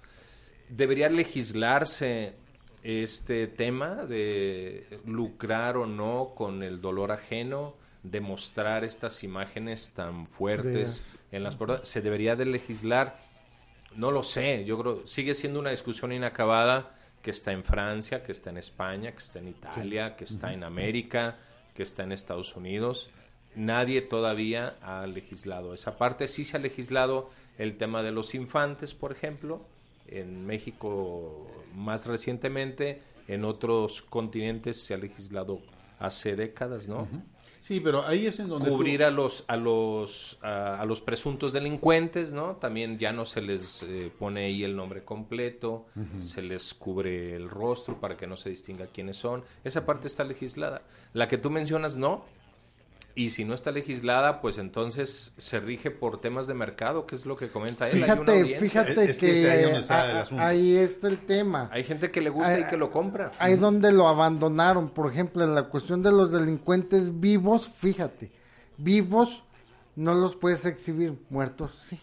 ¿Debería 0.70 1.09
legislarse 1.09 2.36
este 2.84 3.47
tema 3.47 4.05
de 4.05 4.99
lucrar 5.05 5.78
o 5.78 5.86
no 5.86 6.34
con 6.36 6.64
el 6.64 6.82
dolor 6.82 7.11
ajeno, 7.11 7.76
de 8.04 8.20
mostrar 8.20 8.84
estas 8.84 9.24
imágenes 9.24 9.91
tan 9.91 10.28
fuertes 10.28 11.18
en 11.32 11.43
las 11.43 11.56
portadas? 11.56 11.88
¿Se 11.88 12.01
debería 12.01 12.36
de 12.36 12.45
legislar? 12.45 13.18
No 13.95 14.12
lo 14.12 14.24
sé, 14.24 14.66
yo 14.66 14.78
creo, 14.80 15.08
sigue 15.08 15.36
siendo 15.36 15.60
una 15.60 15.70
discusión 15.70 16.12
inacabada 16.12 16.95
que 17.22 17.32
está 17.32 17.51
en 17.54 17.64
Francia, 17.64 18.22
que 18.24 18.34
está 18.34 18.49
en 18.49 18.58
España, 18.58 19.12
que 19.12 19.20
está 19.20 19.39
en 19.39 19.47
Italia, 19.47 20.16
que 20.16 20.26
está 20.26 20.54
en 20.54 20.64
América, 20.64 21.38
que 21.74 21.84
está 21.84 22.04
en 22.04 22.12
Estados 22.12 22.56
Unidos. 22.56 23.10
Nadie 23.56 24.01
todavía 24.01 24.76
ha 24.82 25.06
legislado 25.08 25.74
esa 25.74 25.97
parte. 25.97 26.28
Sí 26.28 26.43
se 26.43 26.58
ha 26.58 26.60
legislado 26.60 27.30
el 27.58 27.78
tema 27.78 28.04
de 28.04 28.12
los 28.12 28.36
infantes, 28.36 28.93
por 28.93 29.12
ejemplo, 29.12 29.66
en 30.08 30.45
México 30.45 31.47
más 31.74 32.06
recientemente, 32.06 33.01
en 33.28 33.45
otros 33.45 34.01
continentes 34.01 34.84
se 34.84 34.93
ha 34.93 34.97
legislado 34.97 35.62
hace 35.99 36.36
décadas, 36.36 36.89
¿no? 36.89 37.08
Sí, 37.66 37.80
pero 37.80 38.05
ahí 38.05 38.28
es 38.28 38.39
en 38.41 38.49
donde 38.49 38.68
tú- 38.68 38.74
cubrir 38.76 39.05
a 39.05 39.09
los 39.09 39.45
a 39.47 39.55
los 39.55 40.38
a, 40.41 40.82
a 40.82 40.86
los 40.86 40.99
presuntos 40.99 41.53
delincuentes, 41.53 42.34
¿no? 42.34 42.57
También 42.57 42.99
ya 42.99 43.14
no 43.14 43.24
se 43.26 43.41
les 43.41 43.84
eh, 43.84 44.11
pone 44.20 44.43
ahí 44.43 44.66
el 44.66 44.76
nombre 44.76 45.05
completo, 45.05 45.86
se 46.20 46.41
les 46.41 46.74
cubre 46.74 47.34
el 47.38 47.49
rostro 47.49 48.01
para 48.01 48.18
que 48.18 48.28
no 48.28 48.36
se 48.36 48.49
distinga 48.49 48.88
quiénes 48.88 49.16
son. 49.16 49.45
Esa 49.64 49.86
parte 49.86 50.07
está 50.09 50.26
legislada. 50.26 50.82
La 51.14 51.30
que 51.30 51.38
tú 51.38 51.49
mencionas 51.49 51.95
no. 51.95 52.26
Y 53.16 53.30
si 53.30 53.45
no 53.45 53.53
está 53.53 53.70
legislada, 53.72 54.41
pues 54.41 54.57
entonces 54.57 55.34
se 55.38 55.59
rige 55.59 55.91
por 55.91 56.20
temas 56.20 56.47
de 56.47 56.55
mercado, 56.55 57.05
que 57.05 57.14
es 57.16 57.28
lo 57.28 57.36
que 57.38 57.47
comenta 57.49 57.88
él. 57.88 58.03
Hay 58.03 58.09
una 58.11 58.24
Fíjate, 58.24 58.45
fíjate 58.59 59.03
Es- 59.03 59.09
es 59.11 59.18
que 59.20 59.51
ahí 59.51 59.64
donde 59.64 59.80
está 59.80 60.01
a- 60.01 60.11
el 60.11 60.18
a- 60.18 60.22
asunto. 60.22 60.43
ahí 60.43 60.76
está 60.78 61.07
el 61.09 61.20
tema. 61.20 61.70
Hay 61.72 61.84
gente 61.84 62.09
que 62.09 62.22
le 62.22 62.32
gusta 62.32 62.59
y 62.59 62.64
que 62.66 62.76
lo 62.76 62.89
compra. 62.89 63.32
Ahí 63.38 63.55
donde 63.55 63.91
lo 63.91 64.07
abandonaron, 64.07 64.89
por 64.89 65.11
ejemplo, 65.11 65.43
en 65.43 65.53
la 65.53 65.64
cuestión 65.70 66.01
de 66.01 66.11
los 66.11 66.32
delincuentes 66.32 67.20
vivos, 67.20 67.68
fíjate, 67.70 68.32
vivos 68.78 69.43
no 69.95 70.16
los 70.16 70.36
puedes 70.36 70.66
exhibir, 70.66 71.16
muertos 71.30 71.72
sí. 71.86 71.99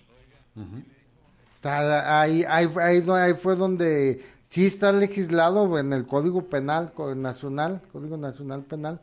O 0.57 1.63
sea, 1.63 2.21
ahí, 2.21 2.45
ahí, 2.49 2.69
fue- 2.69 2.83
ahí 2.85 3.01
do- 3.01 3.15
ahí 3.15 3.35
fue 3.35 3.57
donde 3.57 4.23
sí 4.49 4.67
está 4.67 4.93
legislado 4.93 5.79
en 5.79 5.93
el 5.93 6.07
Código 6.07 6.49
Penal 6.49 6.93
Nacional, 7.17 7.83
Código 7.93 8.17
Nacional 8.17 8.63
Penal, 8.63 9.01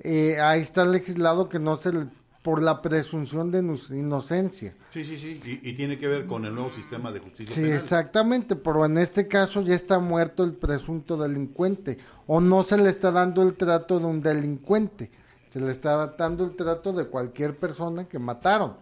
eh, 0.00 0.38
ahí 0.40 0.60
está 0.60 0.84
legislado 0.84 1.48
que 1.48 1.58
no 1.58 1.76
se 1.76 1.92
le, 1.92 2.06
por 2.42 2.62
la 2.62 2.80
presunción 2.82 3.50
de 3.50 3.58
inocencia. 3.96 4.74
Sí, 4.92 5.04
sí, 5.04 5.18
sí. 5.18 5.40
Y, 5.62 5.70
y 5.70 5.74
tiene 5.74 5.98
que 5.98 6.06
ver 6.06 6.26
con 6.26 6.44
el 6.44 6.54
nuevo 6.54 6.70
sistema 6.70 7.10
de 7.12 7.18
justicia 7.20 7.54
Sí, 7.54 7.62
penal. 7.62 7.78
exactamente, 7.78 8.56
pero 8.56 8.84
en 8.86 8.96
este 8.98 9.26
caso 9.28 9.60
ya 9.62 9.74
está 9.74 9.98
muerto 9.98 10.44
el 10.44 10.54
presunto 10.54 11.16
delincuente 11.16 11.98
o 12.26 12.40
no 12.40 12.62
se 12.62 12.78
le 12.78 12.90
está 12.90 13.10
dando 13.10 13.42
el 13.42 13.54
trato 13.54 13.98
de 13.98 14.06
un 14.06 14.22
delincuente, 14.22 15.10
se 15.46 15.60
le 15.60 15.72
está 15.72 16.14
dando 16.16 16.44
el 16.44 16.54
trato 16.56 16.92
de 16.92 17.06
cualquier 17.06 17.56
persona 17.58 18.08
que 18.08 18.18
mataron. 18.18 18.76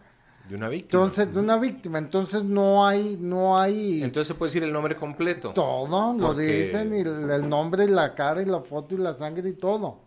De 0.48 0.54
una 0.54 0.68
víctima. 0.68 1.02
Entonces, 1.02 1.34
de 1.34 1.40
una 1.40 1.56
víctima, 1.56 1.98
entonces 1.98 2.44
no 2.44 2.86
hay, 2.86 3.16
no 3.20 3.58
hay 3.58 4.00
Entonces 4.04 4.28
se 4.28 4.34
puede 4.34 4.50
decir 4.50 4.62
el 4.62 4.72
nombre 4.72 4.94
completo. 4.94 5.52
todo, 5.52 6.14
lo 6.14 6.26
Porque- 6.28 6.62
dicen, 6.64 6.92
y 6.94 7.00
el, 7.00 7.28
el 7.30 7.48
nombre 7.48 7.84
y 7.84 7.88
la 7.88 8.14
cara 8.14 8.42
y 8.42 8.44
la 8.44 8.60
foto 8.60 8.94
y 8.94 8.98
la 8.98 9.12
sangre 9.12 9.48
y 9.48 9.54
todo. 9.54 10.05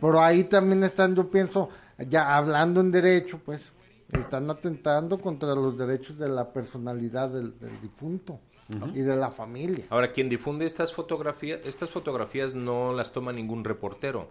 Pero 0.00 0.20
ahí 0.20 0.44
también 0.44 0.84
están, 0.84 1.14
yo 1.14 1.30
pienso, 1.30 1.68
ya 1.98 2.36
hablando 2.36 2.80
en 2.80 2.90
derecho, 2.90 3.40
pues, 3.44 3.72
están 4.12 4.50
atentando 4.50 5.18
contra 5.18 5.54
los 5.54 5.78
derechos 5.78 6.18
de 6.18 6.28
la 6.28 6.52
personalidad 6.52 7.30
del, 7.30 7.58
del 7.58 7.80
difunto 7.80 8.40
y 8.94 9.00
de 9.00 9.16
la 9.16 9.30
familia. 9.30 9.86
Ahora, 9.90 10.12
quien 10.12 10.28
difunde 10.28 10.64
estas 10.64 10.92
fotografías, 10.92 11.60
estas 11.64 11.90
fotografías 11.90 12.54
no 12.54 12.92
las 12.92 13.12
toma 13.12 13.32
ningún 13.32 13.64
reportero. 13.64 14.30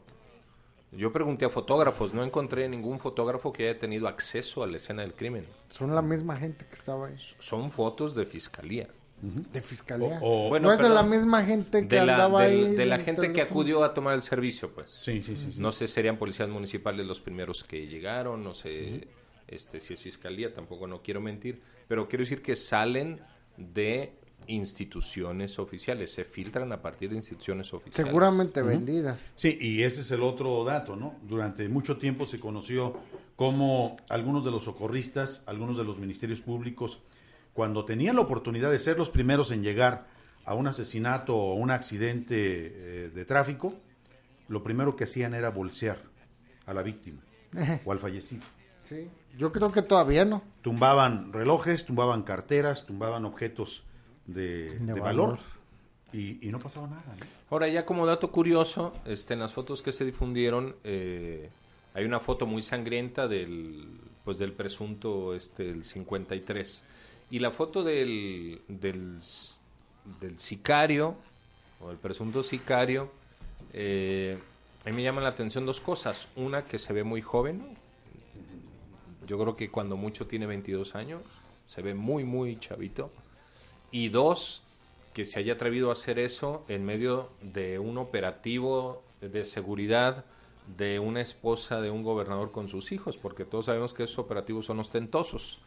Yo 0.92 1.12
pregunté 1.12 1.46
a 1.46 1.50
fotógrafos, 1.50 2.14
no 2.14 2.24
encontré 2.24 2.70
ningún 2.70 3.00
fotógrafo 3.00 3.52
que 3.52 3.68
haya 3.68 3.80
tenido 3.80 4.08
acceso 4.08 4.62
a 4.64 4.68
la 4.68 4.78
escena 4.78 5.02
del 5.02 5.14
crimen. 5.14 5.48
Son 5.70 5.94
la 5.94 6.04
misma 6.04 6.38
gente 6.38 6.68
que 6.68 6.76
estaba 6.76 7.08
ahí. 7.08 7.16
Son 7.18 7.72
fotos 7.72 8.14
de 8.14 8.26
fiscalía. 8.28 8.88
De 9.52 9.62
fiscalía. 9.62 10.20
O- 10.22 10.48
o- 10.48 10.50
Bueno, 10.50 10.68
no 10.68 10.74
es 10.74 10.80
de 10.80 10.90
la 10.90 11.02
misma 11.04 11.44
gente 11.46 11.88
que 11.88 11.96
de 11.96 12.06
la, 12.06 12.14
andaba 12.14 12.44
del- 12.44 12.66
ahí. 12.68 12.76
de 12.76 12.86
la 12.86 13.00
gente 13.00 13.32
que 13.32 13.42
acudió 13.42 13.84
a 13.84 13.94
tomar 13.94 14.16
el 14.16 14.22
servicio, 14.22 14.72
pues. 14.74 14.92
Sí, 15.02 15.22
sí, 15.22 15.36
sí. 15.38 15.52
sí. 15.54 15.60
No 15.60 15.72
sé, 15.72 15.88
serían 15.88 16.18
policías 16.18 16.50
municipales 16.50 17.06
los 17.06 17.22
primeros 17.22 17.64
que 17.64 17.88
llegaron, 17.88 18.44
no 18.44 18.54
sé 18.54 19.08
este, 19.48 19.80
si 19.80 19.94
es 19.94 20.02
fiscalía, 20.02 20.54
tampoco 20.54 20.88
no 20.88 21.02
quiero 21.02 21.22
mentir, 21.22 21.62
pero 21.88 22.08
quiero 22.10 22.24
decir 22.24 22.42
que 22.42 22.56
salen 22.56 23.22
de 23.58 24.14
instituciones 24.48 25.58
oficiales, 25.60 26.12
se 26.12 26.26
filtran 26.26 26.72
a 26.74 26.82
partir 26.82 27.10
de 27.10 27.16
instituciones 27.18 27.74
oficiales. 27.74 28.06
Seguramente 28.10 28.62
vendidas. 28.62 29.32
Sí, 29.38 29.58
y 29.62 29.84
ese 29.84 30.02
es 30.02 30.12
el 30.12 30.24
otro 30.24 30.64
dato, 30.66 30.96
¿no? 30.96 31.16
Durante 31.24 31.68
mucho 31.70 31.98
tiempo 31.98 32.26
se 32.26 32.40
conoció 32.40 32.98
cómo 33.36 33.98
algunos 34.10 34.44
de 34.44 34.52
los 34.52 34.64
socorristas, 34.66 35.44
algunos 35.46 35.78
de 35.78 35.84
los 35.84 35.98
ministerios 36.00 36.42
públicos, 36.42 37.00
cuando 37.54 37.86
tenían 37.86 38.16
la 38.16 38.22
oportunidad 38.24 38.72
de 38.72 38.80
ser 38.80 38.98
los 38.98 39.10
primeros 39.10 39.52
en 39.52 39.64
llegar 39.64 40.08
a 40.46 40.56
un 40.56 40.68
asesinato 40.68 41.36
o 41.36 41.54
un 41.54 41.72
accidente 41.72 42.36
eh, 42.36 43.10
de 43.14 43.26
tráfico, 43.26 43.76
lo 44.48 44.64
primero 44.64 44.96
que 44.96 45.06
hacían 45.06 45.34
era 45.34 45.50
bolsear 45.50 46.00
a 46.66 46.74
la 46.74 46.84
víctima 46.84 47.22
o 47.86 47.92
al 47.92 48.00
fallecido. 48.00 48.44
Sí. 48.84 49.10
Yo 49.38 49.52
creo 49.52 49.72
que 49.72 49.82
todavía 49.82 50.26
no. 50.26 50.44
Tumbaban 50.62 51.32
relojes, 51.34 51.86
tumbaban 51.86 52.24
carteras, 52.24 52.86
tumbaban 52.86 53.26
objetos 53.26 53.84
de, 54.28 54.78
De 54.80 54.94
de 54.94 55.00
valor, 55.00 55.30
valor. 55.32 55.40
y, 56.12 56.46
y 56.48 56.52
no 56.52 56.60
pasaba 56.60 56.88
nada. 56.88 57.04
¿no? 57.20 57.26
Ahora 57.50 57.68
ya 57.70 57.86
como 57.86 58.06
dato 58.06 58.32
curioso, 58.32 58.94
este, 59.06 59.34
en 59.34 59.40
las 59.40 59.54
fotos 59.54 59.82
que 59.82 59.92
se 59.92 60.06
difundieron 60.06 60.76
eh, 60.84 61.50
hay 61.94 62.06
una 62.06 62.20
foto 62.20 62.46
muy 62.46 62.62
sangrienta 62.62 63.28
del 63.28 63.88
pues 64.24 64.38
del 64.38 64.54
presunto 64.54 65.36
este 65.36 65.70
el 65.70 65.84
53 65.84 66.84
y 67.34 67.40
la 67.40 67.50
foto 67.50 67.84
del 67.84 68.62
del, 68.68 69.20
sicario 70.38 71.16
o 71.82 71.90
el 71.90 71.98
presunto 71.98 72.44
sicario 72.44 73.10
eh, 73.74 74.38
a 74.86 74.90
mí 74.90 74.96
me 74.98 75.02
llaman 75.02 75.24
la 75.24 75.32
atención 75.32 75.66
dos 75.66 75.82
cosas. 75.82 76.28
Una 76.36 76.66
que 76.66 76.78
se 76.78 76.94
ve 76.94 77.04
muy 77.04 77.24
joven. 77.24 77.76
Yo 79.26 79.40
creo 79.40 79.56
que 79.56 79.72
cuando 79.72 79.98
mucho 79.98 80.28
tiene 80.28 80.46
22 80.46 80.94
años 80.94 81.24
se 81.66 81.82
ve 81.82 81.96
muy 81.96 82.24
muy 82.24 82.60
chavito. 82.60 83.10
Y 83.90 84.10
dos, 84.10 84.62
que 85.16 85.26
se 85.26 85.40
haya 85.40 85.54
atrevido 85.54 85.90
a 85.90 85.94
hacer 85.94 86.20
eso 86.20 86.64
en 86.68 86.86
medio 86.86 87.32
de 87.42 87.80
un 87.80 87.98
operativo 87.98 89.02
de 89.22 89.44
seguridad 89.44 90.24
de 90.78 91.00
una 91.00 91.22
esposa 91.22 91.82
de 91.82 91.90
un 91.90 92.04
gobernador 92.04 92.52
con 92.52 92.68
sus 92.68 92.92
hijos, 92.92 93.18
porque 93.18 93.44
todos 93.44 93.66
sabemos 93.66 93.96
que 93.96 94.04
esos 94.04 94.20
operativos 94.20 94.68
son 94.68 94.80
ostentosos. 94.80 95.62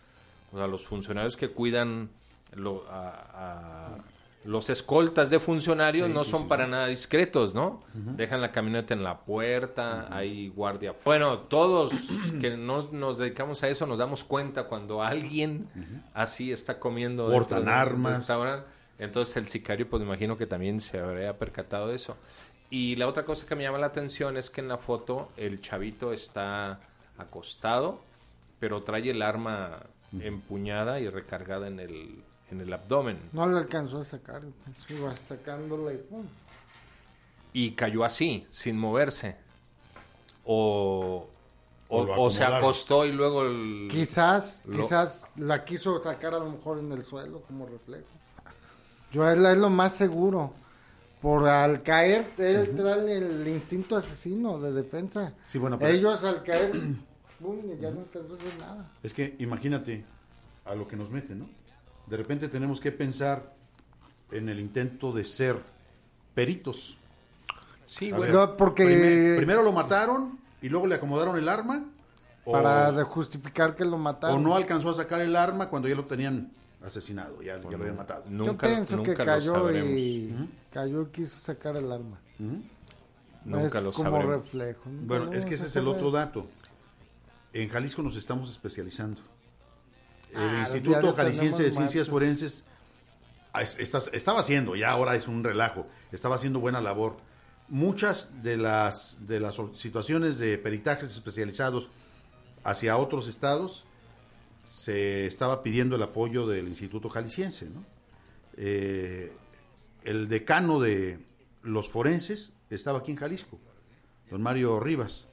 O 0.53 0.57
sea, 0.59 0.66
los 0.66 0.86
funcionarios 0.86 1.36
que 1.36 1.49
cuidan 1.51 2.09
lo- 2.55 2.84
a, 2.88 3.09
a- 3.34 3.99
los 4.44 4.70
escoltas 4.70 5.28
de 5.30 5.40
funcionarios 5.40 6.09
no 6.09 6.22
son 6.22 6.47
para 6.47 6.68
nada 6.68 6.86
discretos, 6.86 7.53
¿no? 7.53 7.82
Dejan 8.16 8.40
la 8.40 8.53
camioneta 8.53 8.94
en 8.94 9.03
la 9.03 9.18
puerta, 9.18 10.07
hay 10.11 10.49
guardia. 10.51 10.94
Bueno, 11.05 11.40
todos 11.40 11.92
que 12.40 12.57
nos, 12.57 12.92
nos 12.92 13.18
dedicamos 13.18 13.64
a 13.64 13.68
eso 13.68 13.86
nos 13.86 13.99
damos 13.99 14.22
cuenta 14.22 14.64
cuando 14.68 15.03
alguien 15.03 15.66
así 16.14 16.53
está 16.53 16.78
comiendo 16.78 17.28
Portan 17.64 17.68
armas. 17.68 18.18
Entonces 19.01 19.36
el 19.36 19.49
sicario, 19.49 19.90
pues 19.90 20.01
me 20.01 20.07
imagino 20.07 20.38
que 20.38 20.47
también 20.47 20.80
se 20.80 21.01
habría 21.01 21.36
percatado 21.36 21.88
de 21.88 21.97
eso. 21.97 22.16
Y 22.70 22.94
la 22.97 23.09
otra 23.09 23.24
cosa 23.24 23.47
que 23.47 23.57
me 23.57 23.64
llama 23.64 23.78
la 23.78 23.86
atención 23.86 24.36
es 24.36 24.49
que 24.51 24.61
en 24.61 24.68
la 24.68 24.78
foto 24.78 25.28
el 25.36 25.61
chavito 25.61 26.12
está 26.12 26.78
acostado, 27.18 28.01
pero 28.61 28.82
trae 28.84 29.11
el 29.11 29.22
arma 29.22 29.80
empuñada 30.20 31.00
y 31.00 31.09
recargada 31.09 31.66
en 31.68 31.80
el, 31.80 32.22
en 32.50 32.61
el 32.61 32.72
abdomen. 32.72 33.18
No 33.32 33.46
le 33.46 33.59
alcanzó 33.59 34.00
a 34.00 34.04
sacar. 34.04 34.42
iba 34.88 35.14
sacándola 35.28 35.92
y 35.92 35.98
pum. 35.98 36.24
Y 37.52 37.72
cayó 37.72 38.04
así, 38.04 38.46
sin 38.50 38.78
moverse. 38.78 39.36
O, 40.44 41.28
o, 41.88 41.98
O 41.98 42.04
lo 42.04 42.22
o 42.22 42.30
se 42.30 42.44
acostó 42.44 43.04
y 43.04 43.12
luego... 43.12 43.42
el- 43.42 43.88
Quizás, 43.90 44.62
Lo- 44.66 44.76
quizás 44.76 45.32
la 45.36 45.64
quiso 45.64 46.00
sacar 46.02 46.34
a 46.34 46.38
lo 46.38 46.50
mejor 46.50 46.78
en 46.78 46.92
el 46.92 47.04
suelo 47.04 47.40
como 47.42 47.66
reflejo. 47.66 48.04
Yo 49.12 49.28
es, 49.30 49.38
la- 49.38 49.52
es 49.52 49.59
lo 49.59 49.70
más 49.70 49.94
seguro. 49.94 50.52
Por 51.22 51.48
al 51.48 51.82
caer, 51.82 52.32
él 52.36 52.74
trae 52.76 53.16
el 53.16 53.48
instinto 53.48 53.96
asesino 53.96 54.61
de 54.61 54.70
defensa. 54.72 55.32
Sí, 55.46 55.59
bueno, 55.59 55.78
pero- 55.78 55.90
Ellos 55.90 56.22
al 56.24 56.42
caer, 56.44 56.72
y 57.41 57.80
ya 57.80 57.91
no 57.91 58.01
alcanzó 58.01 58.34
a 58.34 58.37
hacer 58.37 58.59
nada. 58.61 58.91
Es 59.03 59.12
que 59.14 59.34
imagínate 59.39 60.05
a 60.64 60.74
lo 60.74 60.87
que 60.89 60.97
nos 60.97 61.11
meten, 61.11 61.41
¿no? 61.41 61.49
De 62.07 62.16
repente 62.16 62.49
tenemos 62.49 62.80
que 62.80 62.93
pensar 62.93 63.53
en 64.30 64.49
el 64.49 64.59
intento 64.61 65.12
de 65.12 65.24
ser 65.24 65.59
peritos. 66.34 66.97
Sí, 67.87 68.11
A 68.11 68.16
bueno. 68.16 68.32
ver, 68.39 68.49
No, 68.51 68.57
porque- 68.57 68.84
prime- 68.84 69.37
primero 69.37 69.62
lo 69.62 69.72
mataron 69.72 70.39
y 70.62 70.68
luego 70.68 70.87
le 70.87 70.95
acomodaron 70.97 71.37
el 71.37 71.49
arma. 71.49 71.84
O, 72.45 72.53
Para 72.53 72.93
de 72.93 73.03
justificar 73.03 73.74
que 73.74 73.84
lo 73.84 73.97
o 73.97 73.99
mataron. 73.99 74.41
no 74.43 74.55
alcanzó 74.55 74.91
a 74.91 74.95
sacar 74.95 75.20
el 75.20 75.34
arma 75.34 75.68
cuando 75.68 75.89
ya 75.89 75.97
lo 75.97 76.05
tenían 76.05 76.53
asesinado, 76.84 77.43
ya, 77.43 77.61
ya 77.61 77.70
lo 77.70 77.76
habían 77.82 77.97
matado. 77.97 78.22
Yo 78.24 78.30
Nunca, 78.30 78.68
pienso 78.68 78.97
nunca 78.97 79.16
que 79.16 79.24
cayó 79.24 79.68
y 79.72 80.32
cayó 80.72 81.03
y 81.03 81.07
quiso 81.07 81.37
sacar 81.39 81.76
el 81.76 81.91
arma. 81.91 82.18
Nunca 83.45 83.78
es 83.78 83.84
lo 83.84 83.93
como 83.93 84.11
sabremos. 84.11 84.37
reflejo. 84.45 84.80
Nunca 84.91 85.05
Bueno, 85.07 85.32
es 85.32 85.45
que 85.45 85.55
ese 85.55 85.66
es 85.66 85.74
el 85.76 85.89
otro 85.89 86.11
dato. 86.12 86.47
En 87.53 87.68
Jalisco 87.68 88.03
nos 88.03 88.16
estamos 88.16 88.51
especializando. 88.51 89.20
El 90.32 90.40
Ah, 90.40 90.61
Instituto 90.61 91.14
Jalisciense 91.14 91.62
de 91.62 91.70
Ciencias. 91.70 92.09
Forenses 92.09 92.64
ah, 93.53 93.62
estaba 93.62 94.40
haciendo, 94.40 94.76
ya 94.76 94.90
ahora 94.90 95.16
es 95.16 95.28
un 95.28 95.42
relajo, 95.42 95.86
estaba 96.12 96.34
haciendo 96.34 96.61
buena 96.61 96.80
labor. 96.80 97.16
Muchas 97.68 98.42
de 98.42 98.57
las, 98.57 99.26
de 99.26 99.40
las 99.40 99.57
situaciones 99.74 100.38
de 100.38 100.59
peritajes 100.59 101.11
especializados 101.12 101.88
hacia 102.62 102.97
otros 102.97 103.28
estados 103.28 103.84
se 104.64 105.26
estaba 105.26 105.62
pidiendo 105.62 105.97
el 105.97 106.03
apoyo 106.03 106.47
del 106.47 106.68
Instituto 106.68 107.09
Jalisciense. 107.09 107.66
¿no? 107.66 107.84
Eh, 108.57 109.32
el 110.05 110.28
decano 110.28 110.80
de 110.80 111.18
los 111.62 111.88
forenses 111.88 112.53
estaba 112.70 112.99
aquí 113.01 113.12
en 113.12 113.16
Jalisco, 113.16 113.59
don 114.30 114.42
Mario 114.42 114.80
Rivas. 114.80 115.26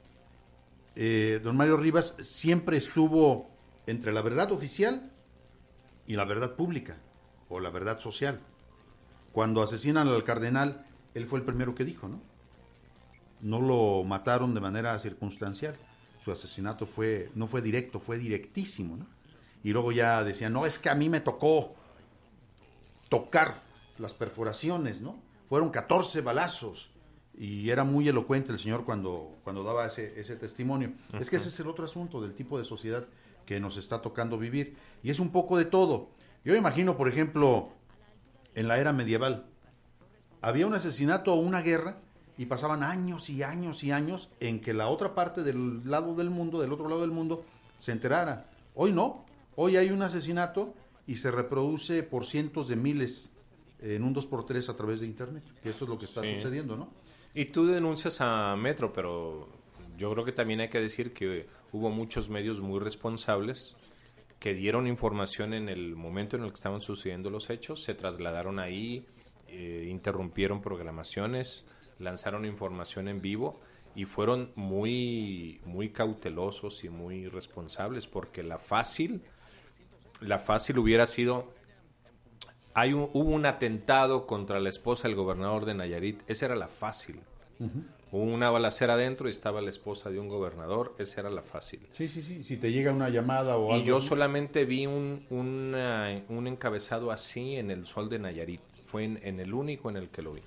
Eh, 0.96 1.40
don 1.42 1.56
Mario 1.56 1.76
Rivas 1.76 2.14
siempre 2.20 2.76
estuvo 2.76 3.50
entre 3.86 4.12
la 4.12 4.22
verdad 4.22 4.52
oficial 4.52 5.10
y 6.06 6.14
la 6.14 6.24
verdad 6.24 6.54
pública 6.54 6.96
o 7.48 7.60
la 7.60 7.70
verdad 7.70 7.98
social. 7.98 8.40
Cuando 9.32 9.62
asesinan 9.62 10.06
al 10.08 10.22
cardenal, 10.22 10.86
él 11.14 11.26
fue 11.26 11.40
el 11.40 11.44
primero 11.44 11.74
que 11.74 11.84
dijo, 11.84 12.08
¿no? 12.08 12.20
No 13.40 13.60
lo 13.60 14.04
mataron 14.04 14.54
de 14.54 14.60
manera 14.60 14.98
circunstancial. 14.98 15.76
Su 16.22 16.30
asesinato 16.30 16.86
fue 16.86 17.30
no 17.34 17.48
fue 17.48 17.60
directo, 17.60 18.00
fue 18.00 18.16
directísimo, 18.16 18.96
¿no? 18.96 19.06
Y 19.62 19.72
luego 19.72 19.92
ya 19.92 20.22
decían, 20.22 20.52
"No, 20.52 20.66
es 20.66 20.78
que 20.78 20.90
a 20.90 20.94
mí 20.94 21.08
me 21.08 21.20
tocó 21.20 21.74
tocar 23.08 23.62
las 23.98 24.14
perforaciones, 24.14 25.00
¿no? 25.00 25.16
Fueron 25.48 25.70
14 25.70 26.20
balazos 26.20 26.88
y 27.38 27.70
era 27.70 27.84
muy 27.84 28.08
elocuente 28.08 28.52
el 28.52 28.58
señor 28.58 28.84
cuando, 28.84 29.36
cuando 29.44 29.62
daba 29.64 29.86
ese, 29.86 30.18
ese 30.18 30.36
testimonio. 30.36 30.92
Es 31.18 31.30
que 31.30 31.36
ese 31.36 31.48
es 31.48 31.60
el 31.60 31.66
otro 31.68 31.84
asunto 31.84 32.20
del 32.20 32.34
tipo 32.34 32.58
de 32.58 32.64
sociedad 32.64 33.06
que 33.46 33.60
nos 33.60 33.76
está 33.76 34.00
tocando 34.00 34.38
vivir. 34.38 34.76
Y 35.02 35.10
es 35.10 35.18
un 35.20 35.30
poco 35.30 35.56
de 35.58 35.64
todo. 35.64 36.08
Yo 36.44 36.54
imagino, 36.54 36.96
por 36.96 37.08
ejemplo, 37.08 37.70
en 38.54 38.68
la 38.68 38.78
era 38.78 38.92
medieval, 38.92 39.46
había 40.40 40.66
un 40.66 40.74
asesinato 40.74 41.32
o 41.32 41.36
una 41.36 41.62
guerra 41.62 41.98
y 42.36 42.46
pasaban 42.46 42.82
años 42.82 43.30
y 43.30 43.42
años 43.42 43.82
y 43.84 43.90
años 43.92 44.30
en 44.40 44.60
que 44.60 44.74
la 44.74 44.88
otra 44.88 45.14
parte 45.14 45.42
del 45.42 45.88
lado 45.88 46.14
del 46.14 46.30
mundo, 46.30 46.60
del 46.60 46.72
otro 46.72 46.88
lado 46.88 47.00
del 47.00 47.10
mundo, 47.10 47.44
se 47.78 47.92
enterara. 47.92 48.46
Hoy 48.74 48.92
no. 48.92 49.24
Hoy 49.56 49.76
hay 49.76 49.90
un 49.90 50.02
asesinato 50.02 50.74
y 51.06 51.16
se 51.16 51.30
reproduce 51.30 52.02
por 52.02 52.26
cientos 52.26 52.68
de 52.68 52.76
miles 52.76 53.30
en 53.80 54.02
un 54.02 54.14
2x3 54.14 54.68
a 54.68 54.76
través 54.76 55.00
de 55.00 55.06
Internet. 55.06 55.44
Que 55.62 55.70
eso 55.70 55.84
es 55.84 55.88
lo 55.90 55.98
que 55.98 56.06
está 56.06 56.22
Sí. 56.22 56.36
sucediendo, 56.36 56.76
¿no? 56.76 56.88
Y 57.34 57.46
tú 57.46 57.66
denuncias 57.66 58.20
a 58.20 58.54
Metro, 58.54 58.92
pero 58.92 59.48
yo 59.98 60.12
creo 60.12 60.24
que 60.24 60.32
también 60.32 60.60
hay 60.60 60.68
que 60.68 60.80
decir 60.80 61.12
que 61.12 61.48
hubo 61.72 61.90
muchos 61.90 62.28
medios 62.28 62.60
muy 62.60 62.78
responsables 62.78 63.76
que 64.38 64.54
dieron 64.54 64.86
información 64.86 65.52
en 65.52 65.68
el 65.68 65.96
momento 65.96 66.36
en 66.36 66.44
el 66.44 66.50
que 66.50 66.56
estaban 66.56 66.80
sucediendo 66.80 67.30
los 67.30 67.50
hechos, 67.50 67.82
se 67.82 67.94
trasladaron 67.94 68.58
ahí, 68.58 69.06
eh, 69.48 69.88
interrumpieron 69.90 70.60
programaciones, 70.60 71.66
lanzaron 71.98 72.44
información 72.44 73.08
en 73.08 73.20
vivo 73.20 73.60
y 73.94 74.04
fueron 74.04 74.50
muy, 74.54 75.60
muy 75.64 75.90
cautelosos 75.90 76.84
y 76.84 76.88
muy 76.88 77.26
responsables 77.26 78.06
porque 78.06 78.42
la 78.42 78.58
fácil, 78.58 79.22
la 80.20 80.38
fácil 80.38 80.78
hubiera 80.78 81.06
sido, 81.06 81.52
hay 82.74 82.92
un, 82.92 83.08
hubo 83.12 83.30
un 83.30 83.46
atentado 83.46 84.26
contra 84.26 84.60
la 84.60 84.68
esposa 84.68 85.08
del 85.08 85.16
gobernador 85.16 85.64
de 85.64 85.74
Nayarit, 85.74 86.22
esa 86.28 86.46
era 86.46 86.56
la 86.56 86.68
fácil. 86.68 87.20
Hubo 88.10 88.22
una 88.22 88.50
balacera 88.50 88.94
adentro 88.94 89.26
y 89.28 89.30
estaba 89.30 89.60
la 89.60 89.70
esposa 89.70 90.10
de 90.10 90.18
un 90.20 90.28
gobernador, 90.28 90.94
esa 90.98 91.20
era 91.20 91.30
la 91.30 91.42
fácil. 91.42 91.80
Sí, 91.92 92.06
sí, 92.08 92.22
sí. 92.22 92.44
Si 92.44 92.56
te 92.56 92.70
llega 92.70 92.92
una 92.92 93.08
llamada 93.08 93.56
o 93.56 93.70
Y 93.70 93.74
algo. 93.74 93.84
yo 93.86 94.00
solamente 94.00 94.64
vi 94.64 94.86
un, 94.86 95.24
una- 95.30 96.22
un 96.28 96.46
encabezado 96.46 97.10
así 97.10 97.56
en 97.56 97.70
el 97.70 97.86
Sol 97.86 98.08
de 98.08 98.18
Nayarit. 98.18 98.60
Fue 98.86 99.04
en, 99.04 99.18
en 99.22 99.40
el 99.40 99.52
único 99.54 99.90
en 99.90 99.96
el 99.96 100.08
que 100.10 100.22
lo 100.22 100.34
vi. 100.34 100.42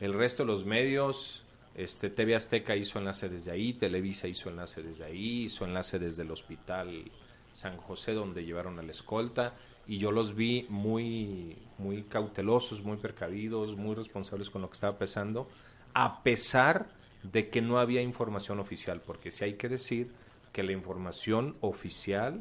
El 0.00 0.12
resto 0.14 0.44
de 0.44 0.48
los 0.48 0.64
medios, 0.64 1.44
este, 1.74 2.10
TV 2.10 2.34
Azteca 2.36 2.76
hizo 2.76 2.98
enlace 2.98 3.28
desde 3.28 3.50
ahí, 3.50 3.72
Televisa 3.72 4.28
hizo 4.28 4.48
enlace 4.48 4.82
desde 4.82 5.04
ahí, 5.04 5.44
hizo 5.44 5.64
enlace 5.64 5.98
desde 5.98 6.22
el 6.22 6.30
hospital 6.30 7.10
San 7.52 7.76
José 7.78 8.12
donde 8.12 8.44
llevaron 8.44 8.78
a 8.78 8.82
la 8.82 8.90
escolta 8.92 9.54
y 9.90 9.98
yo 9.98 10.12
los 10.12 10.36
vi 10.36 10.66
muy, 10.68 11.56
muy 11.78 12.04
cautelosos, 12.04 12.84
muy 12.84 12.96
precavidos, 12.96 13.74
muy 13.74 13.96
responsables 13.96 14.48
con 14.48 14.62
lo 14.62 14.68
que 14.70 14.74
estaba 14.74 14.96
pasando, 14.96 15.48
a 15.94 16.22
pesar 16.22 16.86
de 17.24 17.48
que 17.48 17.60
no 17.60 17.80
había 17.80 18.00
información 18.00 18.60
oficial, 18.60 19.02
porque 19.04 19.32
sí 19.32 19.42
hay 19.42 19.54
que 19.54 19.68
decir 19.68 20.08
que 20.52 20.62
la 20.62 20.70
información 20.70 21.56
oficial 21.60 22.40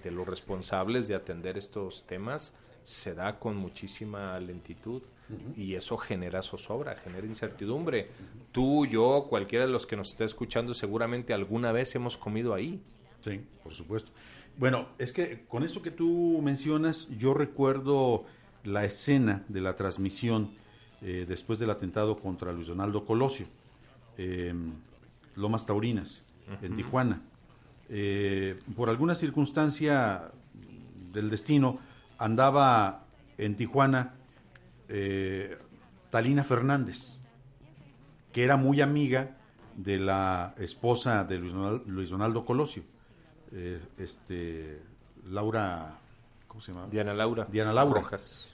de 0.00 0.12
los 0.12 0.28
responsables 0.28 1.08
de 1.08 1.16
atender 1.16 1.58
estos 1.58 2.06
temas 2.06 2.52
se 2.84 3.14
da 3.14 3.40
con 3.40 3.56
muchísima 3.56 4.38
lentitud 4.38 5.02
y 5.56 5.74
eso 5.74 5.98
genera 5.98 6.40
zozobra, 6.40 6.94
genera 6.94 7.26
incertidumbre. 7.26 8.10
Tú, 8.52 8.86
yo, 8.86 9.26
cualquiera 9.28 9.66
de 9.66 9.72
los 9.72 9.88
que 9.88 9.96
nos 9.96 10.10
esté 10.10 10.24
escuchando, 10.24 10.72
seguramente 10.72 11.34
alguna 11.34 11.72
vez 11.72 11.96
hemos 11.96 12.16
comido 12.16 12.54
ahí. 12.54 12.80
Sí, 13.22 13.40
por 13.64 13.74
supuesto. 13.74 14.12
Bueno, 14.58 14.86
es 14.98 15.12
que 15.12 15.44
con 15.48 15.62
esto 15.62 15.82
que 15.82 15.90
tú 15.90 16.40
mencionas, 16.42 17.08
yo 17.18 17.34
recuerdo 17.34 18.24
la 18.64 18.84
escena 18.84 19.44
de 19.48 19.60
la 19.60 19.76
transmisión 19.76 20.50
eh, 21.02 21.26
después 21.28 21.58
del 21.58 21.70
atentado 21.70 22.18
contra 22.18 22.52
Luis 22.52 22.68
Donaldo 22.68 23.04
Colosio, 23.04 23.46
eh, 24.16 24.54
Lomas 25.34 25.66
Taurinas, 25.66 26.22
en 26.62 26.74
Tijuana. 26.76 27.20
Eh, 27.88 28.58
por 28.74 28.88
alguna 28.88 29.14
circunstancia 29.14 30.30
del 31.12 31.28
destino, 31.28 31.78
andaba 32.18 33.04
en 33.36 33.56
Tijuana 33.56 34.14
eh, 34.88 35.58
Talina 36.10 36.44
Fernández, 36.44 37.16
que 38.32 38.42
era 38.44 38.56
muy 38.56 38.80
amiga 38.80 39.36
de 39.76 39.98
la 39.98 40.54
esposa 40.58 41.24
de 41.24 41.38
Luis 41.38 41.52
Donal- 41.52 41.82
Luis 41.86 42.08
Donaldo 42.10 42.44
Colosio, 42.44 42.82
eh, 43.52 43.80
este, 43.98 44.80
Laura, 45.30 45.98
¿cómo 46.48 46.60
se 46.60 46.72
llama? 46.72 46.88
Diana 46.90 47.14
Laura. 47.14 47.46
Diana 47.50 47.72
Laura. 47.72 48.00
Rojas. 48.00 48.52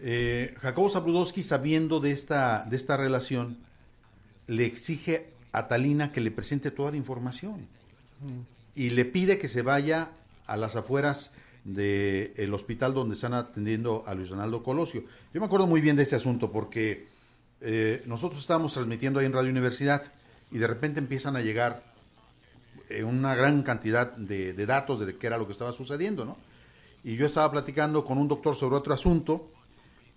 Eh, 0.00 0.54
Jacobo 0.58 0.90
Zabludowski, 0.90 1.42
sabiendo 1.42 2.00
de 2.00 2.12
esta, 2.12 2.64
de 2.68 2.76
esta 2.76 2.96
relación, 2.96 3.58
le 4.46 4.66
exige 4.66 5.30
a 5.52 5.68
Talina 5.68 6.12
que 6.12 6.20
le 6.20 6.30
presente 6.30 6.70
toda 6.70 6.90
la 6.90 6.96
información 6.96 7.66
y 8.74 8.90
le 8.90 9.04
pide 9.04 9.38
que 9.38 9.48
se 9.48 9.62
vaya 9.62 10.10
a 10.46 10.56
las 10.56 10.76
afueras 10.76 11.32
del 11.64 12.52
hospital 12.52 12.92
donde 12.92 13.14
están 13.14 13.34
atendiendo 13.34 14.02
a 14.06 14.14
Luis 14.14 14.30
Donaldo 14.30 14.62
Colosio. 14.62 15.04
Yo 15.32 15.40
me 15.40 15.46
acuerdo 15.46 15.66
muy 15.66 15.80
bien 15.80 15.96
de 15.96 16.02
ese 16.02 16.16
asunto 16.16 16.52
porque 16.52 17.06
eh, 17.60 18.02
nosotros 18.06 18.40
estábamos 18.40 18.74
transmitiendo 18.74 19.20
ahí 19.20 19.26
en 19.26 19.32
Radio 19.32 19.50
Universidad 19.50 20.02
y 20.50 20.58
de 20.58 20.66
repente 20.66 20.98
empiezan 20.98 21.36
a 21.36 21.40
llegar 21.40 21.93
una 23.02 23.34
gran 23.34 23.62
cantidad 23.62 24.12
de, 24.16 24.52
de 24.52 24.66
datos 24.66 25.00
de 25.00 25.16
qué 25.16 25.26
era 25.26 25.38
lo 25.38 25.46
que 25.46 25.52
estaba 25.52 25.72
sucediendo, 25.72 26.24
¿no? 26.24 26.36
Y 27.02 27.16
yo 27.16 27.26
estaba 27.26 27.50
platicando 27.50 28.04
con 28.04 28.18
un 28.18 28.28
doctor 28.28 28.56
sobre 28.56 28.76
otro 28.76 28.94
asunto 28.94 29.50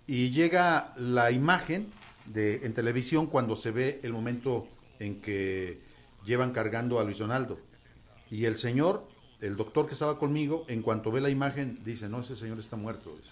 y 0.06 0.30
llega 0.30 0.94
la 0.96 1.30
imagen 1.30 1.92
de, 2.24 2.64
en 2.64 2.72
televisión 2.72 3.26
cuando 3.26 3.56
se 3.56 3.70
ve 3.70 4.00
el 4.02 4.12
momento 4.12 4.66
en 4.98 5.20
que 5.20 5.80
llevan 6.24 6.52
cargando 6.52 6.98
a 6.98 7.04
Luis 7.04 7.18
Donaldo. 7.18 7.58
Y 8.30 8.46
el 8.46 8.56
señor, 8.56 9.06
el 9.40 9.56
doctor 9.56 9.86
que 9.86 9.92
estaba 9.92 10.18
conmigo, 10.18 10.64
en 10.68 10.82
cuanto 10.82 11.12
ve 11.12 11.20
la 11.20 11.30
imagen, 11.30 11.78
dice, 11.84 12.08
no, 12.08 12.20
ese 12.20 12.36
señor 12.36 12.58
está 12.58 12.76
muerto. 12.76 13.14
dice. 13.16 13.30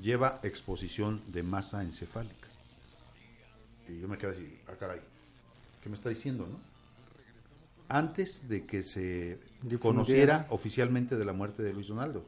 Lleva 0.00 0.40
exposición 0.42 1.22
de 1.26 1.42
masa 1.42 1.82
encefálica. 1.82 2.48
Y 3.88 4.00
yo 4.00 4.08
me 4.08 4.16
quedé 4.16 4.32
así, 4.32 4.58
ah, 4.68 4.76
caray, 4.78 5.00
¿qué 5.82 5.88
me 5.88 5.96
está 5.96 6.08
diciendo, 6.08 6.46
no? 6.46 6.69
Antes 7.90 8.48
de 8.48 8.64
que 8.64 8.82
se 8.82 9.40
Difundiera. 9.62 9.80
conociera 9.80 10.46
oficialmente 10.50 11.16
de 11.16 11.24
la 11.24 11.32
muerte 11.32 11.62
de 11.62 11.72
Luis 11.72 11.88
Donaldo. 11.88 12.26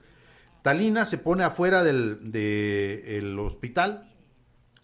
Talina 0.63 1.05
se 1.05 1.19
pone 1.19 1.45
afuera 1.45 1.83
del 1.83 2.33
de 2.33 3.19
el 3.19 3.39
hospital 3.39 4.13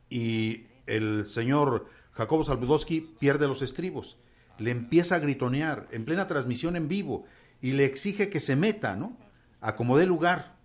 y 0.09 0.67
el 0.87 1.25
señor 1.25 1.87
Jacobo 2.13 2.45
Salvadowski 2.45 3.01
pierde 3.19 3.47
los 3.47 3.63
estribos. 3.63 4.17
Le 4.59 4.71
empieza 4.71 5.17
a 5.17 5.19
gritonear 5.21 5.87
en 5.93 6.05
plena 6.05 6.27
transmisión 6.27 6.75
en 6.75 6.89
vivo 6.89 7.27
y 7.61 7.73
le 7.73 7.85
exige 7.85 8.29
que 8.29 8.41
se 8.41 8.57
meta, 8.57 8.97
¿no? 8.97 9.17
Acomode 9.61 10.07
lugar. 10.07 10.57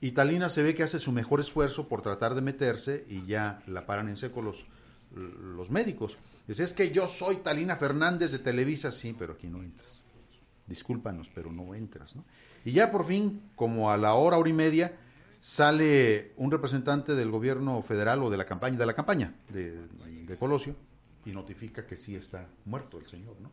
Y 0.00 0.12
Talina 0.12 0.48
se 0.48 0.62
ve 0.62 0.74
que 0.74 0.82
hace 0.82 0.98
su 0.98 1.12
mejor 1.12 1.40
esfuerzo 1.40 1.86
por 1.86 2.02
tratar 2.02 2.34
de 2.34 2.40
meterse 2.40 3.04
y 3.08 3.26
ya 3.26 3.62
la 3.66 3.86
paran 3.86 4.08
en 4.08 4.16
seco 4.16 4.42
los, 4.42 4.64
los 5.14 5.70
médicos. 5.70 6.16
Dice, 6.46 6.64
es 6.64 6.72
que 6.72 6.90
yo 6.90 7.08
soy 7.08 7.36
Talina 7.36 7.76
Fernández 7.76 8.32
de 8.32 8.38
Televisa, 8.40 8.90
sí, 8.90 9.14
pero 9.16 9.34
aquí 9.34 9.46
no 9.46 9.62
entras. 9.62 10.02
Discúlpanos, 10.66 11.30
pero 11.34 11.52
no 11.52 11.74
entras, 11.74 12.16
¿no? 12.16 12.24
Y 12.64 12.72
ya 12.72 12.90
por 12.90 13.06
fin, 13.06 13.50
como 13.56 13.90
a 13.90 13.96
la 13.96 14.14
hora, 14.14 14.36
hora 14.36 14.50
y 14.50 14.52
media, 14.52 14.92
sale 15.40 16.32
un 16.36 16.50
representante 16.50 17.14
del 17.14 17.30
gobierno 17.30 17.82
federal 17.82 18.22
o 18.22 18.30
de 18.30 18.36
la 18.36 18.44
campaña, 18.44 18.76
de 18.78 18.86
la 18.86 18.94
campaña 18.94 19.34
de, 19.48 19.76
de 20.26 20.36
Colosio, 20.36 20.76
y 21.24 21.30
notifica 21.32 21.86
que 21.86 21.96
sí 21.96 22.16
está 22.16 22.46
muerto 22.64 22.98
el 22.98 23.06
señor, 23.06 23.36
¿no? 23.40 23.50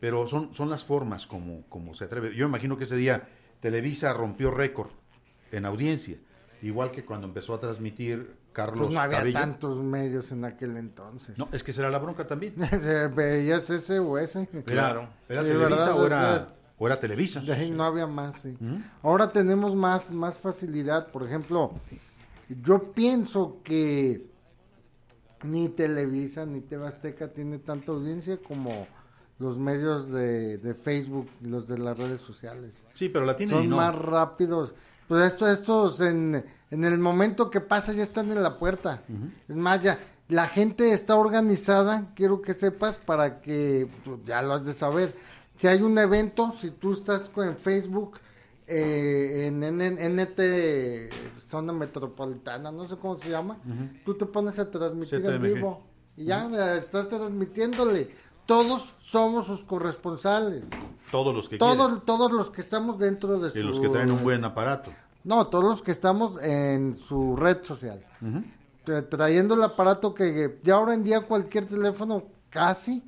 Pero 0.00 0.26
son, 0.26 0.54
son 0.54 0.68
las 0.68 0.84
formas 0.84 1.26
como, 1.26 1.62
como 1.68 1.94
se 1.94 2.04
atreve. 2.04 2.34
Yo 2.34 2.46
imagino 2.46 2.76
que 2.76 2.84
ese 2.84 2.96
día 2.96 3.28
Televisa 3.60 4.12
rompió 4.12 4.50
récord 4.50 4.90
en 5.50 5.64
audiencia, 5.64 6.18
igual 6.66 6.90
que 6.90 7.04
cuando 7.04 7.26
empezó 7.26 7.54
a 7.54 7.60
transmitir 7.60 8.36
Carlos 8.52 8.86
Pues 8.86 8.94
no 8.94 9.00
había 9.00 9.18
Cabello. 9.18 9.38
tantos 9.38 9.76
medios 9.82 10.30
en 10.32 10.44
aquel 10.44 10.76
entonces. 10.76 11.38
No, 11.38 11.48
es 11.52 11.62
que 11.64 11.72
será 11.72 11.90
la 11.90 11.98
bronca 11.98 12.26
también. 12.26 12.54
Veías 13.14 13.68
ese 13.70 13.98
o 13.98 14.16
ese. 14.18 14.48
Era, 14.66 15.10
¿era 15.28 15.42
Sí, 15.42 15.48
Televisa 15.48 15.58
¿verdad? 15.68 15.96
o 16.00 16.06
era, 16.06 16.36
Ese- 16.36 16.44
o 16.78 16.86
era 16.86 17.00
Televisa? 17.00 17.42
No 17.72 17.84
había 17.84 18.06
más, 18.06 18.40
sí. 18.42 18.56
Ahora 19.02 19.30
tenemos 19.32 19.74
más, 19.74 20.10
más 20.10 20.38
facilidad. 20.38 21.08
Por 21.12 21.24
ejemplo, 21.24 21.72
yo 22.62 22.92
pienso 22.92 23.60
que 23.64 24.26
ni 25.42 25.68
Televisa 25.68 26.46
ni 26.46 26.60
TV 26.60 26.86
Azteca 26.86 27.28
tiene 27.32 27.58
tanta 27.58 27.92
audiencia 27.92 28.38
como 28.38 28.86
los 29.38 29.58
medios 29.58 30.10
de, 30.10 30.58
de 30.58 30.74
Facebook 30.74 31.28
y 31.42 31.48
los 31.48 31.66
de 31.68 31.76
las 31.78 31.98
redes 31.98 32.20
sociales. 32.20 32.82
Sí, 32.94 33.08
pero 33.08 33.24
la 33.26 33.36
tiene 33.36 33.52
y 33.52 33.56
Son 33.56 33.68
no. 33.68 33.76
más 33.76 33.94
rápidos. 33.94 34.74
Pues 35.08 35.32
esto, 35.32 35.48
estos 35.48 36.00
en, 36.00 36.44
en 36.70 36.84
el 36.84 36.98
momento 36.98 37.50
que 37.50 37.60
pasa 37.60 37.92
ya 37.92 38.02
están 38.02 38.30
en 38.32 38.42
la 38.42 38.58
puerta. 38.58 39.02
Es 39.48 39.56
más, 39.56 39.82
ya 39.82 39.98
la 40.28 40.48
gente 40.48 40.92
está 40.92 41.16
organizada, 41.16 42.12
quiero 42.14 42.40
que 42.40 42.54
sepas, 42.54 42.96
para 42.96 43.40
que 43.40 43.88
pues, 44.04 44.20
ya 44.24 44.42
lo 44.42 44.54
has 44.54 44.64
de 44.64 44.72
saber. 44.72 45.14
Si 45.56 45.66
hay 45.66 45.82
un 45.82 45.98
evento, 45.98 46.54
si 46.58 46.70
tú 46.70 46.92
estás 46.92 47.30
en 47.36 47.56
Facebook, 47.56 48.18
eh, 48.66 49.46
en, 49.48 49.62
en, 49.62 49.80
en 49.80 50.16
NT 50.16 51.42
Zona 51.46 51.72
Metropolitana, 51.72 52.72
no 52.72 52.88
sé 52.88 52.96
cómo 52.96 53.16
se 53.16 53.28
llama, 53.28 53.58
tú 54.04 54.14
te 54.14 54.24
pones 54.24 54.58
a 54.58 54.70
transmitir 54.70 55.24
en 55.26 55.42
vivo 55.42 55.82
y 56.16 56.24
ya 56.24 56.48
estás 56.76 57.08
transmitiéndole. 57.08 58.10
Todos 58.46 58.94
somos 59.00 59.46
sus 59.46 59.64
corresponsales. 59.64 60.68
Todos 61.14 61.34
los 61.34 61.48
que 61.48 61.58
quieren. 61.58 61.76
Todos, 61.78 62.04
todos 62.04 62.32
los 62.32 62.50
que 62.50 62.60
estamos 62.60 62.98
dentro 62.98 63.38
de 63.38 63.50
su... 63.50 63.58
Y 63.58 63.62
los 63.62 63.78
que 63.78 63.88
traen 63.88 64.10
un 64.10 64.22
buen 64.24 64.44
aparato. 64.44 64.90
No, 65.22 65.46
todos 65.46 65.64
los 65.64 65.80
que 65.82 65.92
estamos 65.92 66.42
en 66.42 66.96
su 66.96 67.36
red 67.36 67.62
social. 67.62 68.04
Tra- 68.84 69.08
Trayendo 69.08 69.54
el 69.54 69.62
aparato 69.62 70.12
que 70.12 70.58
ya 70.64 70.74
ahora 70.74 70.92
en 70.94 71.04
día 71.04 71.20
cualquier 71.20 71.66
teléfono 71.66 72.24
casi 72.50 73.02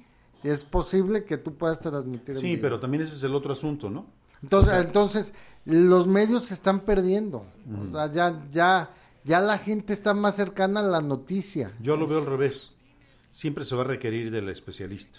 es 0.44 0.62
posible 0.64 1.24
que 1.24 1.36
tú 1.36 1.54
puedas 1.54 1.80
transmitir 1.80 2.36
en 2.36 2.40
Sí, 2.40 2.46
vivo. 2.50 2.62
pero 2.62 2.78
también 2.80 3.02
ese 3.02 3.14
es 3.16 3.22
el 3.24 3.34
otro 3.34 3.52
asunto, 3.52 3.90
¿no? 3.90 4.06
Entonces, 4.42 4.84
entonces 4.84 5.34
los 5.64 6.06
medios 6.06 6.44
se 6.44 6.54
están 6.54 6.80
perdiendo. 6.80 7.44
O 7.88 7.92
sea, 7.92 8.12
ya, 8.12 8.46
ya, 8.52 8.90
ya 9.24 9.40
la 9.40 9.58
gente 9.58 9.92
está 9.92 10.14
más 10.14 10.36
cercana 10.36 10.80
a 10.80 10.84
la 10.84 11.00
noticia. 11.00 11.72
Yo 11.80 11.96
lo 11.96 12.06
veo 12.06 12.18
al 12.20 12.26
revés. 12.26 12.70
Siempre 13.32 13.64
se 13.64 13.74
va 13.74 13.82
a 13.82 13.86
requerir 13.86 14.30
del 14.30 14.48
especialista. 14.48 15.18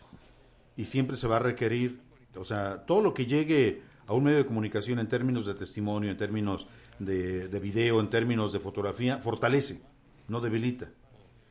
Y 0.77 0.85
siempre 0.85 1.17
se 1.17 1.27
va 1.27 1.35
a 1.35 1.39
requerir, 1.39 2.01
o 2.38 2.45
sea, 2.45 2.85
todo 2.85 3.01
lo 3.01 3.13
que 3.13 3.25
llegue 3.25 3.81
a 4.07 4.13
un 4.13 4.23
medio 4.23 4.38
de 4.38 4.45
comunicación 4.45 4.99
en 4.99 5.07
términos 5.07 5.45
de 5.45 5.53
testimonio, 5.53 6.11
en 6.11 6.17
términos 6.17 6.67
de, 6.99 7.47
de 7.47 7.59
video, 7.59 7.99
en 7.99 8.09
términos 8.09 8.53
de 8.53 8.59
fotografía, 8.59 9.17
fortalece, 9.17 9.81
no 10.27 10.39
debilita. 10.39 10.89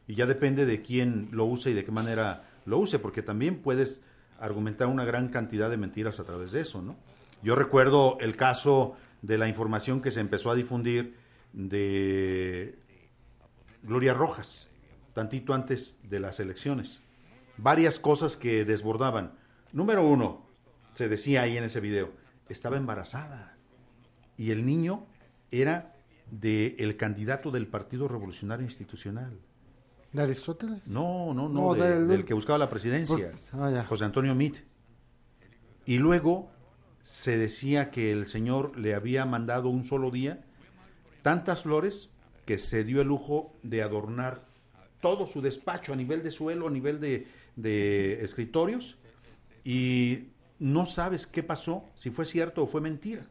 Y 0.09 0.15
ya 0.15 0.27
depende 0.27 0.67
de 0.67 0.83
quién 0.83 1.29
lo 1.33 1.45
usa 1.45 1.71
y 1.71 1.75
de 1.75 1.85
qué 1.85 1.93
manera 1.93 2.45
lo 2.65 2.79
use, 2.79 2.99
porque 2.99 3.23
también 3.23 3.63
puedes 3.63 4.01
argumentar 4.39 4.89
una 4.89 5.05
gran 5.05 5.29
cantidad 5.29 5.71
de 5.71 5.77
mentiras 5.77 6.21
a 6.21 6.25
través 6.25 6.53
de 6.53 6.61
eso, 6.61 6.83
¿no? 6.83 6.97
Yo 7.43 7.55
recuerdo 7.55 8.19
el 8.21 8.37
caso 8.37 8.97
de 9.23 9.39
la 9.39 9.49
información 9.49 10.01
que 10.01 10.11
se 10.11 10.21
empezó 10.21 10.51
a 10.51 10.55
difundir 10.55 11.17
de 11.53 12.79
Gloria 13.83 14.15
Rojas, 14.15 14.71
tantito 15.15 15.55
antes 15.55 15.99
de 16.03 16.21
las 16.21 16.41
elecciones. 16.41 17.01
Varias 17.57 17.99
cosas 17.99 18.37
que 18.37 18.65
desbordaban. 18.65 19.33
Número 19.73 20.07
uno, 20.07 20.46
se 20.97 21.09
decía 21.11 21.43
ahí 21.43 21.59
en 21.59 21.65
ese 21.65 21.81
video, 21.81 22.11
estaba 22.49 22.79
embarazada 22.79 23.55
y 24.39 24.51
el 24.51 24.65
niño 24.65 25.07
era 25.51 25.95
del 26.31 26.75
el 26.79 26.97
candidato 26.97 27.51
del 27.51 27.67
Partido 27.67 28.09
Revolucionario 28.09 28.65
Institucional. 28.65 29.39
¿De 30.13 30.23
Aristóteles? 30.23 30.87
No, 30.87 31.35
no, 31.35 31.49
no, 31.51 31.61
No, 31.69 31.75
de- 31.75 31.89
del- 31.99 32.09
del, 32.09 32.25
que 32.25 32.33
buscaba 32.33 32.59
la 32.59 32.71
presidencia, 32.71 33.15
Pues, 33.15 33.51
ah. 33.53 33.85
José 33.87 34.05
Antonio 34.07 34.35
Mit. 34.35 34.57
Y 35.85 35.99
luego 35.99 36.51
se 37.03 37.37
decía 37.37 37.91
que 37.91 38.11
el 38.13 38.27
señor 38.27 38.79
le 38.79 38.95
había 38.95 39.27
mandado 39.27 39.69
un 39.69 39.85
solo 39.85 40.11
día 40.11 40.43
tantas 41.23 41.63
flores 41.65 42.09
que 42.47 42.57
se 42.57 42.85
dio 42.85 43.03
el 43.03 43.09
lujo 43.09 43.53
de 43.63 43.83
adornar 43.83 44.47
todo 45.03 45.27
su 45.27 45.43
despacho 45.43 45.93
a 45.93 45.97
nivel 45.97 46.23
de 46.23 46.31
suelo, 46.31 46.69
a 46.69 46.71
nivel 46.71 47.01
de, 47.01 47.27
de 47.57 48.25
escritorios, 48.25 48.97
y 49.65 50.29
no 50.59 50.87
sabes 50.87 51.27
qué 51.27 51.43
pasó, 51.43 51.85
si 51.95 52.11
fue 52.11 52.25
cierto 52.25 52.63
o 52.63 52.67
fue 52.67 52.81
mentira. 52.81 53.27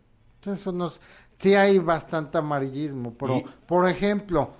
Eso 0.46 0.72
nos, 0.72 1.00
sí 1.40 1.56
hay 1.56 1.80
bastante 1.80 2.38
amarillismo, 2.38 3.16
pero 3.18 3.38
Y- 3.38 3.46
por 3.68 3.90
ejemplo, 3.90 4.52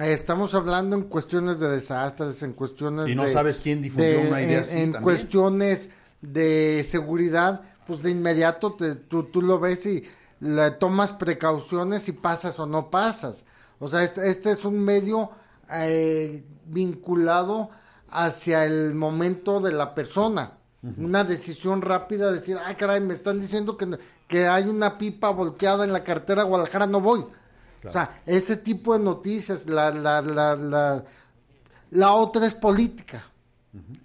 estamos 0.00 0.52
hablando 0.54 0.96
en 0.96 1.02
cuestiones 1.04 1.60
de 1.60 1.68
desastres, 1.68 2.42
en 2.42 2.52
cuestiones 2.54 3.08
Y 3.08 3.14
no 3.14 3.22
de- 3.22 3.28
sabes 3.30 3.60
quién 3.60 3.80
difundió 3.80 4.20
de- 4.22 4.28
una 4.28 4.42
idea 4.42 4.56
en, 4.58 4.62
así 4.64 4.78
en 4.80 4.92
cuestiones 4.94 5.90
de 6.20 6.84
seguridad, 6.88 7.62
pues 7.86 8.02
de 8.02 8.10
inmediato 8.10 8.72
te- 8.74 8.96
tú, 8.96 9.24
tú 9.24 9.40
lo 9.40 9.60
ves 9.60 9.86
y 9.86 10.02
le 10.40 10.72
tomas 10.72 11.12
precauciones 11.12 12.08
y 12.08 12.12
pasas 12.12 12.58
o 12.58 12.66
no 12.66 12.90
pasas. 12.90 13.46
O 13.78 13.86
sea, 13.88 14.02
este, 14.02 14.28
este 14.28 14.50
es 14.52 14.64
un 14.64 14.78
medio 14.80 15.30
eh, 15.70 16.44
vinculado 16.66 17.70
hacia 18.10 18.64
el 18.64 18.94
momento 18.94 19.60
de 19.60 19.72
la 19.72 19.94
persona. 19.94 20.57
Una 20.96 21.24
decisión 21.24 21.82
rápida, 21.82 22.30
decir, 22.30 22.56
ah, 22.64 22.72
caray, 22.76 23.00
me 23.00 23.12
están 23.14 23.40
diciendo 23.40 23.76
que, 23.76 23.98
que 24.28 24.46
hay 24.46 24.64
una 24.64 24.96
pipa 24.96 25.30
volteada 25.30 25.84
en 25.84 25.92
la 25.92 26.04
carretera 26.04 26.44
Guadalajara, 26.44 26.86
no 26.86 27.00
voy. 27.00 27.20
O 27.84 27.92
sea, 27.92 28.20
ese 28.26 28.56
tipo 28.56 28.92
de 28.96 29.00
noticias, 29.04 29.66
la, 29.66 29.90
la, 29.90 30.22
la, 30.22 30.54
la, 30.56 31.04
la 31.90 32.12
otra 32.14 32.46
es 32.46 32.54
política. 32.54 33.24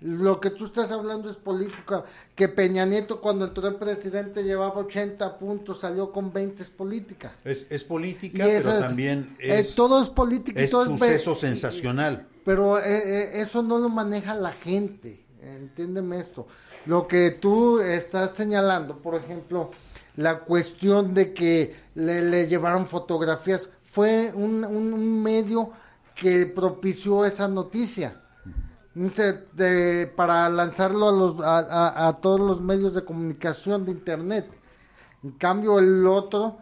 Lo 0.01 0.39
que 0.39 0.49
tú 0.49 0.65
estás 0.65 0.91
hablando 0.91 1.29
es 1.29 1.37
política. 1.37 2.03
Que 2.35 2.47
Peña 2.49 2.85
Nieto 2.85 3.21
cuando 3.21 3.45
entró 3.45 3.67
el 3.67 3.75
presidente 3.75 4.43
llevaba 4.43 4.75
80 4.81 5.37
puntos, 5.37 5.79
salió 5.79 6.11
con 6.11 6.33
20 6.33 6.63
es 6.63 6.69
política. 6.69 7.33
Es, 7.45 7.65
es 7.69 7.83
política, 7.83 8.45
pero 8.45 8.69
es- 8.71 8.79
también 8.79 9.35
eh, 9.39 9.59
es, 9.59 9.73
todo 9.75 10.01
es 10.01 10.09
política 10.09 10.59
y 10.59 10.65
es 10.65 10.71
todo 10.71 10.85
suceso 10.85 11.33
sensacional. 11.35 12.27
Pero 12.43 12.77
eh, 12.77 12.83
eh, 12.85 13.31
eso 13.35 13.63
no 13.63 13.77
lo 13.79 13.89
maneja 13.89 14.35
la 14.35 14.51
gente, 14.51 15.22
entiéndeme 15.43 16.19
esto. 16.19 16.47
Lo 16.85 17.07
que 17.07 17.31
tú 17.31 17.79
estás 17.79 18.31
señalando, 18.31 18.97
por 18.97 19.15
ejemplo, 19.15 19.71
la 20.15 20.39
cuestión 20.39 21.13
de 21.13 21.33
que 21.33 21.75
le, 21.95 22.21
le 22.21 22.47
llevaron 22.47 22.85
fotografías, 22.87 23.69
fue 23.83 24.31
un, 24.33 24.63
un- 24.65 25.21
medio 25.21 25.71
que 26.15 26.45
propició 26.45 27.25
esa 27.25 27.47
noticia. 27.47 28.19
Para 30.15 30.49
lanzarlo 30.49 31.09
a, 31.09 31.11
los, 31.11 31.35
a 31.41 32.19
todos 32.21 32.39
los 32.39 32.61
medios 32.61 32.93
de 32.93 33.03
comunicación 33.03 33.85
de 33.85 33.91
internet. 33.91 34.47
En 35.23 35.31
cambio, 35.31 35.79
el 35.79 36.05
otro, 36.05 36.57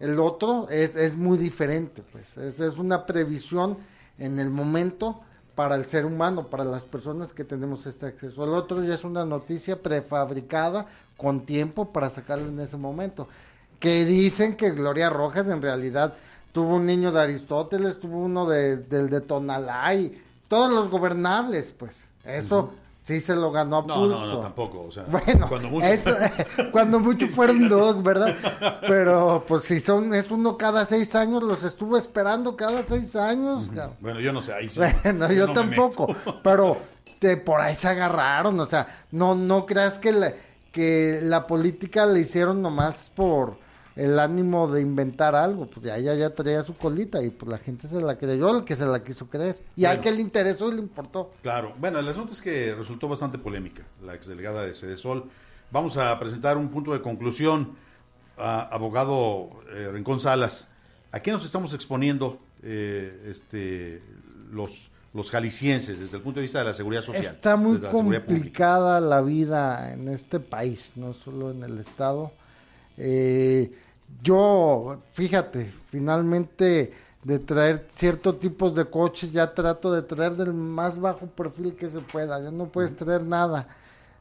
el 0.00 0.18
otro 0.18 0.66
es, 0.70 0.96
es 0.96 1.16
muy 1.16 1.38
diferente, 1.38 2.02
pues. 2.10 2.36
Es, 2.36 2.58
es 2.58 2.78
una 2.78 3.06
previsión 3.06 3.78
en 4.18 4.40
el 4.40 4.50
momento 4.50 5.20
para 5.56 5.74
el 5.74 5.86
ser 5.86 6.04
humano, 6.04 6.46
para 6.48 6.64
las 6.64 6.84
personas 6.84 7.32
que 7.32 7.42
tenemos 7.42 7.86
este 7.86 8.06
acceso. 8.06 8.44
El 8.44 8.50
otro 8.50 8.84
ya 8.84 8.94
es 8.94 9.02
una 9.02 9.24
noticia 9.24 9.82
prefabricada 9.82 10.86
con 11.16 11.46
tiempo 11.46 11.92
para 11.92 12.10
sacarlo 12.10 12.46
en 12.46 12.60
ese 12.60 12.76
momento. 12.76 13.26
Que 13.80 14.04
dicen 14.04 14.54
que 14.54 14.70
Gloria 14.70 15.10
Rojas 15.10 15.48
en 15.48 15.62
realidad 15.62 16.14
tuvo 16.52 16.76
un 16.76 16.86
niño 16.86 17.10
de 17.10 17.22
Aristóteles, 17.22 17.98
tuvo 17.98 18.18
uno 18.18 18.46
de, 18.46 18.76
del 18.76 19.08
de 19.08 19.22
Tonalá 19.22 19.94
y 19.94 20.22
todos 20.46 20.70
los 20.70 20.90
gobernables, 20.90 21.74
pues. 21.76 22.04
Eso 22.24 22.72
sí 23.06 23.20
se 23.20 23.36
lo 23.36 23.52
ganó 23.52 23.78
a 23.78 23.82
No, 23.82 23.94
pulso. 23.94 24.20
no, 24.20 24.26
no, 24.26 24.40
tampoco. 24.40 24.82
O 24.82 24.90
sea, 24.90 25.04
Bueno, 25.04 25.46
cuando 25.48 25.68
mucho. 25.70 25.86
eso, 25.86 26.10
cuando 26.72 26.98
mucho 26.98 27.28
fueron 27.28 27.68
dos, 27.68 28.02
¿verdad? 28.02 28.34
Pero 28.86 29.44
pues 29.46 29.62
si 29.62 29.78
son, 29.78 30.12
es 30.12 30.30
uno 30.32 30.58
cada 30.58 30.84
seis 30.86 31.14
años, 31.14 31.42
los 31.44 31.62
estuve 31.62 32.00
esperando 32.00 32.56
cada 32.56 32.82
seis 32.84 33.14
años. 33.14 33.68
Bueno, 34.00 34.18
yo 34.18 34.32
no 34.32 34.42
sé. 34.42 34.52
Ahí 34.54 34.68
sí, 34.68 34.80
Bueno, 34.80 35.28
no 35.28 35.32
yo 35.32 35.52
tampoco, 35.52 36.08
pero 36.42 36.78
te, 37.20 37.36
por 37.36 37.60
ahí 37.60 37.76
se 37.76 37.86
agarraron, 37.86 38.58
o 38.58 38.66
sea, 38.66 38.86
no, 39.12 39.36
no 39.36 39.66
creas 39.66 39.98
que 39.98 40.12
la, 40.12 40.32
que 40.72 41.20
la 41.22 41.46
política 41.46 42.06
le 42.06 42.20
hicieron 42.20 42.60
nomás 42.60 43.10
por 43.14 43.56
el 43.96 44.18
ánimo 44.18 44.68
de 44.68 44.82
inventar 44.82 45.34
algo, 45.34 45.66
pues 45.66 45.86
ya, 45.86 45.98
ya, 45.98 46.14
ya 46.14 46.34
traía 46.34 46.62
su 46.62 46.76
colita 46.76 47.22
y 47.22 47.30
pues 47.30 47.50
la 47.50 47.58
gente 47.58 47.88
se 47.88 48.00
la 48.00 48.18
creyó, 48.18 48.54
el 48.54 48.64
que 48.64 48.76
se 48.76 48.84
la 48.84 49.02
quiso 49.02 49.26
creer, 49.26 49.58
y 49.74 49.86
al 49.86 50.02
que 50.02 50.12
le 50.12 50.20
interesó 50.20 50.70
y 50.70 50.74
le 50.74 50.82
importó. 50.82 51.32
Claro. 51.42 51.74
Bueno, 51.78 51.98
el 51.98 52.08
asunto 52.08 52.32
es 52.32 52.42
que 52.42 52.74
resultó 52.74 53.08
bastante 53.08 53.38
polémica 53.38 53.82
la 54.04 54.14
exdelegada 54.14 54.66
de 54.66 54.74
Cedesol. 54.74 55.24
Vamos 55.70 55.96
a 55.96 56.18
presentar 56.18 56.58
un 56.58 56.68
punto 56.68 56.92
de 56.92 57.00
conclusión. 57.00 57.74
a 58.36 58.68
abogado 58.68 59.48
eh, 59.72 59.88
Rincón 59.90 60.20
Salas, 60.20 60.68
¿a 61.10 61.20
qué 61.20 61.32
nos 61.32 61.42
estamos 61.46 61.72
exponiendo 61.72 62.38
eh, 62.62 63.30
este, 63.30 64.02
los, 64.52 64.90
los 65.14 65.30
jaliscienses 65.30 66.00
desde 66.00 66.18
el 66.18 66.22
punto 66.22 66.40
de 66.40 66.42
vista 66.42 66.58
de 66.58 66.66
la 66.66 66.74
seguridad 66.74 67.00
social? 67.00 67.24
Está 67.24 67.56
muy 67.56 67.78
la 67.78 67.90
complicada 67.90 69.00
la 69.00 69.22
vida 69.22 69.94
en 69.94 70.08
este 70.08 70.38
país, 70.38 70.92
no 70.96 71.14
solo 71.14 71.50
en 71.50 71.62
el 71.62 71.78
estado. 71.78 72.30
Eh, 72.98 73.72
yo, 74.22 74.98
fíjate, 75.12 75.72
finalmente 75.90 76.92
de 77.22 77.38
traer 77.40 77.86
ciertos 77.90 78.38
tipos 78.38 78.74
de 78.74 78.84
coches, 78.84 79.32
ya 79.32 79.52
trato 79.52 79.92
de 79.92 80.02
traer 80.02 80.34
del 80.34 80.52
más 80.54 81.00
bajo 81.00 81.26
perfil 81.26 81.74
que 81.74 81.90
se 81.90 82.00
pueda, 82.00 82.40
ya 82.40 82.50
no 82.50 82.66
puedes 82.66 82.94
traer 82.94 83.24
nada. 83.24 83.66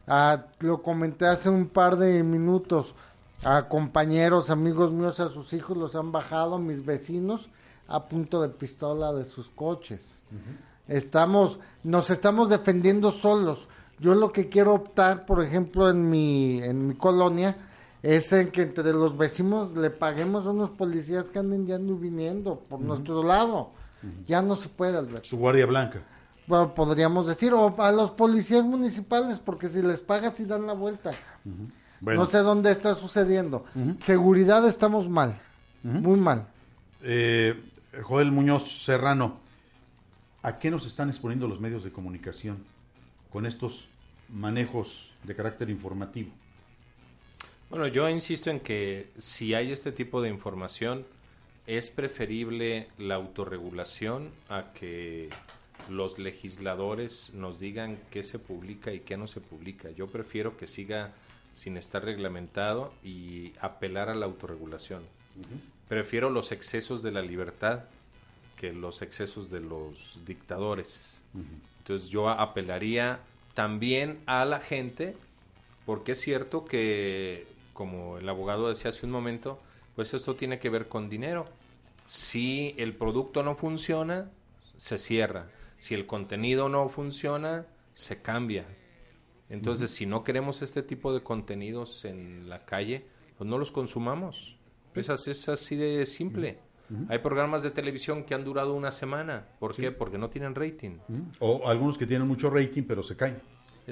Ah, 0.08 0.46
lo 0.60 0.82
comenté 0.82 1.28
hace 1.28 1.50
un 1.50 1.68
par 1.68 1.98
de 1.98 2.24
minutos, 2.24 2.96
a 3.44 3.68
compañeros, 3.68 4.50
amigos 4.50 4.92
míos, 4.92 5.20
a 5.20 5.30
sus 5.30 5.54
hijos 5.54 5.78
los 5.78 5.96
han 5.96 6.12
bajado, 6.12 6.58
mis 6.58 6.86
vecinos, 6.86 7.50
a 7.88 8.06
punto 8.06 8.42
de 8.42 8.50
pistola 8.50 9.14
de 9.14 9.26
sus 9.26 9.50
coches. 9.50 10.18
Estamos, 10.88 11.60
nos 11.84 12.10
estamos 12.10 12.50
defendiendo 12.50 13.12
solos. 13.12 13.68
Yo 14.00 14.16
lo 14.16 14.32
que 14.32 14.50
quiero 14.50 14.74
optar, 14.74 15.26
por 15.26 15.44
ejemplo, 15.44 15.90
en 15.90 16.10
mi, 16.10 16.62
en 16.62 16.88
mi 16.88 16.96
colonia, 16.96 17.56
es 18.06 18.32
en 18.34 18.52
que 18.52 18.62
entre 18.62 18.94
los 18.94 19.18
vecinos 19.18 19.76
le 19.76 19.90
paguemos 19.90 20.46
a 20.46 20.52
unos 20.52 20.70
policías 20.70 21.26
que 21.32 21.40
anden 21.40 21.66
ya 21.66 21.80
y 21.80 21.92
viniendo 21.94 22.60
por 22.60 22.80
nuestro 22.80 23.24
lado. 23.24 23.72
Ya 24.28 24.44
no 24.44 24.56
se 24.56 24.70
puede, 24.70 24.96
Alberto. 24.96 25.28
Su 25.28 25.38
guardia 25.38 25.66
blanca. 25.66 26.02
Bueno, 26.46 26.76
podríamos 26.76 27.26
decir, 27.26 27.52
o 27.54 27.74
a 27.82 27.92
los 27.92 28.12
policías 28.12 28.64
municipales, 28.64 29.40
porque 29.40 29.68
si 29.68 29.82
les 29.82 30.04
pagas 30.04 30.40
y 30.40 30.46
dan 30.46 30.68
la 30.68 30.74
vuelta. 30.74 31.14
Bueno, 32.00 32.20
No 32.22 32.26
sé 32.28 32.38
dónde 32.40 32.70
está 32.70 32.94
sucediendo. 32.94 33.66
Seguridad 34.06 34.68
estamos 34.68 35.10
mal, 35.10 35.40
muy 35.82 36.20
mal. 36.20 36.46
eh, 37.02 37.60
Joel 38.04 38.32
Muñoz 38.32 38.84
Serrano, 38.84 39.38
¿a 40.44 40.60
qué 40.60 40.70
nos 40.70 40.86
están 40.86 41.10
exponiendo 41.10 41.48
los 41.48 41.60
medios 41.60 41.84
de 41.84 41.92
comunicación 41.92 42.58
con 43.32 43.48
estos 43.48 43.88
manejos 44.30 45.10
de 45.24 45.36
carácter 45.36 45.72
informativo? 45.72 46.30
Bueno, 47.70 47.88
yo 47.88 48.08
insisto 48.10 48.50
en 48.50 48.60
que 48.60 49.10
si 49.18 49.54
hay 49.54 49.72
este 49.72 49.92
tipo 49.92 50.22
de 50.22 50.30
información, 50.30 51.06
es 51.68 51.90
preferible 51.90 52.88
la 52.98 53.16
autorregulación 53.16 54.30
a 54.50 54.72
que 54.74 55.30
los 55.90 56.20
legisladores 56.20 57.32
nos 57.34 57.60
digan 57.60 58.00
qué 58.12 58.24
se 58.24 58.40
publica 58.40 58.92
y 58.92 59.00
qué 59.00 59.18
no 59.18 59.28
se 59.28 59.42
publica. 59.42 59.90
Yo 59.92 60.08
prefiero 60.08 60.58
que 60.58 60.68
siga 60.68 61.14
sin 61.54 61.78
estar 61.78 62.04
reglamentado 62.04 62.94
y 63.04 63.54
apelar 63.62 64.10
a 64.10 64.16
la 64.16 64.26
autorregulación. 64.26 65.04
Prefiero 65.88 66.30
los 66.30 66.52
excesos 66.52 67.02
de 67.02 67.12
la 67.12 67.22
libertad 67.22 67.84
que 68.58 68.74
los 68.74 69.02
excesos 69.02 69.50
de 69.50 69.60
los 69.60 70.20
dictadores. 70.26 71.22
Entonces 71.80 72.10
yo 72.10 72.30
apelaría 72.30 73.20
también 73.54 74.20
a 74.26 74.46
la 74.46 74.60
gente, 74.60 75.14
porque 75.86 76.14
es 76.14 76.22
cierto 76.22 76.66
que, 76.66 77.48
como 77.76 78.18
el 78.18 78.28
abogado 78.28 78.70
decía 78.70 78.90
hace 78.90 79.06
un 79.06 79.12
momento, 79.12 79.62
pues 79.96 80.16
esto 80.16 80.36
tiene 80.36 80.58
que 80.58 80.72
ver 80.72 80.88
con 80.88 81.10
dinero. 81.10 81.46
Si 82.08 82.74
el 82.78 82.96
producto 82.96 83.44
no 83.44 83.54
funciona, 83.56 84.32
se 84.78 84.98
cierra. 84.98 85.50
Si 85.78 85.94
el 85.94 86.06
contenido 86.08 86.70
no 86.70 86.90
funciona, 86.90 87.66
se 87.94 88.22
cambia. 88.22 88.66
Entonces, 89.50 89.92
si 89.92 90.06
no 90.06 90.24
queremos 90.24 90.62
este 90.62 90.82
tipo 90.82 91.14
de 91.14 91.22
contenidos 91.22 92.06
en 92.06 92.50
la 92.50 92.66
calle, 92.66 93.06
pues 93.38 93.48
no 93.50 93.58
los 93.58 93.72
consumamos. 93.72 94.58
Es, 94.96 95.10
as- 95.10 95.28
es 95.28 95.48
así 95.50 95.76
de 95.76 96.06
simple. 96.06 96.58
Hay 97.10 97.18
programas 97.20 97.64
de 97.64 97.72
televisión 97.72 98.24
que 98.24 98.34
han 98.36 98.44
durado 98.44 98.74
una 98.76 98.92
semana. 98.92 99.48
¿Por 99.60 99.76
qué? 99.76 99.92
Porque 99.92 100.18
no 100.18 100.30
tienen 100.30 100.54
rating. 100.56 100.98
O 101.40 101.68
algunos 101.68 101.98
que 101.98 102.06
tienen 102.08 102.28
mucho 102.28 102.50
rating, 102.50 102.84
pero 102.84 103.04
se 103.04 103.16
caen. 103.18 103.42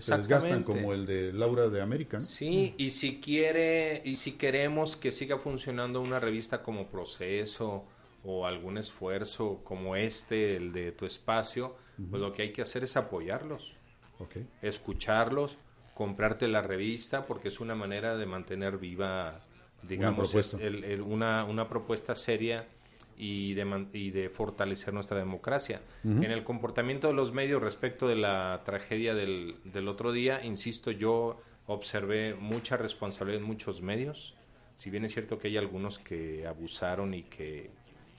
Se 0.02 0.18
desgastan, 0.18 0.64
como 0.64 0.94
el 0.94 1.06
de 1.06 1.32
Laura 1.34 1.70
de 1.70 1.82
América. 1.82 2.18
¿no? 2.18 2.24
Sí, 2.24 2.74
y 2.78 2.90
si 2.92 3.20
quiere, 3.22 4.02
y 4.06 4.16
si 4.16 4.34
queremos 4.34 4.96
que 4.98 5.12
siga 5.12 5.38
funcionando 5.38 6.02
una 6.02 6.20
revista 6.20 6.64
como 6.64 6.88
Proceso 6.88 7.86
o 8.24 8.46
algún 8.48 8.78
esfuerzo 8.78 9.62
como 9.64 9.96
este, 9.96 10.56
el 10.56 10.72
de 10.72 10.92
tu 10.94 11.06
espacio, 11.06 11.76
pues 12.10 12.22
lo 12.22 12.34
que 12.34 12.42
hay 12.44 12.52
que 12.54 12.62
hacer 12.62 12.84
es 12.84 12.96
apoyarlos, 12.98 13.76
escucharlos, 14.62 15.58
comprarte 15.94 16.48
la 16.48 16.62
revista, 16.62 17.26
porque 17.26 17.50
es 17.50 17.60
una 17.60 17.76
manera 17.76 18.18
de 18.18 18.26
mantener 18.26 18.78
viva, 18.78 19.42
digamos, 19.84 20.30
propuesta. 20.30 20.58
es 20.58 20.64
el- 20.64 20.84
el- 20.86 21.02
una, 21.02 21.44
una 21.46 21.68
propuesta 21.68 22.16
seria 22.16 22.68
y 23.18 23.54
de, 23.54 23.88
y 23.94 24.12
de 24.12 24.30
fortalecer 24.30 24.94
nuestra 24.94 25.18
democracia. 25.18 25.82
En 26.04 26.24
el 26.24 26.44
comportamiento 26.44 27.08
de 27.08 27.14
los 27.14 27.32
medios 27.32 27.62
respecto 27.62 28.08
de 28.08 28.16
la 28.16 28.62
tragedia 28.66 29.14
del, 29.14 29.56
del 29.66 29.88
otro 29.88 30.12
día, 30.12 30.44
insisto, 30.44 30.92
yo 30.92 31.40
observé 31.68 32.36
mucha 32.36 32.78
responsabilidad 32.78 33.42
en 33.42 33.48
muchos 33.48 33.82
medios. 33.82 34.36
Si 34.76 34.90
bien 34.90 35.06
es 35.06 35.14
cierto 35.14 35.38
que 35.38 35.48
hay 35.48 35.58
algunos 35.58 36.00
que 36.00 36.46
abusaron 36.48 37.14
y 37.14 37.24
que 37.24 37.70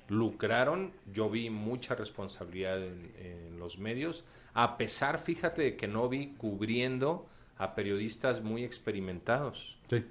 lucraron, 0.08 0.92
yo 1.12 1.30
vi 1.30 1.50
mucha 1.50 1.94
responsabilidad 1.94 2.82
en, 2.82 3.12
en 3.18 3.58
los 3.58 3.78
medios, 3.78 4.24
a 4.52 4.76
pesar, 4.76 5.18
fíjate, 5.18 5.62
de 5.62 5.76
que 5.76 5.88
no 5.88 6.08
vi 6.08 6.34
cubriendo 6.36 7.26
a 7.58 7.74
periodistas 7.74 8.42
muy 8.42 8.64
experimentados. 8.64 9.78
Sí. 9.88 10.04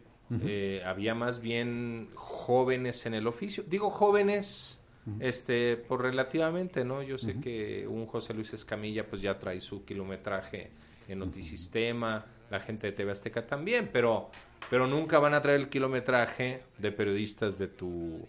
Eh, 0.47 0.81
había 0.83 1.13
más 1.13 1.41
bien 1.41 2.09
jóvenes 2.43 3.05
en 3.05 3.13
el 3.13 3.25
oficio. 3.25 3.63
Digo 3.65 3.89
jóvenes, 3.89 4.79
este, 5.19 5.77
por 5.77 6.01
relativamente, 6.01 6.83
¿no? 6.83 7.01
Yo 7.01 7.17
sé 7.17 7.39
que 7.39 7.87
un 7.87 8.05
José 8.05 8.33
Luis 8.33 8.53
Escamilla 8.53 9.07
pues 9.07 9.21
ya 9.21 9.39
trae 9.39 9.59
su 9.61 9.85
kilometraje 9.85 10.71
en 11.07 11.19
Notisistema, 11.19 12.25
la 12.49 12.59
gente 12.59 12.87
de 12.87 12.93
TV 12.93 13.11
Azteca 13.11 13.45
también, 13.45 13.89
pero, 13.91 14.29
pero 14.69 14.87
nunca 14.87 15.19
van 15.19 15.33
a 15.33 15.41
traer 15.41 15.59
el 15.61 15.69
kilometraje 15.69 16.63
de 16.77 16.91
periodistas 16.91 17.57
de 17.57 17.67
tu, 17.67 18.27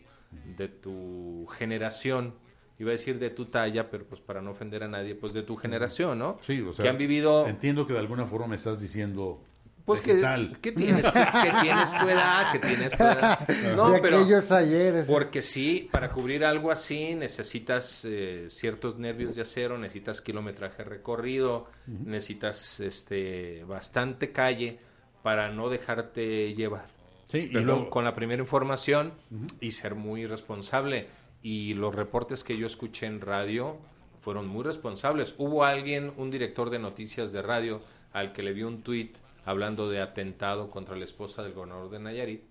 de 0.57 0.69
tu 0.69 1.47
generación. 1.59 2.35
Iba 2.78 2.91
a 2.91 2.93
decir 2.93 3.19
de 3.19 3.31
tu 3.31 3.47
talla, 3.47 3.89
pero 3.89 4.05
pues 4.05 4.20
para 4.20 4.43
no 4.43 4.51
ofender 4.51 4.82
a 4.82 4.89
nadie, 4.89 5.15
pues 5.15 5.32
de 5.32 5.43
tu 5.43 5.57
generación, 5.57 6.19
¿no? 6.19 6.36
Sí, 6.41 6.61
o 6.61 6.73
sea, 6.73 6.82
que 6.82 6.89
han 6.89 6.99
vivido 6.99 7.47
Entiendo 7.47 7.86
que 7.86 7.93
de 7.93 8.01
alguna 8.01 8.27
forma 8.27 8.49
me 8.49 8.57
estás 8.57 8.81
diciendo. 8.81 9.41
Pues 9.85 10.01
que, 10.01 10.15
que 10.62 10.73
tienes, 10.73 11.05
que 11.05 11.52
tienes 11.61 11.98
tu 11.98 12.09
edad, 12.09 12.52
que 12.52 12.59
tienes 12.59 12.97
tu 12.97 13.02
edad. 13.02 13.39
No, 13.77 13.90
de 13.90 14.01
pero 14.01 14.19
aquellos 14.20 14.51
ayeres. 14.51 15.06
porque 15.06 15.43
sí, 15.43 15.89
para 15.93 16.11
cubrir 16.11 16.44
algo 16.44 16.70
así 16.70 17.15
necesitas 17.15 18.05
eh, 18.05 18.47
ciertos 18.48 18.97
nervios 18.98 19.35
de 19.36 19.43
acero, 19.43 19.77
necesitas 19.78 20.20
kilometraje 20.23 20.85
recorrido, 20.85 21.65
necesitas 21.86 22.81
este 22.81 23.65
bastante 23.65 24.32
calle 24.32 24.78
para 25.23 25.51
no 25.51 25.69
dejarte 25.69 26.55
llevar. 26.55 26.86
Sí, 27.27 27.39
y 27.39 27.47
luego- 27.48 27.90
con 27.90 28.05
la 28.05 28.15
primera 28.15 28.40
información 28.43 29.12
y 29.61 29.70
ser 29.73 29.94
muy 29.94 30.27
responsable. 30.27 31.09
Y 31.43 31.74
los 31.74 31.94
reportes 31.94 32.43
que 32.44 32.56
yo 32.56 32.66
escuché 32.66 33.06
en 33.06 33.20
radio 33.20 33.78
fueron 34.20 34.47
muy 34.48 34.62
responsables. 34.65 35.35
Hubo 35.36 35.65
alguien, 35.65 36.12
un 36.16 36.31
director 36.31 36.70
de 36.70 36.78
noticias 36.78 37.32
de 37.32 37.43
radio, 37.43 37.82
al 38.12 38.32
que 38.32 38.43
le 38.43 38.52
vi 38.52 38.62
un 38.62 38.82
tuit 38.82 39.16
hablando 39.45 39.89
de 39.89 40.01
atentado 40.01 40.71
contra 40.71 40.97
la 40.97 41.05
esposa 41.05 41.43
del 41.43 41.53
gobernador 41.53 41.91
de 41.91 41.99
Nayarit. 41.99 42.43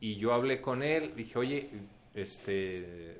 Y 0.00 0.16
yo 0.16 0.32
hablé 0.32 0.60
con 0.60 0.82
él, 0.82 1.12
dije, 1.14 1.38
oye, 1.38 1.70
este, 2.14 3.18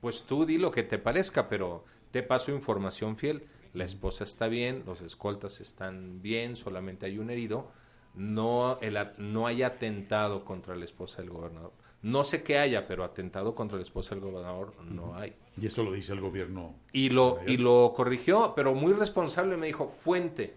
pues 0.00 0.24
tú 0.24 0.44
di 0.46 0.58
lo 0.58 0.70
que 0.70 0.82
te 0.82 0.98
parezca, 0.98 1.48
pero 1.48 1.84
te 2.10 2.22
paso 2.22 2.52
información 2.52 3.16
fiel. 3.16 3.46
La 3.72 3.84
esposa 3.84 4.24
está 4.24 4.48
bien, 4.48 4.82
los 4.86 5.00
escoltas 5.00 5.60
están 5.60 6.20
bien, 6.20 6.56
solamente 6.56 7.06
hay 7.06 7.18
un 7.18 7.30
herido. 7.30 7.70
No, 8.14 8.78
el, 8.80 8.98
no 9.16 9.46
hay 9.46 9.62
atentado 9.62 10.44
contra 10.44 10.76
la 10.76 10.84
esposa 10.84 11.22
del 11.22 11.30
gobernador. 11.30 11.72
No 12.02 12.24
sé 12.24 12.42
qué 12.42 12.58
haya, 12.58 12.86
pero 12.86 13.04
atentado 13.04 13.54
contra 13.54 13.76
la 13.76 13.82
esposa 13.82 14.14
del 14.14 14.24
gobernador 14.24 14.74
no 14.84 15.14
hay. 15.16 15.34
Y 15.56 15.66
eso 15.66 15.82
lo 15.82 15.92
dice 15.92 16.12
el 16.12 16.20
gobierno. 16.20 16.74
Y 16.92 17.08
lo, 17.08 17.38
y 17.46 17.56
lo 17.56 17.92
corrigió, 17.94 18.52
pero 18.54 18.74
muy 18.74 18.92
responsable 18.92 19.56
me 19.56 19.66
dijo, 19.66 19.88
fuente. 19.88 20.56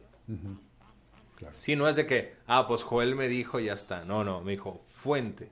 Claro. 1.36 1.56
Sí, 1.56 1.76
no 1.76 1.88
es 1.88 1.95
de 1.95 2.06
que, 2.06 2.34
ah, 2.48 2.68
pues 2.68 2.84
Joel 2.84 3.16
me 3.16 3.28
dijo 3.28 3.60
y 3.60 3.66
ya 3.66 3.74
está. 3.74 4.06
No, 4.06 4.24
no, 4.24 4.41
me 4.41 4.52
dijo, 4.53 4.82
fuente. 4.88 5.49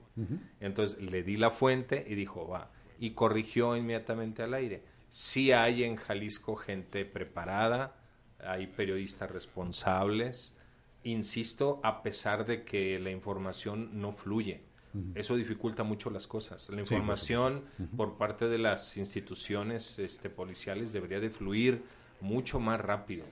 Entonces 0.60 1.00
le 1.00 1.22
di 1.22 1.36
la 1.36 1.50
fuente 1.50 2.04
y 2.08 2.14
dijo, 2.14 2.48
va. 2.48 2.70
Y 2.98 3.10
corrigió 3.10 3.76
inmediatamente 3.76 4.42
al 4.42 4.54
aire. 4.54 4.82
Sí 5.08 5.52
hay 5.52 5.84
en 5.84 5.96
Jalisco 5.96 6.56
gente 6.56 7.04
preparada, 7.04 7.96
hay 8.40 8.66
periodistas 8.66 9.30
responsables. 9.30 10.56
Insisto, 11.04 11.80
a 11.82 12.02
pesar 12.02 12.46
de 12.46 12.64
que 12.64 12.98
la 12.98 13.10
información 13.10 14.00
no 14.00 14.12
fluye. 14.12 14.62
Eso 15.16 15.34
dificulta 15.34 15.82
mucho 15.82 16.08
las 16.08 16.28
cosas. 16.28 16.68
La 16.68 16.76
por 16.76 16.80
información 16.80 17.64
por 17.96 18.16
parte 18.16 18.48
de 18.48 18.58
las 18.58 18.96
instituciones 18.96 19.98
este, 19.98 20.30
policiales 20.30 20.92
debería 20.92 21.18
de 21.18 21.30
fluir 21.30 21.82
mucho 22.20 22.60
más 22.60 22.80
rápido. 22.80 23.24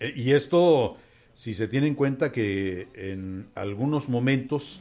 Eh, 0.00 0.12
Y 0.16 0.32
esto, 0.32 0.96
si 1.34 1.54
se 1.54 1.68
tiene 1.68 1.88
en 1.88 1.94
cuenta 1.94 2.32
que 2.32 2.88
en 2.94 3.48
algunos 3.54 4.08
momentos 4.08 4.80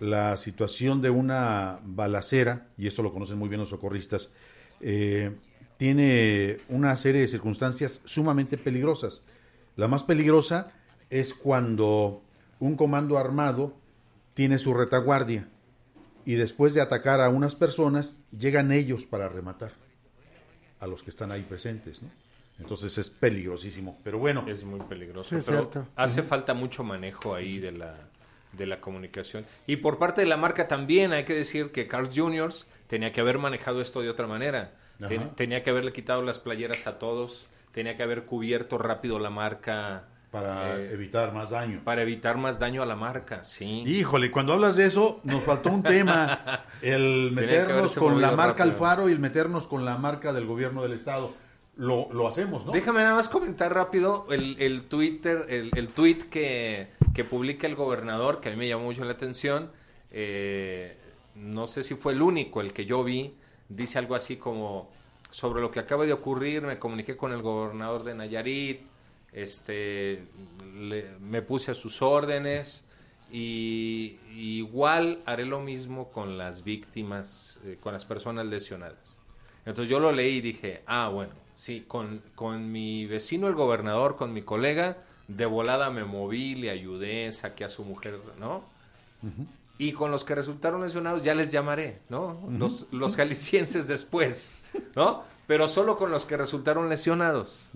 la 0.00 0.36
situación 0.36 1.02
de 1.02 1.10
una 1.10 1.78
balacera, 1.84 2.68
y 2.76 2.86
esto 2.86 3.02
lo 3.02 3.12
conocen 3.12 3.38
muy 3.38 3.48
bien 3.48 3.60
los 3.60 3.68
socorristas, 3.68 4.30
eh, 4.80 5.32
tiene 5.76 6.58
una 6.68 6.94
serie 6.96 7.20
de 7.20 7.28
circunstancias 7.28 8.00
sumamente 8.04 8.58
peligrosas. 8.58 9.22
La 9.76 9.88
más 9.88 10.02
peligrosa 10.02 10.72
es 11.10 11.34
cuando 11.34 12.22
un 12.60 12.76
comando 12.76 13.18
armado 13.18 13.74
tiene 14.34 14.58
su 14.58 14.74
retaguardia 14.74 15.48
y 16.24 16.34
después 16.34 16.74
de 16.74 16.80
atacar 16.80 17.20
a 17.20 17.28
unas 17.28 17.56
personas, 17.56 18.16
llegan 18.36 18.70
ellos 18.70 19.06
para 19.06 19.28
rematar 19.28 19.72
a 20.78 20.86
los 20.86 21.02
que 21.02 21.10
están 21.10 21.32
ahí 21.32 21.42
presentes, 21.42 22.02
¿no? 22.02 22.08
Entonces 22.62 22.96
es 22.98 23.10
peligrosísimo. 23.10 23.98
Pero 24.04 24.18
bueno, 24.18 24.44
Es 24.48 24.64
muy 24.64 24.80
peligroso. 24.80 25.36
Es 25.36 25.44
pero 25.44 25.58
cierto. 25.70 25.86
hace 25.96 26.22
falta 26.22 26.54
mucho 26.54 26.82
manejo 26.84 27.34
ahí 27.34 27.58
de 27.58 27.72
la, 27.72 27.94
de 28.52 28.66
la 28.66 28.80
comunicación. 28.80 29.44
Y 29.66 29.76
por 29.76 29.98
parte 29.98 30.20
de 30.22 30.26
la 30.26 30.36
marca 30.36 30.68
también 30.68 31.12
hay 31.12 31.24
que 31.24 31.34
decir 31.34 31.70
que 31.72 31.86
Carl 31.88 32.08
Jr. 32.14 32.52
tenía 32.86 33.12
que 33.12 33.20
haber 33.20 33.38
manejado 33.38 33.80
esto 33.80 34.00
de 34.00 34.10
otra 34.10 34.26
manera. 34.26 34.72
Ten- 35.08 35.30
tenía 35.34 35.62
que 35.62 35.70
haberle 35.70 35.92
quitado 35.92 36.22
las 36.22 36.38
playeras 36.38 36.86
a 36.86 36.98
todos. 36.98 37.48
Tenía 37.72 37.96
que 37.96 38.02
haber 38.02 38.24
cubierto 38.24 38.78
rápido 38.78 39.18
la 39.18 39.30
marca 39.30 40.04
para 40.30 40.78
eh, 40.78 40.92
evitar 40.92 41.32
más 41.34 41.50
daño. 41.50 41.80
para 41.84 42.02
evitar 42.02 42.38
más 42.38 42.58
daño 42.58 42.82
a 42.82 42.86
la 42.86 42.96
marca. 42.96 43.44
Sí. 43.44 43.82
Híjole, 43.86 44.30
cuando 44.30 44.52
hablas 44.54 44.76
de 44.76 44.86
eso, 44.86 45.20
nos 45.24 45.42
faltó 45.42 45.70
un 45.70 45.82
tema, 45.82 46.64
el 46.82 47.32
meternos 47.32 47.94
con 47.96 48.20
la 48.20 48.30
marca 48.32 48.64
rápido. 48.64 48.64
Alfaro 48.76 49.08
y 49.08 49.12
el 49.12 49.18
meternos 49.18 49.66
con 49.66 49.84
la 49.84 49.98
marca 49.98 50.32
del 50.32 50.46
gobierno 50.46 50.82
del 50.82 50.92
estado. 50.92 51.34
Lo, 51.76 52.28
hacemos, 52.28 52.66
¿no? 52.66 52.72
Déjame 52.72 53.00
nada 53.00 53.14
más 53.14 53.28
comentar 53.28 53.74
rápido 53.74 54.26
el, 54.30 54.56
el 54.60 54.82
Twitter, 54.84 55.46
el, 55.48 55.70
el 55.74 55.88
tweet 55.88 56.28
que, 56.30 56.88
que 57.14 57.24
publica 57.24 57.66
el 57.66 57.74
gobernador, 57.74 58.40
que 58.40 58.50
a 58.50 58.52
mí 58.52 58.58
me 58.58 58.68
llamó 58.68 58.84
mucho 58.84 59.04
la 59.04 59.12
atención. 59.12 59.70
eh, 60.10 60.96
no 61.34 61.66
sé 61.66 61.82
si 61.82 61.94
fue 61.94 62.12
el 62.12 62.20
único, 62.20 62.60
el 62.60 62.74
que 62.74 62.84
yo 62.84 63.02
vi, 63.02 63.34
dice 63.70 63.98
algo 63.98 64.14
así 64.14 64.36
como 64.36 64.90
sobre 65.30 65.62
lo 65.62 65.70
que 65.70 65.80
acaba 65.80 66.04
de 66.04 66.12
ocurrir, 66.12 66.60
me 66.60 66.78
comuniqué 66.78 67.16
con 67.16 67.32
el 67.32 67.40
gobernador 67.40 68.04
de 68.04 68.14
Nayarit, 68.14 68.82
este, 69.32 70.26
le- 70.76 71.16
me 71.20 71.40
puse 71.40 71.70
a 71.70 71.74
sus 71.74 72.02
órdenes 72.02 72.86
y 73.30 74.18
y 74.30 74.58
igual 74.58 75.22
haré 75.24 75.46
lo 75.46 75.60
mismo 75.60 76.10
con 76.10 76.36
las 76.36 76.64
víctimas, 76.64 77.60
eh, 77.64 77.78
con 77.80 77.94
las 77.94 78.04
personas 78.04 78.44
lesionadas. 78.46 79.18
Entonces 79.64 79.88
yo 79.90 79.98
lo 80.00 80.12
leí 80.12 80.36
y 80.36 80.40
dije, 80.42 80.82
ah, 80.86 81.08
bueno, 81.08 81.32
sí, 81.54 81.84
con, 81.86 82.22
con 82.34 82.70
mi 82.70 83.06
vecino 83.06 83.48
el 83.48 83.54
gobernador, 83.54 84.16
con 84.16 84.32
mi 84.32 84.42
colega, 84.42 84.96
de 85.28 85.46
volada 85.46 85.90
me 85.90 86.04
moví, 86.04 86.54
le 86.54 86.70
ayudé, 86.70 87.32
saqué 87.32 87.64
a 87.64 87.68
su 87.68 87.84
mujer, 87.84 88.20
¿no? 88.38 88.64
Y 89.78 89.92
con 89.92 90.10
los 90.10 90.24
que 90.24 90.34
resultaron 90.34 90.82
lesionados 90.82 91.22
ya 91.22 91.34
les 91.34 91.50
llamaré, 91.50 92.00
¿no? 92.08 92.40
los, 92.50 92.86
los 92.90 93.16
jaliscienses 93.16 93.86
después, 93.88 94.54
¿no? 94.96 95.22
Pero 95.46 95.68
solo 95.68 95.96
con 95.96 96.10
los 96.10 96.26
que 96.26 96.36
resultaron 96.36 96.88
lesionados. 96.88 97.68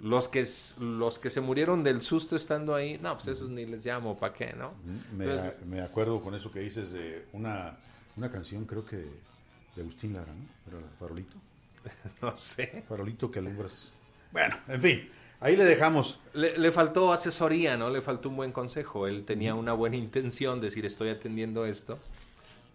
Los 0.00 0.28
que, 0.28 0.46
los 0.78 1.18
que 1.18 1.28
se 1.28 1.40
murieron 1.40 1.82
del 1.82 2.02
susto 2.02 2.36
estando 2.36 2.72
ahí, 2.74 3.00
no, 3.02 3.14
pues 3.14 3.26
esos 3.26 3.50
ni 3.50 3.66
les 3.66 3.84
llamo, 3.84 4.16
¿para 4.16 4.32
qué, 4.32 4.52
no? 4.52 4.72
Me, 5.16 5.24
Entonces, 5.24 5.66
me 5.66 5.80
acuerdo 5.80 6.20
con 6.20 6.36
eso 6.36 6.52
que 6.52 6.60
dices 6.60 6.92
de 6.92 7.26
una, 7.32 7.76
una 8.16 8.30
canción, 8.30 8.64
creo 8.64 8.84
que 8.84 8.96
de 8.96 9.82
Agustín 9.82 10.12
Lara, 10.12 10.32
¿no? 10.32 10.78
Era 10.78 10.86
Farolito. 11.00 11.34
no 12.22 12.36
sé. 12.36 12.84
Farolito 12.88 13.30
que 13.30 13.38
alumbras. 13.38 13.90
Bueno, 14.32 14.56
en 14.68 14.80
fin. 14.80 15.08
Ahí 15.40 15.56
le 15.56 15.64
dejamos. 15.64 16.18
Le, 16.34 16.58
le, 16.58 16.72
faltó 16.72 17.12
asesoría, 17.12 17.76
¿no? 17.76 17.90
Le 17.90 18.02
faltó 18.02 18.28
un 18.28 18.36
buen 18.36 18.50
consejo. 18.52 19.06
Él 19.06 19.24
tenía 19.24 19.54
una 19.54 19.72
buena 19.72 19.96
intención, 19.96 20.60
decir, 20.60 20.84
estoy 20.84 21.10
atendiendo 21.10 21.64
esto. 21.64 21.98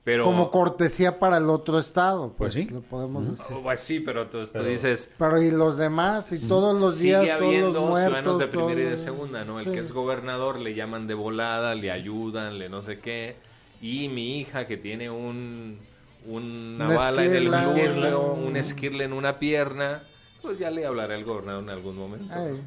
Pero... 0.06 0.26
Como 0.26 0.50
cortesía 0.52 1.18
para 1.20 1.38
el 1.38 1.50
otro 1.50 1.80
estado, 1.80 2.34
pues, 2.38 2.54
Pues 2.54 2.66
sí. 2.66 2.70
Lo 2.74 2.82
podemos 2.82 3.38
decir. 3.38 3.46
Oh, 3.58 3.64
pues 3.64 3.80
sí, 3.80 4.00
pero 4.02 4.28
tú, 4.28 4.46
tú 4.46 4.64
dices... 4.64 5.10
Pero 5.18 5.42
y 5.42 5.52
los 5.52 5.78
demás, 5.78 6.32
y 6.34 6.48
todos 6.48 6.82
los 6.82 6.96
Sigue 6.96 7.20
días, 7.22 7.38
todos 7.38 7.50
habiendo 7.50 7.80
los 7.80 7.90
muertos. 7.90 8.12
ciudadanos 8.12 8.40
de 8.40 8.48
primera 8.48 8.74
y 8.74 8.84
de 8.84 8.90
todos- 8.92 9.02
segunda, 9.02 9.46
¿no? 9.46 9.60
El 9.60 9.66
Sí. 9.66 9.72
que 9.72 9.80
es 9.80 9.92
gobernador 9.94 10.60
le 10.60 10.74
llaman 10.74 11.08
de 11.08 11.14
volada, 11.14 11.74
le 11.76 11.90
ayudan, 11.92 12.60
le 12.60 12.68
no 12.70 12.82
sé 12.82 13.00
qué. 13.00 13.36
Y 13.82 14.08
mi 14.10 14.40
hija 14.40 14.68
que 14.68 14.76
tiene 14.78 15.10
un, 15.10 15.80
una 16.26 16.86
Una 16.86 16.96
bala 16.96 17.26
en 17.26 17.36
el 17.36 17.50
muslo, 17.50 18.34
un 18.34 18.56
esquirle 18.58 19.04
en 19.06 19.14
una 19.14 19.40
pierna, 19.40 20.04
pues 20.42 20.60
ya 20.60 20.70
le 20.72 20.86
hablará 20.86 21.16
el 21.16 21.24
gobernador 21.24 21.64
en 21.64 21.70
algún 21.70 21.96
momento. 21.96 22.34
Ay, 22.34 22.62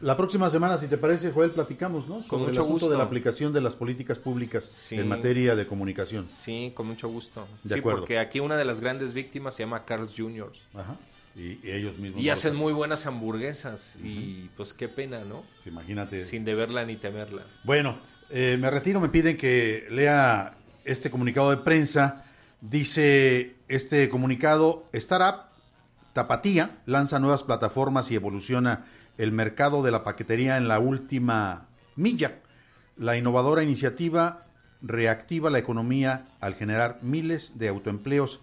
La 0.00 0.16
próxima 0.16 0.48
semana, 0.48 0.78
si 0.78 0.86
te 0.88 0.96
parece, 0.96 1.30
Joel, 1.30 1.50
platicamos, 1.50 2.08
¿no? 2.08 2.22
Sobre 2.22 2.44
mucho 2.44 2.50
el 2.52 2.56
asunto 2.58 2.72
gusto. 2.72 2.90
de 2.90 2.96
la 2.96 3.04
aplicación 3.04 3.52
de 3.52 3.60
las 3.60 3.74
políticas 3.76 4.18
públicas 4.18 4.64
Sí. 4.64 4.96
en 4.98 5.06
materia 5.08 5.54
de 5.54 5.66
comunicación. 5.66 6.26
Sí, 6.26 6.72
con 6.74 6.86
mucho 6.86 7.08
gusto. 7.08 7.46
De 7.62 7.74
sí, 7.74 7.78
acuerdo. 7.80 8.00
porque 8.00 8.18
aquí 8.18 8.40
una 8.40 8.56
de 8.56 8.64
las 8.64 8.80
grandes 8.80 9.12
víctimas 9.12 9.54
se 9.54 9.62
llama 9.64 9.84
Carl's 9.84 10.14
Jr. 10.16 10.50
Ajá. 10.74 10.96
Y, 11.36 11.60
y 11.62 11.70
ellos 11.70 11.98
mismos. 11.98 12.22
Y 12.22 12.26
no 12.26 12.32
hacen 12.32 12.56
muy 12.56 12.72
buenas 12.72 13.06
hamburguesas. 13.06 13.96
Y 14.02 14.48
pues 14.56 14.72
qué 14.74 14.88
pena, 14.88 15.22
¿no? 15.24 15.44
Imagínate. 15.66 16.24
Sin 16.24 16.44
deberla 16.44 16.84
ni 16.86 16.96
temerla. 16.96 17.42
Bueno, 17.62 17.98
eh, 18.30 18.56
me 18.58 18.70
retiro, 18.70 19.00
me 19.00 19.10
piden 19.10 19.36
que 19.36 19.86
lea 19.90 20.54
este 20.84 21.10
comunicado 21.10 21.50
de 21.50 21.58
prensa. 21.58 22.24
Dice 22.60 23.56
este 23.68 24.08
comunicado, 24.10 24.84
Startup 24.92 25.50
Tapatía 26.12 26.78
lanza 26.86 27.18
nuevas 27.18 27.42
plataformas 27.42 28.10
y 28.10 28.16
evoluciona 28.16 28.84
el 29.16 29.32
mercado 29.32 29.82
de 29.82 29.90
la 29.90 30.04
paquetería 30.04 30.56
en 30.56 30.68
la 30.68 30.78
última 30.78 31.68
milla. 31.96 32.40
La 32.96 33.16
innovadora 33.16 33.62
iniciativa 33.62 34.42
reactiva 34.82 35.50
la 35.50 35.58
economía 35.58 36.28
al 36.40 36.54
generar 36.54 36.98
miles 37.02 37.58
de 37.58 37.68
autoempleos, 37.68 38.40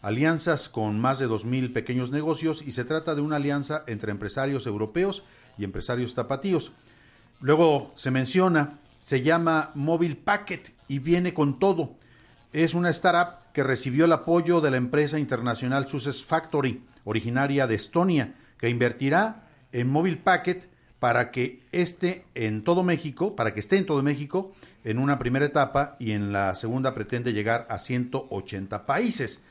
alianzas 0.00 0.68
con 0.68 1.00
más 1.00 1.18
de 1.18 1.28
2.000 1.28 1.72
pequeños 1.72 2.10
negocios 2.10 2.62
y 2.62 2.70
se 2.70 2.84
trata 2.84 3.14
de 3.14 3.20
una 3.20 3.36
alianza 3.36 3.84
entre 3.86 4.12
empresarios 4.12 4.66
europeos 4.66 5.24
y 5.58 5.64
empresarios 5.64 6.14
tapatíos. 6.14 6.72
Luego 7.40 7.92
se 7.96 8.10
menciona, 8.10 8.78
se 8.98 9.22
llama 9.22 9.72
Mobile 9.74 10.16
Packet 10.16 10.72
y 10.86 11.00
viene 11.00 11.34
con 11.34 11.58
todo. 11.58 11.96
Es 12.52 12.74
una 12.74 12.90
startup 12.90 13.47
que 13.58 13.64
recibió 13.64 14.04
el 14.04 14.12
apoyo 14.12 14.60
de 14.60 14.70
la 14.70 14.76
empresa 14.76 15.18
internacional 15.18 15.88
Success 15.88 16.24
Factory, 16.24 16.84
originaria 17.02 17.66
de 17.66 17.74
Estonia, 17.74 18.36
que 18.56 18.68
invertirá 18.68 19.48
en 19.72 19.90
Mobile 19.90 20.18
Packet 20.18 20.68
para 21.00 21.32
que 21.32 21.66
esté 21.72 22.24
en 22.36 22.62
todo 22.62 22.84
México, 22.84 23.34
para 23.34 23.52
que 23.54 23.58
esté 23.58 23.76
en 23.76 23.84
todo 23.84 24.00
México 24.04 24.52
en 24.84 25.00
una 25.00 25.18
primera 25.18 25.44
etapa 25.44 25.96
y 25.98 26.12
en 26.12 26.32
la 26.32 26.54
segunda 26.54 26.94
pretende 26.94 27.32
llegar 27.32 27.66
a 27.68 27.80
180 27.80 28.86
países 28.86 29.42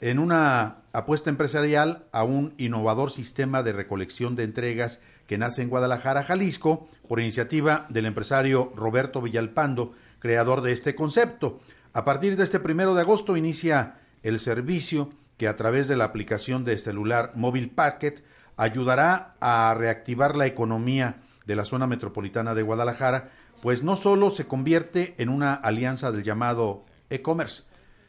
en 0.00 0.18
una 0.18 0.78
apuesta 0.94 1.28
empresarial 1.28 2.06
a 2.10 2.24
un 2.24 2.54
innovador 2.56 3.10
sistema 3.10 3.62
de 3.62 3.74
recolección 3.74 4.34
de 4.34 4.44
entregas 4.44 5.02
que 5.26 5.36
nace 5.36 5.60
en 5.60 5.68
Guadalajara, 5.68 6.24
Jalisco, 6.24 6.88
por 7.06 7.20
iniciativa 7.20 7.84
del 7.90 8.06
empresario 8.06 8.72
Roberto 8.74 9.20
Villalpando, 9.20 9.92
creador 10.20 10.62
de 10.62 10.72
este 10.72 10.94
concepto. 10.94 11.60
A 11.94 12.06
partir 12.06 12.36
de 12.36 12.44
este 12.44 12.58
primero 12.58 12.94
de 12.94 13.02
agosto 13.02 13.36
inicia 13.36 13.96
el 14.22 14.38
servicio 14.38 15.10
que 15.36 15.46
a 15.46 15.56
través 15.56 15.88
de 15.88 15.96
la 15.96 16.04
aplicación 16.04 16.64
de 16.64 16.78
celular 16.78 17.32
Mobile 17.34 17.68
Packet 17.68 18.24
ayudará 18.56 19.36
a 19.40 19.74
reactivar 19.74 20.34
la 20.34 20.46
economía 20.46 21.20
de 21.44 21.54
la 21.54 21.66
zona 21.66 21.86
metropolitana 21.86 22.54
de 22.54 22.62
Guadalajara, 22.62 23.30
pues 23.60 23.82
no 23.82 23.96
solo 23.96 24.30
se 24.30 24.46
convierte 24.46 25.14
en 25.18 25.28
una 25.28 25.52
alianza 25.52 26.12
del 26.12 26.22
llamado 26.22 26.86
e-commerce, 27.10 27.64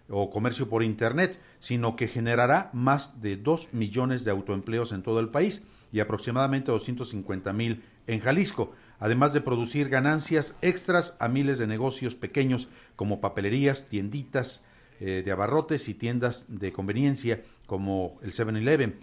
o 0.09 0.29
comercio 0.29 0.69
por 0.69 0.81
Internet, 0.81 1.41
sino 1.59 1.97
que 1.97 2.07
generará 2.07 2.69
más 2.71 3.21
de 3.21 3.35
2 3.35 3.73
millones 3.73 4.23
de 4.23 4.31
autoempleos 4.31 4.93
en 4.93 5.03
todo 5.03 5.19
el 5.19 5.27
país 5.27 5.65
y 5.91 5.99
aproximadamente 5.99 6.71
250 6.71 7.51
mil 7.51 7.83
en 8.07 8.21
Jalisco, 8.21 8.71
además 9.03 9.33
de 9.33 9.41
producir 9.41 9.89
ganancias 9.89 10.57
extras 10.61 11.17
a 11.19 11.27
miles 11.27 11.57
de 11.57 11.67
negocios 11.67 12.15
pequeños 12.15 12.69
como 12.95 13.19
papelerías, 13.19 13.89
tienditas 13.89 14.63
eh, 15.01 15.23
de 15.25 15.31
abarrotes 15.33 15.89
y 15.89 15.93
tiendas 15.93 16.45
de 16.47 16.71
conveniencia 16.71 17.41
como 17.65 18.17
el 18.23 18.31
7-Eleven, 18.31 18.95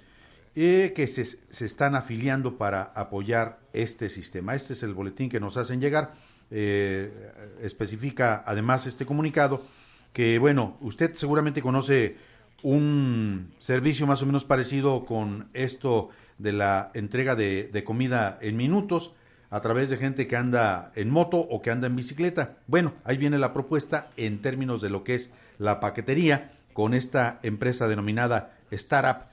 eh, 0.55 0.95
que 0.97 1.07
se, 1.07 1.27
se 1.27 1.67
están 1.67 1.95
afiliando 1.95 2.57
para 2.57 2.85
apoyar 2.95 3.59
este 3.75 4.09
sistema. 4.09 4.55
Este 4.55 4.73
es 4.73 4.83
el 4.83 4.95
boletín 4.95 5.29
que 5.29 5.39
nos 5.39 5.59
hacen 5.59 5.83
llegar. 5.83 6.15
Eh, 6.51 7.13
especifica 7.61 8.43
además 8.47 8.87
este 8.87 9.05
comunicado 9.05 9.67
que, 10.15 10.39
bueno, 10.39 10.79
usted 10.81 11.15
seguramente 11.15 11.61
conoce 11.61 12.17
un 12.63 13.53
servicio 13.59 14.07
más 14.07 14.23
o 14.23 14.27
menos 14.27 14.47
parecido 14.47 15.05
con 15.05 15.51
esto 15.53 16.09
de 16.39 16.55
la 16.55 16.91
entrega 16.95 17.37
de, 17.37 17.69
de 17.71 17.85
comida 17.85 18.39
en 18.41 18.57
minutos 18.57 19.13
a 19.51 19.61
través 19.61 19.91
de 19.91 19.97
gente 19.97 20.27
que 20.27 20.37
anda 20.37 20.93
en 20.95 21.11
moto 21.11 21.39
o 21.39 21.61
que 21.61 21.71
anda 21.71 21.87
en 21.87 21.97
bicicleta. 21.97 22.57
Bueno, 22.67 22.95
ahí 23.05 23.17
viene 23.17 23.39
la 23.39 23.53
propuesta 23.53 24.09
en 24.17 24.41
términos 24.41 24.81
de 24.81 24.91
lo 24.91 25.05
que 25.05 25.17
es 25.17 25.31
la 25.59 25.81
paquetería 25.81 26.53
con 26.73 26.95
esta 26.95 27.41
empresa 27.43 27.89
denominada 27.89 28.57
Startup, 28.71 29.27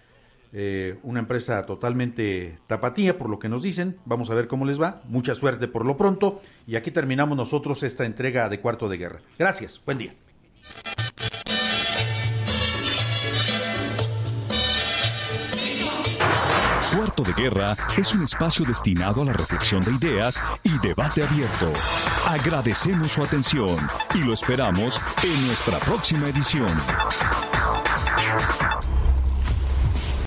eh, 0.53 0.98
una 1.03 1.19
empresa 1.19 1.61
totalmente 1.64 2.57
tapatía 2.68 3.18
por 3.18 3.30
lo 3.30 3.39
que 3.39 3.49
nos 3.49 3.64
dicen. 3.64 3.98
Vamos 4.06 4.30
a 4.30 4.34
ver 4.34 4.48
cómo 4.48 4.65
les 4.65 4.81
va. 4.81 5.02
Mucha 5.06 5.35
suerte 5.35 5.68
por 5.68 5.85
lo 5.85 5.98
pronto. 5.98 6.41
Y 6.65 6.76
aquí 6.76 6.91
terminamos 6.91 7.38
nosotros 7.38 7.84
esta 7.84 8.06
entrega 8.06 8.49
de 8.49 8.60
Cuarto 8.60 8.88
de 8.88 8.98
Guerra. 8.98 9.19
Gracias. 9.38 9.80
Buen 9.85 9.99
día. 9.99 10.26
De 17.23 17.34
Guerra 17.34 17.76
es 17.98 18.14
un 18.14 18.23
espacio 18.23 18.64
destinado 18.64 19.23
a 19.23 19.26
la 19.26 19.34
reflexión 19.34 19.81
de 19.81 19.91
ideas 19.91 20.39
y 20.64 20.77
debate 20.77 21.23
abierto. 21.23 21.73
Agradecemos 22.27 23.14
su 23.14 23.23
atención 23.23 23.76
y 24.14 24.19
lo 24.19 24.34
esperamos 24.34 25.02
en 25.23 25.48
nuestra 25.48 25.80
próxima 25.80 26.27
edición. 26.27 26.69